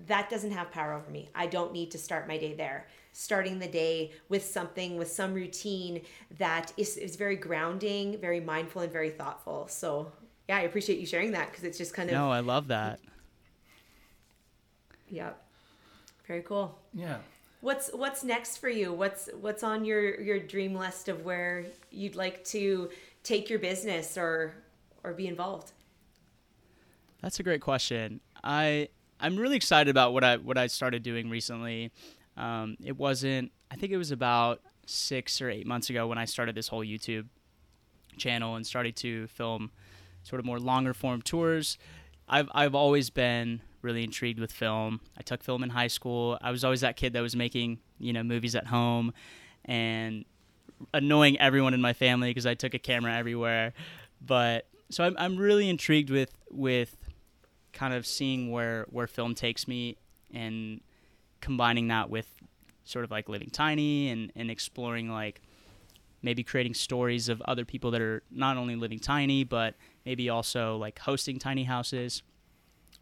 that 0.07 0.31
doesn't 0.31 0.53
have 0.53 0.71
power 0.71 0.95
over 0.95 1.11
me. 1.11 1.29
I 1.35 1.47
don't 1.47 1.73
need 1.73 1.91
to 1.91 1.99
start 1.99 2.27
my 2.27 2.39
day 2.39 2.55
there. 2.55 2.87
Starting 3.13 3.59
the 3.59 3.69
day 3.69 4.13
with 4.29 4.45
something, 4.45 4.97
with 4.97 5.11
some 5.11 5.35
routine 5.35 6.03
that 6.39 6.73
is, 6.77 6.97
is 6.97 7.17
very 7.17 7.37
grounding, 7.37 8.19
very 8.19 8.41
mindful, 8.41 8.83
and 8.83 8.93
very 8.93 9.11
thoughtful. 9.11 9.69
So, 9.69 10.11
yeah, 10.51 10.57
I 10.57 10.63
appreciate 10.63 10.99
you 10.99 11.07
sharing 11.07 11.31
that 11.31 11.49
because 11.49 11.63
it's 11.63 11.79
just 11.79 11.95
kind 11.95 12.11
of, 12.11 12.17
No, 12.17 12.29
I 12.29 12.41
love 12.41 12.67
that. 12.67 12.99
Yep. 15.09 15.41
very 16.27 16.43
cool. 16.43 16.77
Yeah. 16.93 17.19
What's 17.61 17.89
what's 17.91 18.25
next 18.25 18.57
for 18.57 18.69
you? 18.69 18.93
What's 18.93 19.29
what's 19.41 19.63
on 19.63 19.85
your 19.85 20.21
your 20.21 20.41
dream 20.41 20.75
list 20.75 21.09
of 21.09 21.25
where 21.25 21.67
you'd 21.93 22.17
like 22.17 22.45
to 22.47 22.91
take 23.23 23.49
your 23.49 23.61
business 23.61 24.19
or 24.19 24.55
or 25.05 25.13
be 25.13 25.29
involved? 25.29 25.71
That's 27.23 27.39
a 27.39 27.45
great 27.45 27.61
question. 27.61 28.21
I 28.43 28.89
I'm 29.21 29.37
really 29.37 29.55
excited 29.57 29.89
about 29.89 30.13
what 30.13 30.25
I 30.25 30.39
what 30.39 30.59
I 30.59 30.67
started 30.67 31.05
doing 31.05 31.31
recently. 31.31 31.93
Um, 32.37 32.77
it 32.85 32.99
wasn't. 32.99 33.53
I 33.71 33.77
think 33.77 33.93
it 33.93 33.99
was 33.99 34.11
about 34.11 34.63
six 34.87 35.41
or 35.41 35.49
eight 35.49 35.65
months 35.67 35.91
ago 35.91 36.09
when 36.09 36.19
I 36.19 36.25
started 36.25 36.57
this 36.57 36.67
whole 36.67 36.85
YouTube 36.85 37.27
channel 38.17 38.57
and 38.57 38.67
started 38.67 38.97
to 38.97 39.29
film 39.29 39.71
sort 40.23 40.41
of 40.41 40.47
more 40.47 40.59
longer 40.59 40.95
form 40.95 41.23
tours. 41.23 41.79
I've 42.29 42.49
I've 42.55 42.75
always 42.75 43.11
been 43.11 43.61
really 43.83 44.05
intrigued 44.05 44.39
with 44.39 44.53
film. 44.53 45.01
I 45.19 45.23
took 45.23 45.43
film 45.43 45.63
in 45.63 45.71
high 45.71 45.89
school. 45.89 46.39
I 46.41 46.51
was 46.51 46.65
always 46.65 46.83
that 46.83 46.97
kid 46.97 47.13
that 47.15 47.21
was 47.21 47.37
making 47.37 47.79
you 47.99 48.13
know 48.13 48.23
movies 48.23 48.55
at 48.55 48.67
home 48.67 49.13
and 49.65 50.25
annoying 50.95 51.39
everyone 51.41 51.75
in 51.75 51.81
my 51.81 51.93
family 51.93 52.31
because 52.31 52.47
I 52.47 52.55
took 52.55 52.75
a 52.75 52.79
camera 52.79 53.15
everywhere. 53.15 53.73
But 54.21 54.67
so 54.91 55.05
I'm 55.05 55.17
I'm 55.19 55.37
really 55.37 55.69
intrigued 55.69 56.11
with 56.11 56.33
with 56.51 56.97
kind 57.73 57.95
of 57.95 58.07
seeing 58.07 58.51
where 58.51 58.87
where 58.91 59.07
film 59.07 59.35
takes 59.35 59.69
me 59.69 59.97
and 60.33 60.81
combining 61.41 61.89
that 61.89 62.11
with 62.11 62.27
sort 62.85 63.05
of 63.05 63.11
like 63.11 63.29
living 63.29 63.51
tiny 63.51 64.09
and 64.11 64.33
and 64.35 64.51
exploring 64.51 65.09
like 65.11 65.41
maybe 66.23 66.43
creating 66.43 66.75
stories 66.75 67.29
of 67.29 67.41
other 67.43 67.65
people 67.65 67.91
that 67.93 68.03
are 68.03 68.23
not 68.31 68.57
only 68.57 68.77
living 68.77 68.99
tiny 68.99 69.45
but 69.45 69.75
maybe 70.05 70.29
also 70.29 70.77
like 70.77 70.99
hosting 70.99 71.39
tiny 71.39 71.65
houses. 71.65 72.23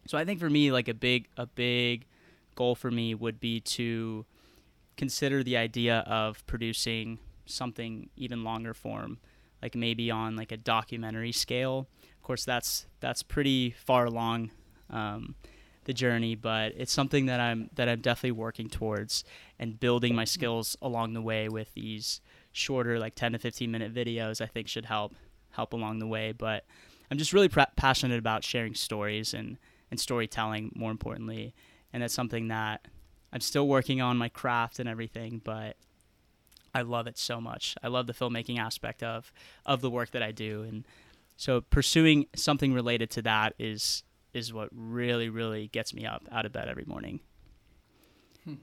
So 0.07 0.17
I 0.17 0.25
think 0.25 0.39
for 0.39 0.49
me 0.49 0.71
like 0.71 0.87
a 0.87 0.93
big 0.93 1.27
a 1.37 1.45
big 1.45 2.05
goal 2.55 2.75
for 2.75 2.91
me 2.91 3.15
would 3.15 3.39
be 3.39 3.59
to 3.61 4.25
consider 4.97 5.43
the 5.43 5.55
idea 5.55 5.99
of 5.99 6.45
producing 6.45 7.19
something 7.45 8.09
even 8.17 8.43
longer 8.43 8.73
form 8.73 9.17
like 9.61 9.75
maybe 9.75 10.11
on 10.11 10.35
like 10.35 10.51
a 10.51 10.57
documentary 10.57 11.31
scale 11.31 11.87
of 12.03 12.21
course 12.21 12.45
that's 12.45 12.85
that's 12.99 13.23
pretty 13.23 13.71
far 13.71 14.05
along 14.05 14.51
um, 14.89 15.35
the 15.85 15.93
journey 15.93 16.35
but 16.35 16.73
it's 16.75 16.91
something 16.91 17.25
that 17.25 17.39
i'm 17.39 17.69
that 17.75 17.89
i'm 17.89 18.01
definitely 18.01 18.31
working 18.31 18.69
towards 18.69 19.23
and 19.57 19.79
building 19.79 20.13
my 20.13 20.25
skills 20.25 20.77
along 20.81 21.13
the 21.13 21.21
way 21.21 21.49
with 21.49 21.73
these 21.73 22.21
shorter 22.51 22.99
like 22.99 23.15
10 23.15 23.33
to 23.33 23.39
15 23.39 23.71
minute 23.71 23.93
videos 23.93 24.41
i 24.41 24.45
think 24.45 24.67
should 24.67 24.85
help 24.85 25.15
help 25.51 25.73
along 25.73 25.99
the 25.99 26.07
way 26.07 26.31
but 26.31 26.65
i'm 27.11 27.17
just 27.17 27.33
really 27.33 27.49
pra- 27.49 27.71
passionate 27.75 28.19
about 28.19 28.43
sharing 28.43 28.75
stories 28.75 29.33
and 29.33 29.57
and 29.91 29.99
storytelling 29.99 30.71
more 30.75 30.91
importantly 30.91 31.53
and 31.91 32.03
that's 32.03 32.13
something 32.13 32.47
that 32.47 32.87
i'm 33.33 33.41
still 33.41 33.67
working 33.67 34.01
on 34.01 34.17
my 34.17 34.29
craft 34.29 34.79
and 34.79 34.87
everything 34.87 35.41
but 35.43 35.75
I 36.73 36.81
love 36.81 37.07
it 37.07 37.17
so 37.17 37.41
much. 37.41 37.75
I 37.81 37.87
love 37.87 38.07
the 38.07 38.13
filmmaking 38.13 38.59
aspect 38.59 39.03
of 39.03 39.31
of 39.65 39.81
the 39.81 39.89
work 39.89 40.11
that 40.11 40.23
I 40.23 40.31
do, 40.31 40.63
and 40.63 40.85
so 41.37 41.61
pursuing 41.61 42.27
something 42.35 42.73
related 42.73 43.09
to 43.11 43.21
that 43.23 43.53
is 43.57 44.03
is 44.33 44.53
what 44.53 44.69
really 44.71 45.29
really 45.29 45.67
gets 45.67 45.93
me 45.93 46.05
up 46.05 46.27
out 46.31 46.45
of 46.45 46.51
bed 46.51 46.67
every 46.67 46.85
morning. 46.85 47.19
Hmm. 48.43 48.55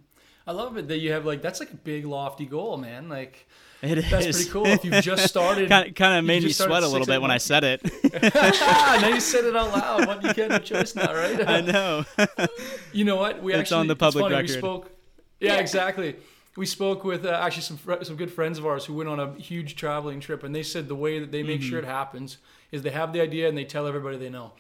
I 0.47 0.53
love 0.53 0.77
it 0.77 0.89
that 0.89 0.99
you 0.99 1.13
have 1.13 1.27
like 1.27 1.43
that's 1.43 1.61
like 1.61 1.73
a 1.73 1.77
big 1.77 2.07
lofty 2.07 2.47
goal, 2.47 2.77
man. 2.77 3.09
Like 3.09 3.49
It 3.87 3.99
is. 3.99 4.11
that's 4.11 4.37
pretty 4.37 4.51
cool. 4.51 4.67
If 4.67 4.85
you've 4.85 5.03
just 5.03 5.27
started, 5.29 5.69
kind 5.69 5.89
of, 5.89 5.95
kind 5.95 6.19
of 6.19 6.25
made 6.25 6.43
me 6.43 6.51
sweat 6.51 6.83
a 6.83 6.89
little 6.89 7.07
bit 7.07 7.21
when 7.23 7.31
I 7.31 7.39
said 7.39 7.65
it. 7.65 7.83
now 8.23 9.09
you 9.09 9.21
said 9.21 9.45
it 9.45 9.57
out 9.57 9.73
loud. 9.73 10.07
What 10.07 10.23
you 10.23 10.35
can't 10.35 10.53
have 10.53 10.63
a 10.63 10.65
choice 10.65 10.95
now, 10.95 11.13
right? 11.15 11.49
I 11.49 11.61
know. 11.61 12.05
You 12.93 13.05
know 13.05 13.17
what? 13.17 13.43
We 13.43 13.53
It's 13.53 13.61
actually 13.61 13.81
on 13.81 13.87
the 13.89 13.97
public 13.97 14.23
funny, 14.25 14.35
record. 14.35 14.51
We 14.51 14.59
spoke. 14.59 14.91
Yeah, 15.41 15.57
exactly. 15.57 16.17
We 16.57 16.65
spoke 16.67 17.05
with 17.05 17.27
uh, 17.27 17.31
actually 17.31 17.63
some 17.65 17.77
fr- 17.77 18.03
some 18.03 18.17
good 18.17 18.33
friends 18.33 18.59
of 18.59 18.65
ours 18.67 18.87
who 18.87 18.95
went 18.95 19.09
on 19.11 19.21
a 19.21 19.35
huge 19.35 19.77
traveling 19.77 20.21
trip, 20.21 20.43
and 20.43 20.55
they 20.55 20.63
said 20.63 20.89
the 20.89 20.95
way 20.95 21.19
that 21.21 21.31
they 21.31 21.43
make 21.43 21.61
Mm-hmm. 21.61 21.69
sure 21.71 21.79
it 21.79 21.85
happens 21.85 22.39
is 22.73 22.83
they 22.83 22.91
have 22.91 23.13
the 23.13 23.21
idea 23.21 23.49
and 23.49 23.57
they 23.57 23.65
tell 23.65 23.87
everybody 23.87 24.17
they 24.17 24.31
know. 24.31 24.53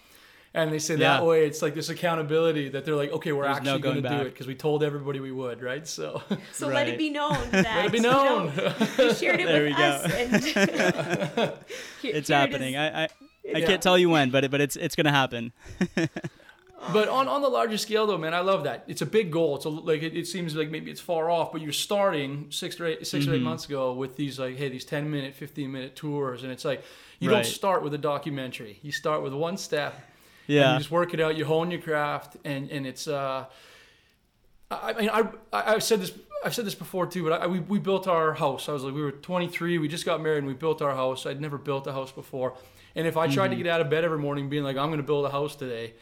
And 0.57 0.72
they 0.72 0.78
say 0.78 0.94
Yeah. 0.94 1.18
that 1.18 1.24
way 1.26 1.46
it's 1.46 1.61
like 1.62 1.74
this 1.74 1.90
accountability 1.90 2.70
that 2.70 2.84
they're 2.84 2.96
like, 2.96 3.12
okay, 3.12 3.30
we're 3.32 3.44
There's 3.44 3.62
no 3.62 3.74
actually 3.74 3.82
going 3.82 4.00
going 4.00 4.14
to 4.14 4.22
do 4.22 4.26
it 4.26 4.30
because 4.32 4.46
we 4.46 4.54
told 4.54 4.82
everybody 4.82 5.20
we 5.20 5.30
would, 5.30 5.62
right? 5.62 5.86
So 5.86 6.22
So 6.52 6.66
let 6.68 6.88
it 6.88 6.96
be 6.98 7.11
known 7.11 7.36
that 7.50 7.64
let 7.76 7.84
it 7.86 7.92
be 7.92 7.98
you 7.98 8.02
known. 8.04 8.57
know, 8.57 8.72
you 8.98 9.12
shared 9.22 9.40
it 9.40 9.46
There 9.46 9.62
with 9.64 9.72
we 9.72 9.76
go. 9.76 9.82
us, 9.84 10.12
and 10.12 10.44
here- 12.02 12.14
it's 12.16 12.28
here 12.28 12.36
it 12.36 12.40
happening. 12.40 12.74
is. 12.74 12.78
I 12.80 12.86
I, 12.86 13.09
I 13.54 13.59
Yeah. 13.59 13.66
can't 13.66 13.82
tell 13.82 13.98
you 13.98 14.09
when, 14.11 14.30
but 14.30 14.44
it, 14.44 14.50
but 14.50 14.61
it's 14.61 14.76
it's 14.76 14.96
gonna 14.96 15.12
happen. 15.12 15.52
But 16.92 17.09
on, 17.09 17.26
on 17.26 17.40
the 17.42 17.48
larger 17.48 17.78
scale, 17.78 18.07
though, 18.07 18.18
man, 18.18 18.32
I 18.34 18.40
love 18.40 18.64
that. 18.64 18.84
It's 18.86 19.02
a 19.02 19.07
big 19.07 19.32
goal. 19.32 19.57
It's 19.57 19.64
a, 19.64 19.68
like 19.70 20.02
it, 20.02 20.16
it 20.16 20.26
seems 20.26 20.54
like 20.54 20.70
maybe 20.70 20.90
it's 20.90 21.00
far 21.00 21.30
off, 21.30 21.50
but 21.50 21.61
you're 21.61 21.72
starting 21.72 22.46
six 22.50 22.78
or 22.78 22.86
eight, 22.86 23.07
6 23.07 23.24
Mm-hmm. 23.24 23.32
or 23.32 23.36
eight 23.36 23.42
months 23.42 23.64
ago 23.64 23.92
with 23.94 24.16
these 24.16 24.38
like, 24.38 24.57
hey, 24.57 24.68
these 24.68 24.84
ten 24.84 25.11
minute, 25.11 25.34
fifteen 25.34 25.72
minute 25.72 25.96
tours, 25.96 26.42
and 26.44 26.52
it's 26.52 26.64
like 26.64 26.84
you 27.18 27.28
Right. 27.30 27.36
don't 27.42 27.46
start 27.46 27.82
with 27.82 27.94
a 27.94 27.98
documentary. 27.98 28.78
You 28.82 28.92
start 28.92 29.22
with 29.22 29.32
one 29.32 29.57
step. 29.57 29.94
Yeah. 30.47 30.72
you 30.72 30.78
just 30.78 30.90
work 30.90 31.12
it 31.14 31.20
out. 31.20 31.36
You 31.36 31.44
hone 31.44 31.70
your 31.70 31.80
craft, 31.80 32.36
and 32.44 32.70
and 32.70 32.86
it's. 32.86 33.07
uh 33.09 33.47
I 34.70 34.92
I 34.92 35.01
mean, 35.01 35.11
I 35.11 35.28
I've 35.53 35.82
said 35.82 36.01
this 36.01 36.12
I've 36.44 36.55
said 36.55 36.66
this 36.66 36.74
before 36.74 37.07
too, 37.07 37.22
but 37.24 37.42
I, 37.42 37.47
we 37.47 37.61
we 37.61 37.78
built 37.78 38.07
our 38.09 38.34
house. 38.34 38.68
I 38.68 38.72
was 38.72 38.82
like, 38.84 38.94
we 38.94 39.03
were 39.03 39.12
23, 39.12 39.78
we 39.78 39.88
just 39.88 40.05
got 40.05 40.20
married, 40.20 40.38
and 40.38 40.47
we 40.47 40.55
built 40.55 40.82
our 40.82 40.94
house. 40.94 41.26
I'd 41.26 41.40
never 41.40 41.59
built 41.59 41.86
a 41.86 41.92
house 41.92 42.12
before, 42.12 42.55
and 42.94 43.07
if 43.07 43.16
I 43.16 43.26
tried 43.28 43.49
to 43.49 43.57
get 43.57 43.66
out 43.66 43.80
of 43.80 43.88
bed 43.90 44.05
every 44.05 44.18
morning, 44.18 44.49
being 44.49 44.64
like, 44.64 44.76
I'm 44.76 44.88
going 44.88 44.99
to 44.99 45.07
build 45.07 45.24
a 45.24 45.30
house 45.30 45.57
today, 45.57 45.94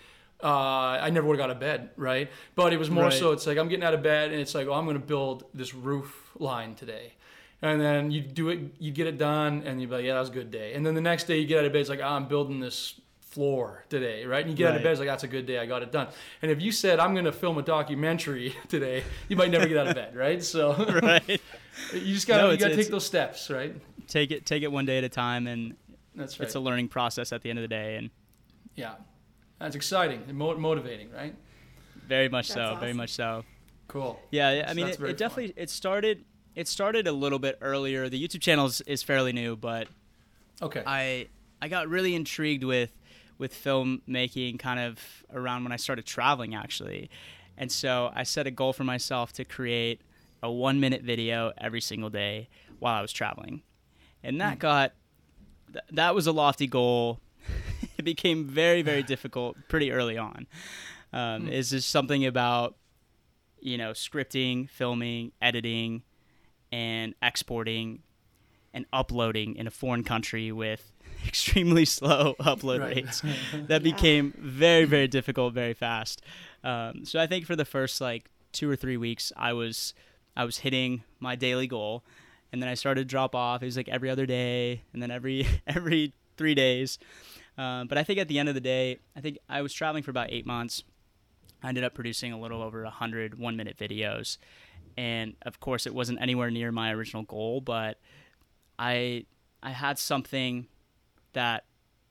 uh, 0.42 0.48
I 0.48 1.10
never 1.10 1.26
would 1.26 1.38
have 1.38 1.44
got 1.46 1.50
out 1.50 1.56
of 1.56 1.60
bed, 1.60 1.90
right? 1.96 2.30
But 2.54 2.72
it 2.72 2.78
was 2.78 2.90
more 2.90 3.04
Right. 3.04 3.12
so, 3.12 3.32
it's 3.32 3.46
like 3.46 3.58
I'm 3.58 3.68
getting 3.68 3.84
out 3.84 3.94
of 3.94 4.02
bed, 4.02 4.32
and 4.32 4.40
it's 4.40 4.54
like, 4.54 4.66
oh, 4.66 4.72
I'm 4.74 4.84
going 4.84 4.98
to 5.00 5.06
build 5.06 5.44
this 5.54 5.74
roof 5.74 6.30
line 6.38 6.74
today. 6.74 7.14
And 7.62 7.80
then 7.80 8.10
you 8.10 8.20
do 8.20 8.48
it, 8.50 8.58
you 8.78 8.90
get 8.92 9.06
it 9.06 9.16
done, 9.16 9.62
and 9.64 9.80
you'd 9.80 9.88
be 9.88 9.96
like, 9.96 10.04
yeah, 10.04 10.14
that 10.14 10.20
was 10.20 10.28
a 10.28 10.32
good 10.32 10.50
day. 10.50 10.74
And 10.74 10.84
then 10.84 10.94
the 10.94 11.00
next 11.00 11.24
day 11.24 11.38
you 11.38 11.46
get 11.46 11.60
out 11.60 11.64
of 11.64 11.72
bed, 11.72 11.80
it's 11.80 11.88
like, 11.88 12.00
oh, 12.02 12.08
I'm 12.08 12.28
building 12.28 12.60
this 12.60 13.00
floor 13.34 13.84
today, 13.88 14.24
right? 14.24 14.42
And 14.44 14.50
you 14.50 14.56
get 14.56 14.70
out 14.70 14.76
of 14.76 14.82
bed, 14.82 14.92
it's 14.92 15.00
like, 15.00 15.08
that's 15.08 15.24
a 15.24 15.28
good 15.28 15.46
day, 15.46 15.58
I 15.58 15.66
got 15.66 15.82
it 15.82 15.90
done. 15.92 16.08
And 16.40 16.50
if 16.50 16.62
you 16.62 16.70
said, 16.72 17.00
I'm 17.00 17.12
going 17.14 17.24
to 17.24 17.32
film 17.32 17.58
a 17.58 17.62
documentary 17.62 18.54
today, 18.68 19.02
you 19.28 19.36
might 19.36 19.50
never 19.50 19.66
get 19.66 19.76
out 19.76 19.88
of 19.88 19.94
bed, 19.94 20.14
right? 20.16 20.42
So 20.42 20.72
right. 21.02 21.40
you 21.92 22.14
just 22.14 22.26
got 22.26 22.36
to 22.36 22.42
No, 22.44 22.50
you 22.52 22.56
got 22.58 22.68
to 22.68 22.76
take 22.76 22.88
those 22.88 23.04
steps, 23.06 23.50
right? 23.50 23.74
Take 24.06 24.30
it 24.30 24.46
take 24.46 24.62
it 24.62 24.70
one 24.70 24.84
day 24.86 24.98
at 24.98 25.04
a 25.04 25.08
time, 25.08 25.46
and 25.46 25.74
That's 26.14 26.38
right. 26.38 26.46
it's 26.46 26.54
a 26.54 26.60
learning 26.60 26.88
process 26.88 27.32
at 27.32 27.42
the 27.42 27.50
end 27.50 27.58
of 27.58 27.62
the 27.62 27.68
day, 27.68 27.96
and 27.96 28.10
yeah. 28.76 28.94
That's 29.58 29.76
exciting 29.76 30.22
and 30.28 30.36
mo- 30.36 30.56
motivating, 30.58 31.10
right? 31.10 31.34
very 32.06 32.28
much 32.28 32.48
That's 32.48 32.74
so, 32.74 32.76
very 32.80 32.92
much 32.92 33.10
so. 33.10 33.44
Cool. 33.88 34.20
Yeah, 34.30 34.50
yeah, 34.52 34.64
I 34.66 34.68
So 34.70 34.74
mean, 34.74 34.88
it, 34.88 35.00
it 35.00 35.16
definitely 35.16 35.54
it 35.56 35.70
started 35.70 36.24
it 36.54 36.68
started 36.68 37.06
a 37.06 37.12
little 37.12 37.38
bit 37.38 37.58
earlier. 37.60 38.08
The 38.08 38.22
YouTube 38.22 38.40
channel 38.40 38.66
is, 38.66 38.80
is 38.82 39.02
fairly 39.02 39.32
new, 39.32 39.56
but 39.56 39.88
Okay. 40.62 40.82
I 40.86 41.28
I 41.62 41.68
got 41.68 41.88
really 41.88 42.14
intrigued 42.14 42.64
with 42.64 42.90
with 43.38 43.54
filmmaking 43.54 44.58
kind 44.58 44.80
of 44.80 45.24
around 45.32 45.64
when 45.64 45.72
I 45.72 45.76
started 45.76 46.06
traveling 46.06 46.54
actually. 46.54 47.10
And 47.56 47.70
so 47.70 48.10
I 48.14 48.24
set 48.24 48.46
a 48.46 48.50
goal 48.50 48.72
for 48.72 48.84
myself 48.84 49.32
to 49.34 49.44
create 49.44 50.00
a 50.42 50.50
1 50.50 50.80
minute 50.80 51.02
video 51.02 51.52
every 51.58 51.80
single 51.80 52.10
day 52.10 52.48
while 52.78 52.94
I 52.94 53.02
was 53.02 53.12
traveling. 53.12 53.62
And 54.22 54.40
that 54.40 54.58
got 54.58 54.92
th- 55.72 55.84
that 55.92 56.14
was 56.14 56.26
a 56.26 56.32
lofty 56.32 56.66
goal. 56.66 57.20
it 57.98 58.04
became 58.04 58.44
very 58.44 58.82
very 58.82 59.02
difficult 59.14 59.56
pretty 59.68 59.90
early 59.92 60.18
on. 60.18 60.46
Um, 61.12 61.48
Is 61.48 61.70
just 61.70 61.90
something 61.90 62.26
about 62.26 62.76
you 63.60 63.78
know 63.78 63.92
scripting, 63.92 64.68
filming, 64.68 65.32
editing, 65.40 66.02
and 66.72 67.14
exporting 67.22 68.02
and 68.72 68.84
uploading 68.92 69.54
in 69.54 69.66
a 69.66 69.70
foreign 69.70 70.02
country 70.02 70.50
with 70.50 70.92
extremely 71.28 71.84
slow 71.84 72.34
upload 72.40 72.80
Right. 72.80 72.96
rates. 72.96 73.22
That 73.68 73.82
became 73.82 74.34
very, 74.38 74.84
very 74.84 75.08
difficult 75.08 75.54
very 75.54 75.74
fast. 75.74 76.22
Um, 76.62 77.04
so 77.04 77.18
I 77.20 77.26
think 77.26 77.46
for 77.46 77.56
the 77.56 77.64
first 77.64 78.00
like 78.00 78.30
two 78.52 78.70
or 78.70 78.76
three 78.76 78.96
weeks, 78.96 79.32
I 79.36 79.52
was 79.52 79.94
I 80.36 80.44
was 80.44 80.58
hitting 80.58 81.04
my 81.20 81.36
daily 81.36 81.66
goal, 81.66 82.02
and 82.52 82.60
then 82.62 82.68
I 82.68 82.74
started 82.74 83.02
to 83.02 83.04
drop 83.04 83.34
off. 83.34 83.62
It 83.62 83.66
was 83.66 83.76
like 83.76 83.88
every 83.88 84.10
other 84.10 84.26
day, 84.26 84.82
and 84.92 85.02
then 85.02 85.10
every 85.10 85.46
every 85.66 86.12
three 86.36 86.54
days. 86.54 86.98
Um, 87.56 87.86
but 87.86 87.98
I 87.98 88.02
think 88.02 88.18
at 88.18 88.26
the 88.28 88.38
end 88.40 88.48
of 88.48 88.54
the 88.56 88.60
day, 88.60 88.98
I 89.16 89.20
think 89.20 89.38
I 89.48 89.62
was 89.62 89.72
traveling 89.72 90.02
for 90.02 90.10
about 90.10 90.28
eight 90.30 90.44
months. 90.46 90.82
I 91.62 91.68
ended 91.68 91.84
up 91.84 91.94
producing 91.94 92.32
a 92.32 92.38
little 92.40 92.60
over 92.62 92.82
100 92.82 93.38
one 93.38 93.56
minute 93.56 93.76
videos. 93.78 94.38
And 94.98 95.34
of 95.42 95.60
course, 95.60 95.86
it 95.86 95.94
wasn't 95.94 96.20
anywhere 96.20 96.50
near 96.50 96.70
my 96.72 96.92
original 96.92 97.22
goal, 97.22 97.60
but 97.60 97.98
I 98.78 99.26
I 99.62 99.70
had 99.70 99.98
something 99.98 100.66
that 101.34 101.64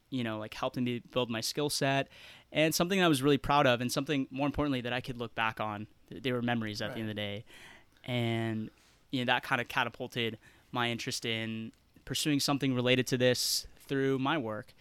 you 0.10 0.24
know 0.24 0.38
like 0.38 0.54
helped 0.54 0.78
me 0.78 1.02
build 1.12 1.30
my 1.30 1.42
skill 1.42 1.70
set 1.70 2.08
and 2.54 2.74
something 2.74 3.02
I 3.02 3.08
was 3.08 3.24
really 3.24 3.40
proud 3.40 3.66
of 3.66 3.82
and 3.82 3.92
something 3.92 4.28
more 4.30 4.46
importantly 4.46 4.82
that 4.82 4.94
I 4.94 5.02
could 5.02 5.18
look 5.18 5.34
back 5.34 5.60
on. 5.60 5.88
They 6.12 6.32
were 6.32 6.44
memories 6.44 6.82
at 6.82 6.94
the 6.94 7.00
end 7.00 7.10
of 7.10 7.16
the 7.16 7.20
day. 7.20 7.46
And 8.06 8.70
you 9.12 9.26
know 9.26 9.34
that 9.34 9.44
kind 9.44 9.60
of 9.60 9.68
catapulted 9.68 10.38
my 10.72 10.90
interest 10.90 11.26
in 11.26 11.72
pursuing 12.06 12.40
something 12.40 12.76
related 12.76 13.08
to 13.08 13.18
this 13.18 13.66
through 13.88 14.20
my 14.20 14.38
work. 14.38 14.74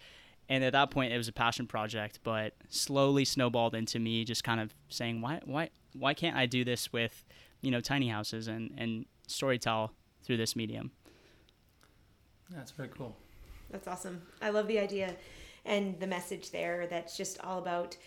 And 0.49 0.63
at 0.63 0.73
that 0.73 0.91
point 0.91 1.13
it 1.13 1.17
was 1.17 1.27
a 1.27 1.33
passion 1.33 1.65
project, 1.65 2.19
but 2.23 2.53
slowly 2.69 3.25
snowballed 3.25 3.73
into 3.73 3.97
me 3.97 4.23
just 4.23 4.43
kind 4.43 4.59
of 4.59 4.75
saying 4.89 5.21
why 5.21 5.41
why 5.45 5.69
why 5.93 6.13
can't 6.13 6.37
I 6.37 6.45
do 6.45 6.63
this 6.63 6.93
with, 6.93 7.25
you 7.61 7.71
know, 7.71 7.81
tiny 7.81 8.09
houses 8.09 8.47
and 8.47 8.71
and 8.77 9.05
storytell 9.27 9.91
through 10.23 10.37
this 10.37 10.55
medium. 10.55 10.91
That's 12.51 12.71
very 12.71 12.89
cool. 12.89 13.15
That's 13.73 13.87
awesome. 13.87 14.21
I 14.41 14.51
love 14.51 14.67
the 14.67 14.79
idea 14.79 15.15
and 15.65 15.99
the 15.99 16.07
message 16.07 16.51
there. 16.51 16.87
That's 16.87 17.17
just 17.17 17.41
all 17.41 17.57
about 17.57 17.97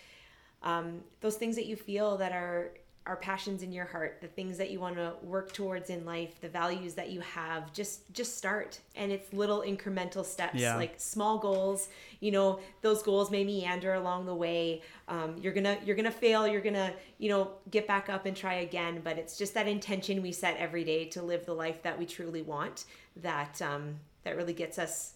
um, 0.63 1.01
those 1.21 1.35
things 1.35 1.55
that 1.57 1.67
you 1.67 1.75
feel 1.75 2.17
that 2.17 2.31
are 2.31 2.71
are 3.05 3.15
passions 3.15 3.63
in 3.63 3.71
your 3.71 3.85
heart, 3.85 4.17
the 4.19 4.27
things 4.27 4.57
that 4.57 4.69
you 4.69 4.81
want 4.81 4.97
to 4.97 5.13
work 5.23 5.53
towards 5.53 5.89
in 5.89 6.05
life, 6.05 6.41
the 6.41 6.49
values 6.49 6.93
that 6.95 7.09
you 7.09 7.21
have. 7.21 7.71
Just 7.71 8.01
just 8.11 8.37
start, 8.37 8.79
and 8.97 9.11
it's 9.13 9.31
little 9.33 9.61
incremental 9.61 10.25
steps, 10.25 10.55
Yeah. 10.55 10.75
like 10.75 10.95
small 10.97 11.37
goals. 11.37 11.87
You 12.19 12.31
know, 12.31 12.59
those 12.81 13.01
goals 13.03 13.31
may 13.31 13.45
meander 13.45 13.93
along 13.93 14.25
the 14.25 14.35
way. 14.35 14.81
Um, 15.07 15.37
you're 15.41 15.53
gonna 15.53 15.77
you're 15.85 15.95
gonna 15.95 16.11
fail. 16.11 16.45
You're 16.47 16.61
gonna 16.61 16.93
you 17.17 17.29
know 17.29 17.51
get 17.71 17.87
back 17.87 18.09
up 18.09 18.25
and 18.25 18.35
try 18.35 18.55
again. 18.55 18.99
But 19.03 19.17
it's 19.17 19.37
just 19.37 19.53
that 19.53 19.67
intention 19.69 20.21
we 20.21 20.31
set 20.33 20.57
every 20.57 20.83
day 20.83 21.05
to 21.09 21.21
live 21.21 21.45
the 21.45 21.53
life 21.53 21.81
that 21.83 21.97
we 21.97 22.05
truly 22.05 22.41
want. 22.41 22.85
That 23.17 23.61
um, 23.61 23.99
that 24.23 24.35
really 24.35 24.53
gets 24.53 24.77
us 24.79 25.13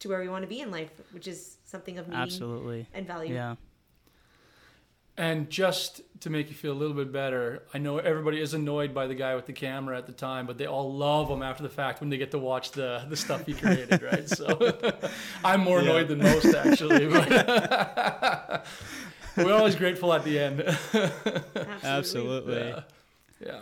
to 0.00 0.08
where 0.08 0.20
we 0.20 0.28
want 0.28 0.42
to 0.42 0.48
be 0.48 0.60
in 0.60 0.70
life, 0.70 0.90
which 1.12 1.26
is 1.26 1.56
something 1.64 1.98
of 1.98 2.08
meaning 2.08 2.22
Absolutely. 2.22 2.86
and 2.94 3.06
value. 3.06 3.34
Yeah. 3.34 3.54
And 5.16 5.48
just 5.48 6.00
to 6.20 6.30
make 6.30 6.48
you 6.48 6.56
feel 6.56 6.72
a 6.72 6.74
little 6.74 6.96
bit 6.96 7.12
better, 7.12 7.62
I 7.72 7.78
know 7.78 7.98
everybody 7.98 8.40
is 8.40 8.52
annoyed 8.52 8.92
by 8.92 9.06
the 9.06 9.14
guy 9.14 9.36
with 9.36 9.46
the 9.46 9.52
camera 9.52 9.96
at 9.96 10.06
the 10.06 10.12
time, 10.12 10.44
but 10.44 10.58
they 10.58 10.66
all 10.66 10.92
love 10.92 11.28
him 11.30 11.40
after 11.40 11.62
the 11.62 11.68
fact 11.68 12.00
when 12.00 12.10
they 12.10 12.16
get 12.16 12.32
to 12.32 12.38
watch 12.38 12.72
the 12.72 13.06
the 13.08 13.16
stuff 13.16 13.46
he 13.46 13.54
created, 13.54 14.02
right? 14.02 14.28
So 14.28 14.74
I'm 15.44 15.60
more 15.60 15.78
annoyed 15.78 16.08
than 16.08 16.18
most 16.18 16.52
actually, 16.52 17.06
but 17.06 18.66
we're 19.36 19.54
always 19.54 19.76
grateful 19.76 20.12
at 20.12 20.24
the 20.24 20.36
end. 20.36 20.60
Absolutely. 20.62 21.66
Absolutely. 21.84 22.56
yeah. 22.56 22.80
yeah. 23.46 23.60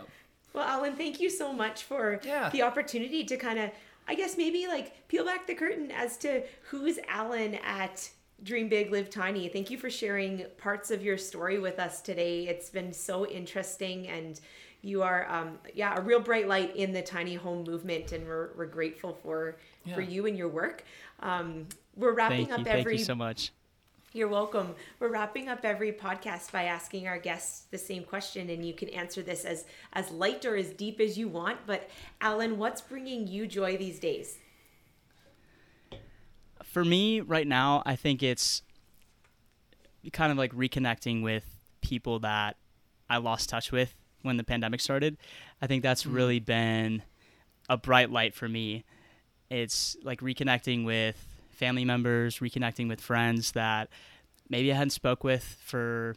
Well, 0.53 0.67
Alan, 0.67 0.95
thank 0.95 1.19
you 1.19 1.29
so 1.29 1.51
much 1.53 1.83
for 1.83 2.19
Yeah. 2.23 2.49
the 2.49 2.61
opportunity 2.63 3.23
to 3.25 3.37
kind 3.37 3.59
of, 3.59 3.71
I 4.07 4.15
guess, 4.15 4.37
maybe 4.37 4.67
like 4.67 5.07
peel 5.07 5.25
back 5.25 5.47
the 5.47 5.55
curtain 5.55 5.91
as 5.91 6.17
to 6.17 6.43
who's 6.63 6.99
Alan 7.07 7.55
at 7.55 8.09
Dream 8.43 8.67
Big, 8.67 8.91
Live 8.91 9.09
Tiny. 9.09 9.47
Thank 9.47 9.69
you 9.71 9.77
for 9.77 9.89
sharing 9.89 10.45
parts 10.57 10.91
of 10.91 11.01
your 11.01 11.17
story 11.17 11.59
with 11.59 11.79
us 11.79 12.01
today. 12.01 12.47
It's 12.47 12.69
been 12.69 12.91
so 12.91 13.25
interesting, 13.25 14.07
and 14.07 14.39
you 14.81 15.01
are, 15.01 15.29
um, 15.29 15.59
yeah, 15.73 15.95
a 15.97 16.01
real 16.01 16.19
bright 16.19 16.47
light 16.47 16.75
in 16.75 16.91
the 16.91 17.01
tiny 17.01 17.35
home 17.35 17.63
movement, 17.63 18.11
and 18.11 18.27
we're, 18.27 18.49
we're 18.57 18.65
grateful 18.65 19.17
for 19.23 19.55
for 19.93 20.01
you 20.01 20.25
and 20.25 20.37
your 20.37 20.49
work. 20.49 20.83
Um, 21.21 21.67
we're 21.95 22.13
wrapping 22.13 22.47
Thank 22.47 22.51
up 22.51 22.59
you. 22.59 22.65
Thank 22.65 22.91
you 22.91 22.97
so 22.97 23.15
much. 23.15 23.51
You're 24.13 24.27
welcome. 24.27 24.75
We're 24.99 25.09
wrapping 25.09 25.49
up 25.49 25.65
every 25.65 25.91
podcast 25.91 26.51
by 26.51 26.65
asking 26.65 27.07
our 27.07 27.17
guests 27.17 27.65
the 27.71 27.77
same 27.77 28.03
question, 28.03 28.49
and 28.49 28.63
you 28.63 28.73
can 28.73 28.89
answer 28.89 29.23
this 29.23 29.43
as 29.43 29.65
as 29.91 30.11
light 30.11 30.45
or 30.45 30.55
as 30.55 30.69
deep 30.69 30.99
as 30.99 31.17
you 31.17 31.27
want. 31.27 31.65
But 31.65 31.89
Alan, 32.21 32.57
what's 32.57 32.81
bringing 32.81 33.27
you 33.27 33.47
joy 33.47 33.75
these 33.75 33.99
days? 33.99 34.37
for 36.73 36.83
me 36.83 37.21
right 37.21 37.47
now, 37.47 37.83
I 37.85 37.95
think 37.95 38.23
it's 38.23 38.63
kind 40.11 40.31
of 40.31 40.39
like 40.39 40.53
reconnecting 40.53 41.21
with 41.21 41.45
people 41.81 42.19
that 42.19 42.57
I 43.07 43.17
lost 43.17 43.49
touch 43.49 43.71
with 43.71 43.93
when 44.23 44.37
the 44.37 44.43
pandemic 44.43 44.81
started. 44.81 45.17
I 45.61 45.67
think 45.67 45.83
that's 45.83 46.03
mm-hmm. 46.03 46.15
really 46.15 46.39
been 46.39 47.03
a 47.69 47.77
bright 47.77 48.09
light 48.09 48.33
for 48.33 48.49
me. 48.49 48.85
It's 49.51 49.95
like 50.03 50.21
reconnecting 50.21 50.83
with 50.83 51.32
family 51.53 51.85
members, 51.85 52.39
reconnecting 52.39 52.87
with 52.87 53.01
friends 53.01 53.51
that 53.53 53.89
maybe 54.49 54.71
I 54.71 54.75
hadn't 54.75 54.91
spoke 54.91 55.23
with 55.23 55.57
for 55.63 56.15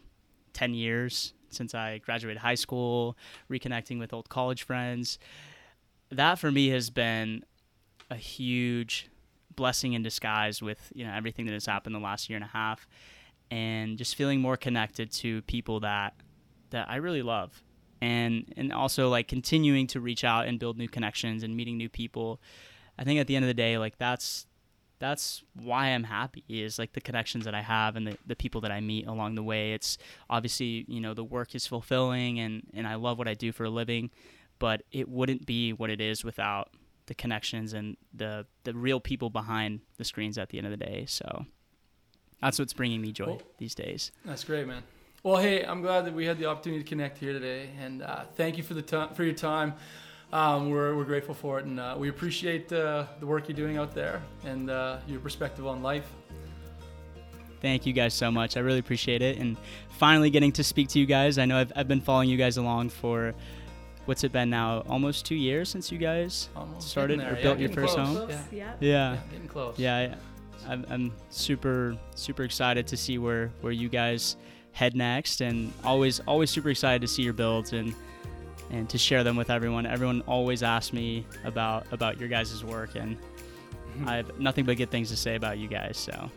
10 0.52 0.74
years 0.74 1.32
since 1.50 1.74
I 1.74 1.98
graduated 1.98 2.38
high 2.38 2.54
school, 2.54 3.16
reconnecting 3.50 3.98
with 3.98 4.12
old 4.12 4.28
college 4.28 4.62
friends. 4.62 5.18
That 6.10 6.38
for 6.38 6.50
me 6.50 6.68
has 6.68 6.90
been 6.90 7.44
a 8.10 8.16
huge 8.16 9.08
blessing 9.56 9.94
in 9.94 10.02
disguise 10.02 10.62
with 10.62 10.92
you 10.94 11.04
know 11.04 11.12
everything 11.12 11.46
that 11.46 11.52
has 11.52 11.66
happened 11.66 11.94
the 11.94 12.00
last 12.00 12.28
year 12.28 12.36
and 12.36 12.44
a 12.44 12.48
half 12.48 12.86
and 13.50 13.96
just 13.96 14.14
feeling 14.14 14.40
more 14.40 14.56
connected 14.56 15.10
to 15.10 15.42
people 15.42 15.80
that 15.80 16.14
that 16.70 16.88
I 16.90 16.96
really 16.96 17.22
love 17.22 17.62
and 18.00 18.52
and 18.56 18.72
also 18.72 19.08
like 19.08 19.28
continuing 19.28 19.86
to 19.88 20.00
reach 20.00 20.24
out 20.24 20.46
and 20.46 20.58
build 20.58 20.76
new 20.76 20.88
connections 20.88 21.42
and 21.42 21.56
meeting 21.56 21.78
new 21.78 21.88
people 21.88 22.40
I 22.98 23.04
think 23.04 23.18
at 23.18 23.26
the 23.26 23.34
end 23.34 23.44
of 23.44 23.48
the 23.48 23.54
day 23.54 23.78
like 23.78 23.96
that's 23.98 24.46
that's 24.98 25.42
why 25.60 25.88
I'm 25.88 26.04
happy 26.04 26.44
is 26.48 26.78
like 26.78 26.92
the 26.92 27.00
connections 27.00 27.44
that 27.44 27.54
I 27.54 27.62
have 27.62 27.96
and 27.96 28.06
the, 28.06 28.18
the 28.26 28.36
people 28.36 28.60
that 28.62 28.70
I 28.70 28.80
meet 28.80 29.06
along 29.06 29.34
the 29.34 29.42
way 29.42 29.72
it's 29.72 29.98
obviously 30.30 30.84
you 30.88 31.00
know 31.00 31.14
the 31.14 31.24
work 31.24 31.54
is 31.54 31.66
fulfilling 31.66 32.40
and 32.40 32.62
and 32.74 32.86
I 32.86 32.94
love 32.94 33.18
what 33.18 33.28
I 33.28 33.34
do 33.34 33.52
for 33.52 33.64
a 33.64 33.70
living 33.70 34.10
but 34.58 34.82
it 34.92 35.08
wouldn't 35.08 35.46
be 35.46 35.72
what 35.72 35.90
it 35.90 36.00
is 36.00 36.24
without 36.24 36.70
the 37.06 37.14
connections 37.14 37.72
and 37.72 37.96
the 38.14 38.46
the 38.64 38.74
real 38.74 39.00
people 39.00 39.30
behind 39.30 39.80
the 39.96 40.04
screens 40.04 40.38
at 40.38 40.50
the 40.50 40.58
end 40.58 40.66
of 40.66 40.70
the 40.70 40.76
day. 40.76 41.04
So 41.06 41.46
that's 42.40 42.58
what's 42.58 42.72
bringing 42.72 43.00
me 43.00 43.12
joy 43.12 43.38
these 43.58 43.74
days. 43.74 44.12
That's 44.24 44.44
great, 44.44 44.66
man. 44.66 44.82
Well, 45.22 45.38
hey, 45.38 45.64
I'm 45.64 45.82
glad 45.82 46.04
that 46.06 46.14
we 46.14 46.26
had 46.26 46.38
the 46.38 46.46
opportunity 46.46 46.84
to 46.84 46.88
connect 46.88 47.18
here 47.18 47.32
today, 47.32 47.70
and 47.80 48.02
uh, 48.02 48.24
thank 48.36 48.56
you 48.56 48.62
for 48.62 48.74
the 48.74 48.82
time 48.82 49.14
for 49.14 49.24
your 49.24 49.34
time. 49.34 49.74
Um, 50.32 50.70
we're, 50.70 50.94
we're 50.96 51.04
grateful 51.04 51.34
for 51.34 51.58
it, 51.60 51.64
and 51.66 51.78
uh, 51.78 51.94
we 51.96 52.08
appreciate 52.08 52.72
uh, 52.72 53.06
the 53.20 53.26
work 53.26 53.48
you're 53.48 53.56
doing 53.56 53.76
out 53.78 53.94
there 53.94 54.20
and 54.44 54.68
uh, 54.70 54.98
your 55.06 55.20
perspective 55.20 55.66
on 55.66 55.82
life. 55.82 56.06
Thank 57.62 57.86
you 57.86 57.92
guys 57.92 58.12
so 58.12 58.30
much. 58.30 58.56
I 58.56 58.60
really 58.60 58.80
appreciate 58.80 59.22
it. 59.22 59.38
And 59.38 59.56
finally 59.98 60.28
getting 60.30 60.52
to 60.52 60.64
speak 60.64 60.88
to 60.90 60.98
you 60.98 61.06
guys. 61.06 61.38
I 61.38 61.46
know 61.46 61.58
I've, 61.58 61.72
I've 61.74 61.88
been 61.88 62.02
following 62.02 62.28
you 62.28 62.36
guys 62.36 62.58
along 62.58 62.90
for 62.90 63.32
what's 64.04 64.24
it 64.24 64.32
been 64.32 64.50
now? 64.50 64.80
Almost 64.88 65.24
two 65.24 65.34
years 65.34 65.68
since 65.68 65.90
you 65.90 65.98
guys 65.98 66.48
Almost 66.54 66.88
started 66.88 67.18
or 67.20 67.22
there. 67.34 67.42
built 67.42 67.58
your 67.58 67.70
first 67.70 67.94
close. 67.94 68.06
home. 68.18 68.28
Yeah. 68.28 68.42
Yeah. 68.52 68.72
Yeah. 68.80 69.12
Yeah, 69.14 69.18
getting 69.30 69.48
close. 69.48 69.78
Yeah. 69.78 70.14
I, 70.66 70.72
I'm, 70.72 70.84
I'm 70.90 71.12
super, 71.30 71.96
super 72.14 72.42
excited 72.44 72.86
to 72.88 72.96
see 72.96 73.16
where, 73.18 73.50
where 73.62 73.72
you 73.72 73.88
guys 73.88 74.36
head 74.72 74.94
next 74.94 75.40
and 75.40 75.72
always, 75.82 76.20
always 76.20 76.50
super 76.50 76.68
excited 76.70 77.00
to 77.00 77.08
see 77.08 77.22
your 77.22 77.32
builds 77.32 77.72
and, 77.72 77.94
and 78.70 78.88
to 78.90 78.98
share 78.98 79.22
them 79.24 79.36
with 79.36 79.50
everyone. 79.50 79.86
Everyone 79.86 80.22
always 80.22 80.62
asks 80.62 80.92
me 80.92 81.24
about, 81.44 81.86
about 81.92 82.18
your 82.18 82.28
guys' 82.28 82.64
work 82.64 82.94
and 82.96 83.16
Hmm. 83.96 84.08
I 84.08 84.16
have 84.16 84.38
nothing 84.38 84.66
but 84.66 84.76
good 84.76 84.90
things 84.90 85.08
to 85.08 85.16
say 85.16 85.36
about 85.36 85.56
you 85.58 85.68
guys. 85.68 85.96
So 85.96 86.30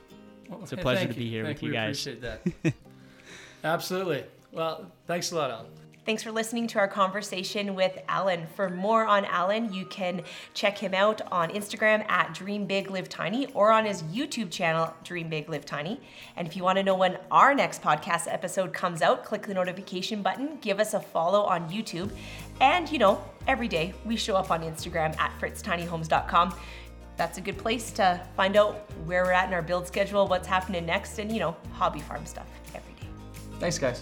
Well, 0.50 0.60
It's 0.64 0.72
a 0.72 0.78
pleasure 0.78 1.08
to 1.08 1.14
be 1.14 1.30
here 1.30 1.44
Thank 1.44 1.58
with 1.58 1.64
you 1.64 1.70
we 1.72 1.76
guys. 1.76 2.08
appreciate 2.08 2.22
that. 2.64 2.74
Absolutely. 3.66 4.24
Well, 4.54 4.90
thanks 5.08 5.32
a 5.32 5.36
lot, 5.36 5.52
Alan. 5.52 5.66
Thanks 6.10 6.24
for 6.24 6.32
listening 6.32 6.66
to 6.70 6.80
our 6.80 6.88
conversation 6.88 7.76
with 7.76 7.96
Alan. 8.08 8.48
For 8.56 8.68
more 8.68 9.06
on 9.06 9.26
Alan, 9.26 9.72
you 9.72 9.86
can 9.86 10.24
check 10.56 10.76
him 10.76 10.96
out 10.96 11.22
on 11.32 11.52
Instagram 11.52 12.04
at 12.10 12.34
Dream 12.34 12.66
Big 12.66 12.90
Live 12.90 13.08
Tiny 13.08 13.46
or 13.54 13.72
on 13.72 13.86
his 13.86 14.02
YouTube 14.02 14.50
channel, 14.50 14.92
Dream 15.04 15.30
Big 15.30 15.48
Live 15.50 15.68
Tiny. 15.68 16.02
And 16.36 16.48
if 16.48 16.56
you 16.56 16.64
want 16.64 16.80
to 16.80 16.84
know 16.84 16.96
when 16.96 17.20
our 17.30 17.54
next 17.54 17.84
podcast 17.84 18.26
episode 18.28 18.74
comes 18.74 19.04
out, 19.04 19.24
click 19.24 19.46
the 19.46 19.54
notification 19.54 20.24
button, 20.24 20.58
give 20.62 20.80
us 20.80 20.96
a 20.96 21.00
follow 21.00 21.44
on 21.44 21.70
YouTube. 21.70 22.10
And, 22.60 22.92
you 22.92 22.98
know, 22.98 23.24
every 23.46 23.68
day 23.68 23.94
we 24.04 24.16
show 24.16 24.36
up 24.36 24.50
on 24.50 24.64
Instagram 24.64 25.16
at 25.20 25.32
fritztinyhomes.com 25.40 26.56
that's 27.18 27.38
a 27.38 27.42
good 27.42 27.58
place 27.58 27.92
to 27.92 28.20
find 28.36 28.56
out 28.56 28.90
where 29.06 29.26
we're 29.26 29.32
at 29.34 29.48
in 29.50 29.54
our 29.54 29.62
build 29.62 29.86
schedule, 29.86 30.26
what's 30.26 30.48
happening 30.48 30.88
next, 30.88 31.20
and 31.20 31.32
you 31.32 31.40
know, 31.40 31.56
hobby 31.74 32.00
farm 32.00 32.26
stuff 32.26 32.48
every 32.74 32.94
day. 32.94 33.08
Thanks, 33.60 33.78
guys. 33.78 34.02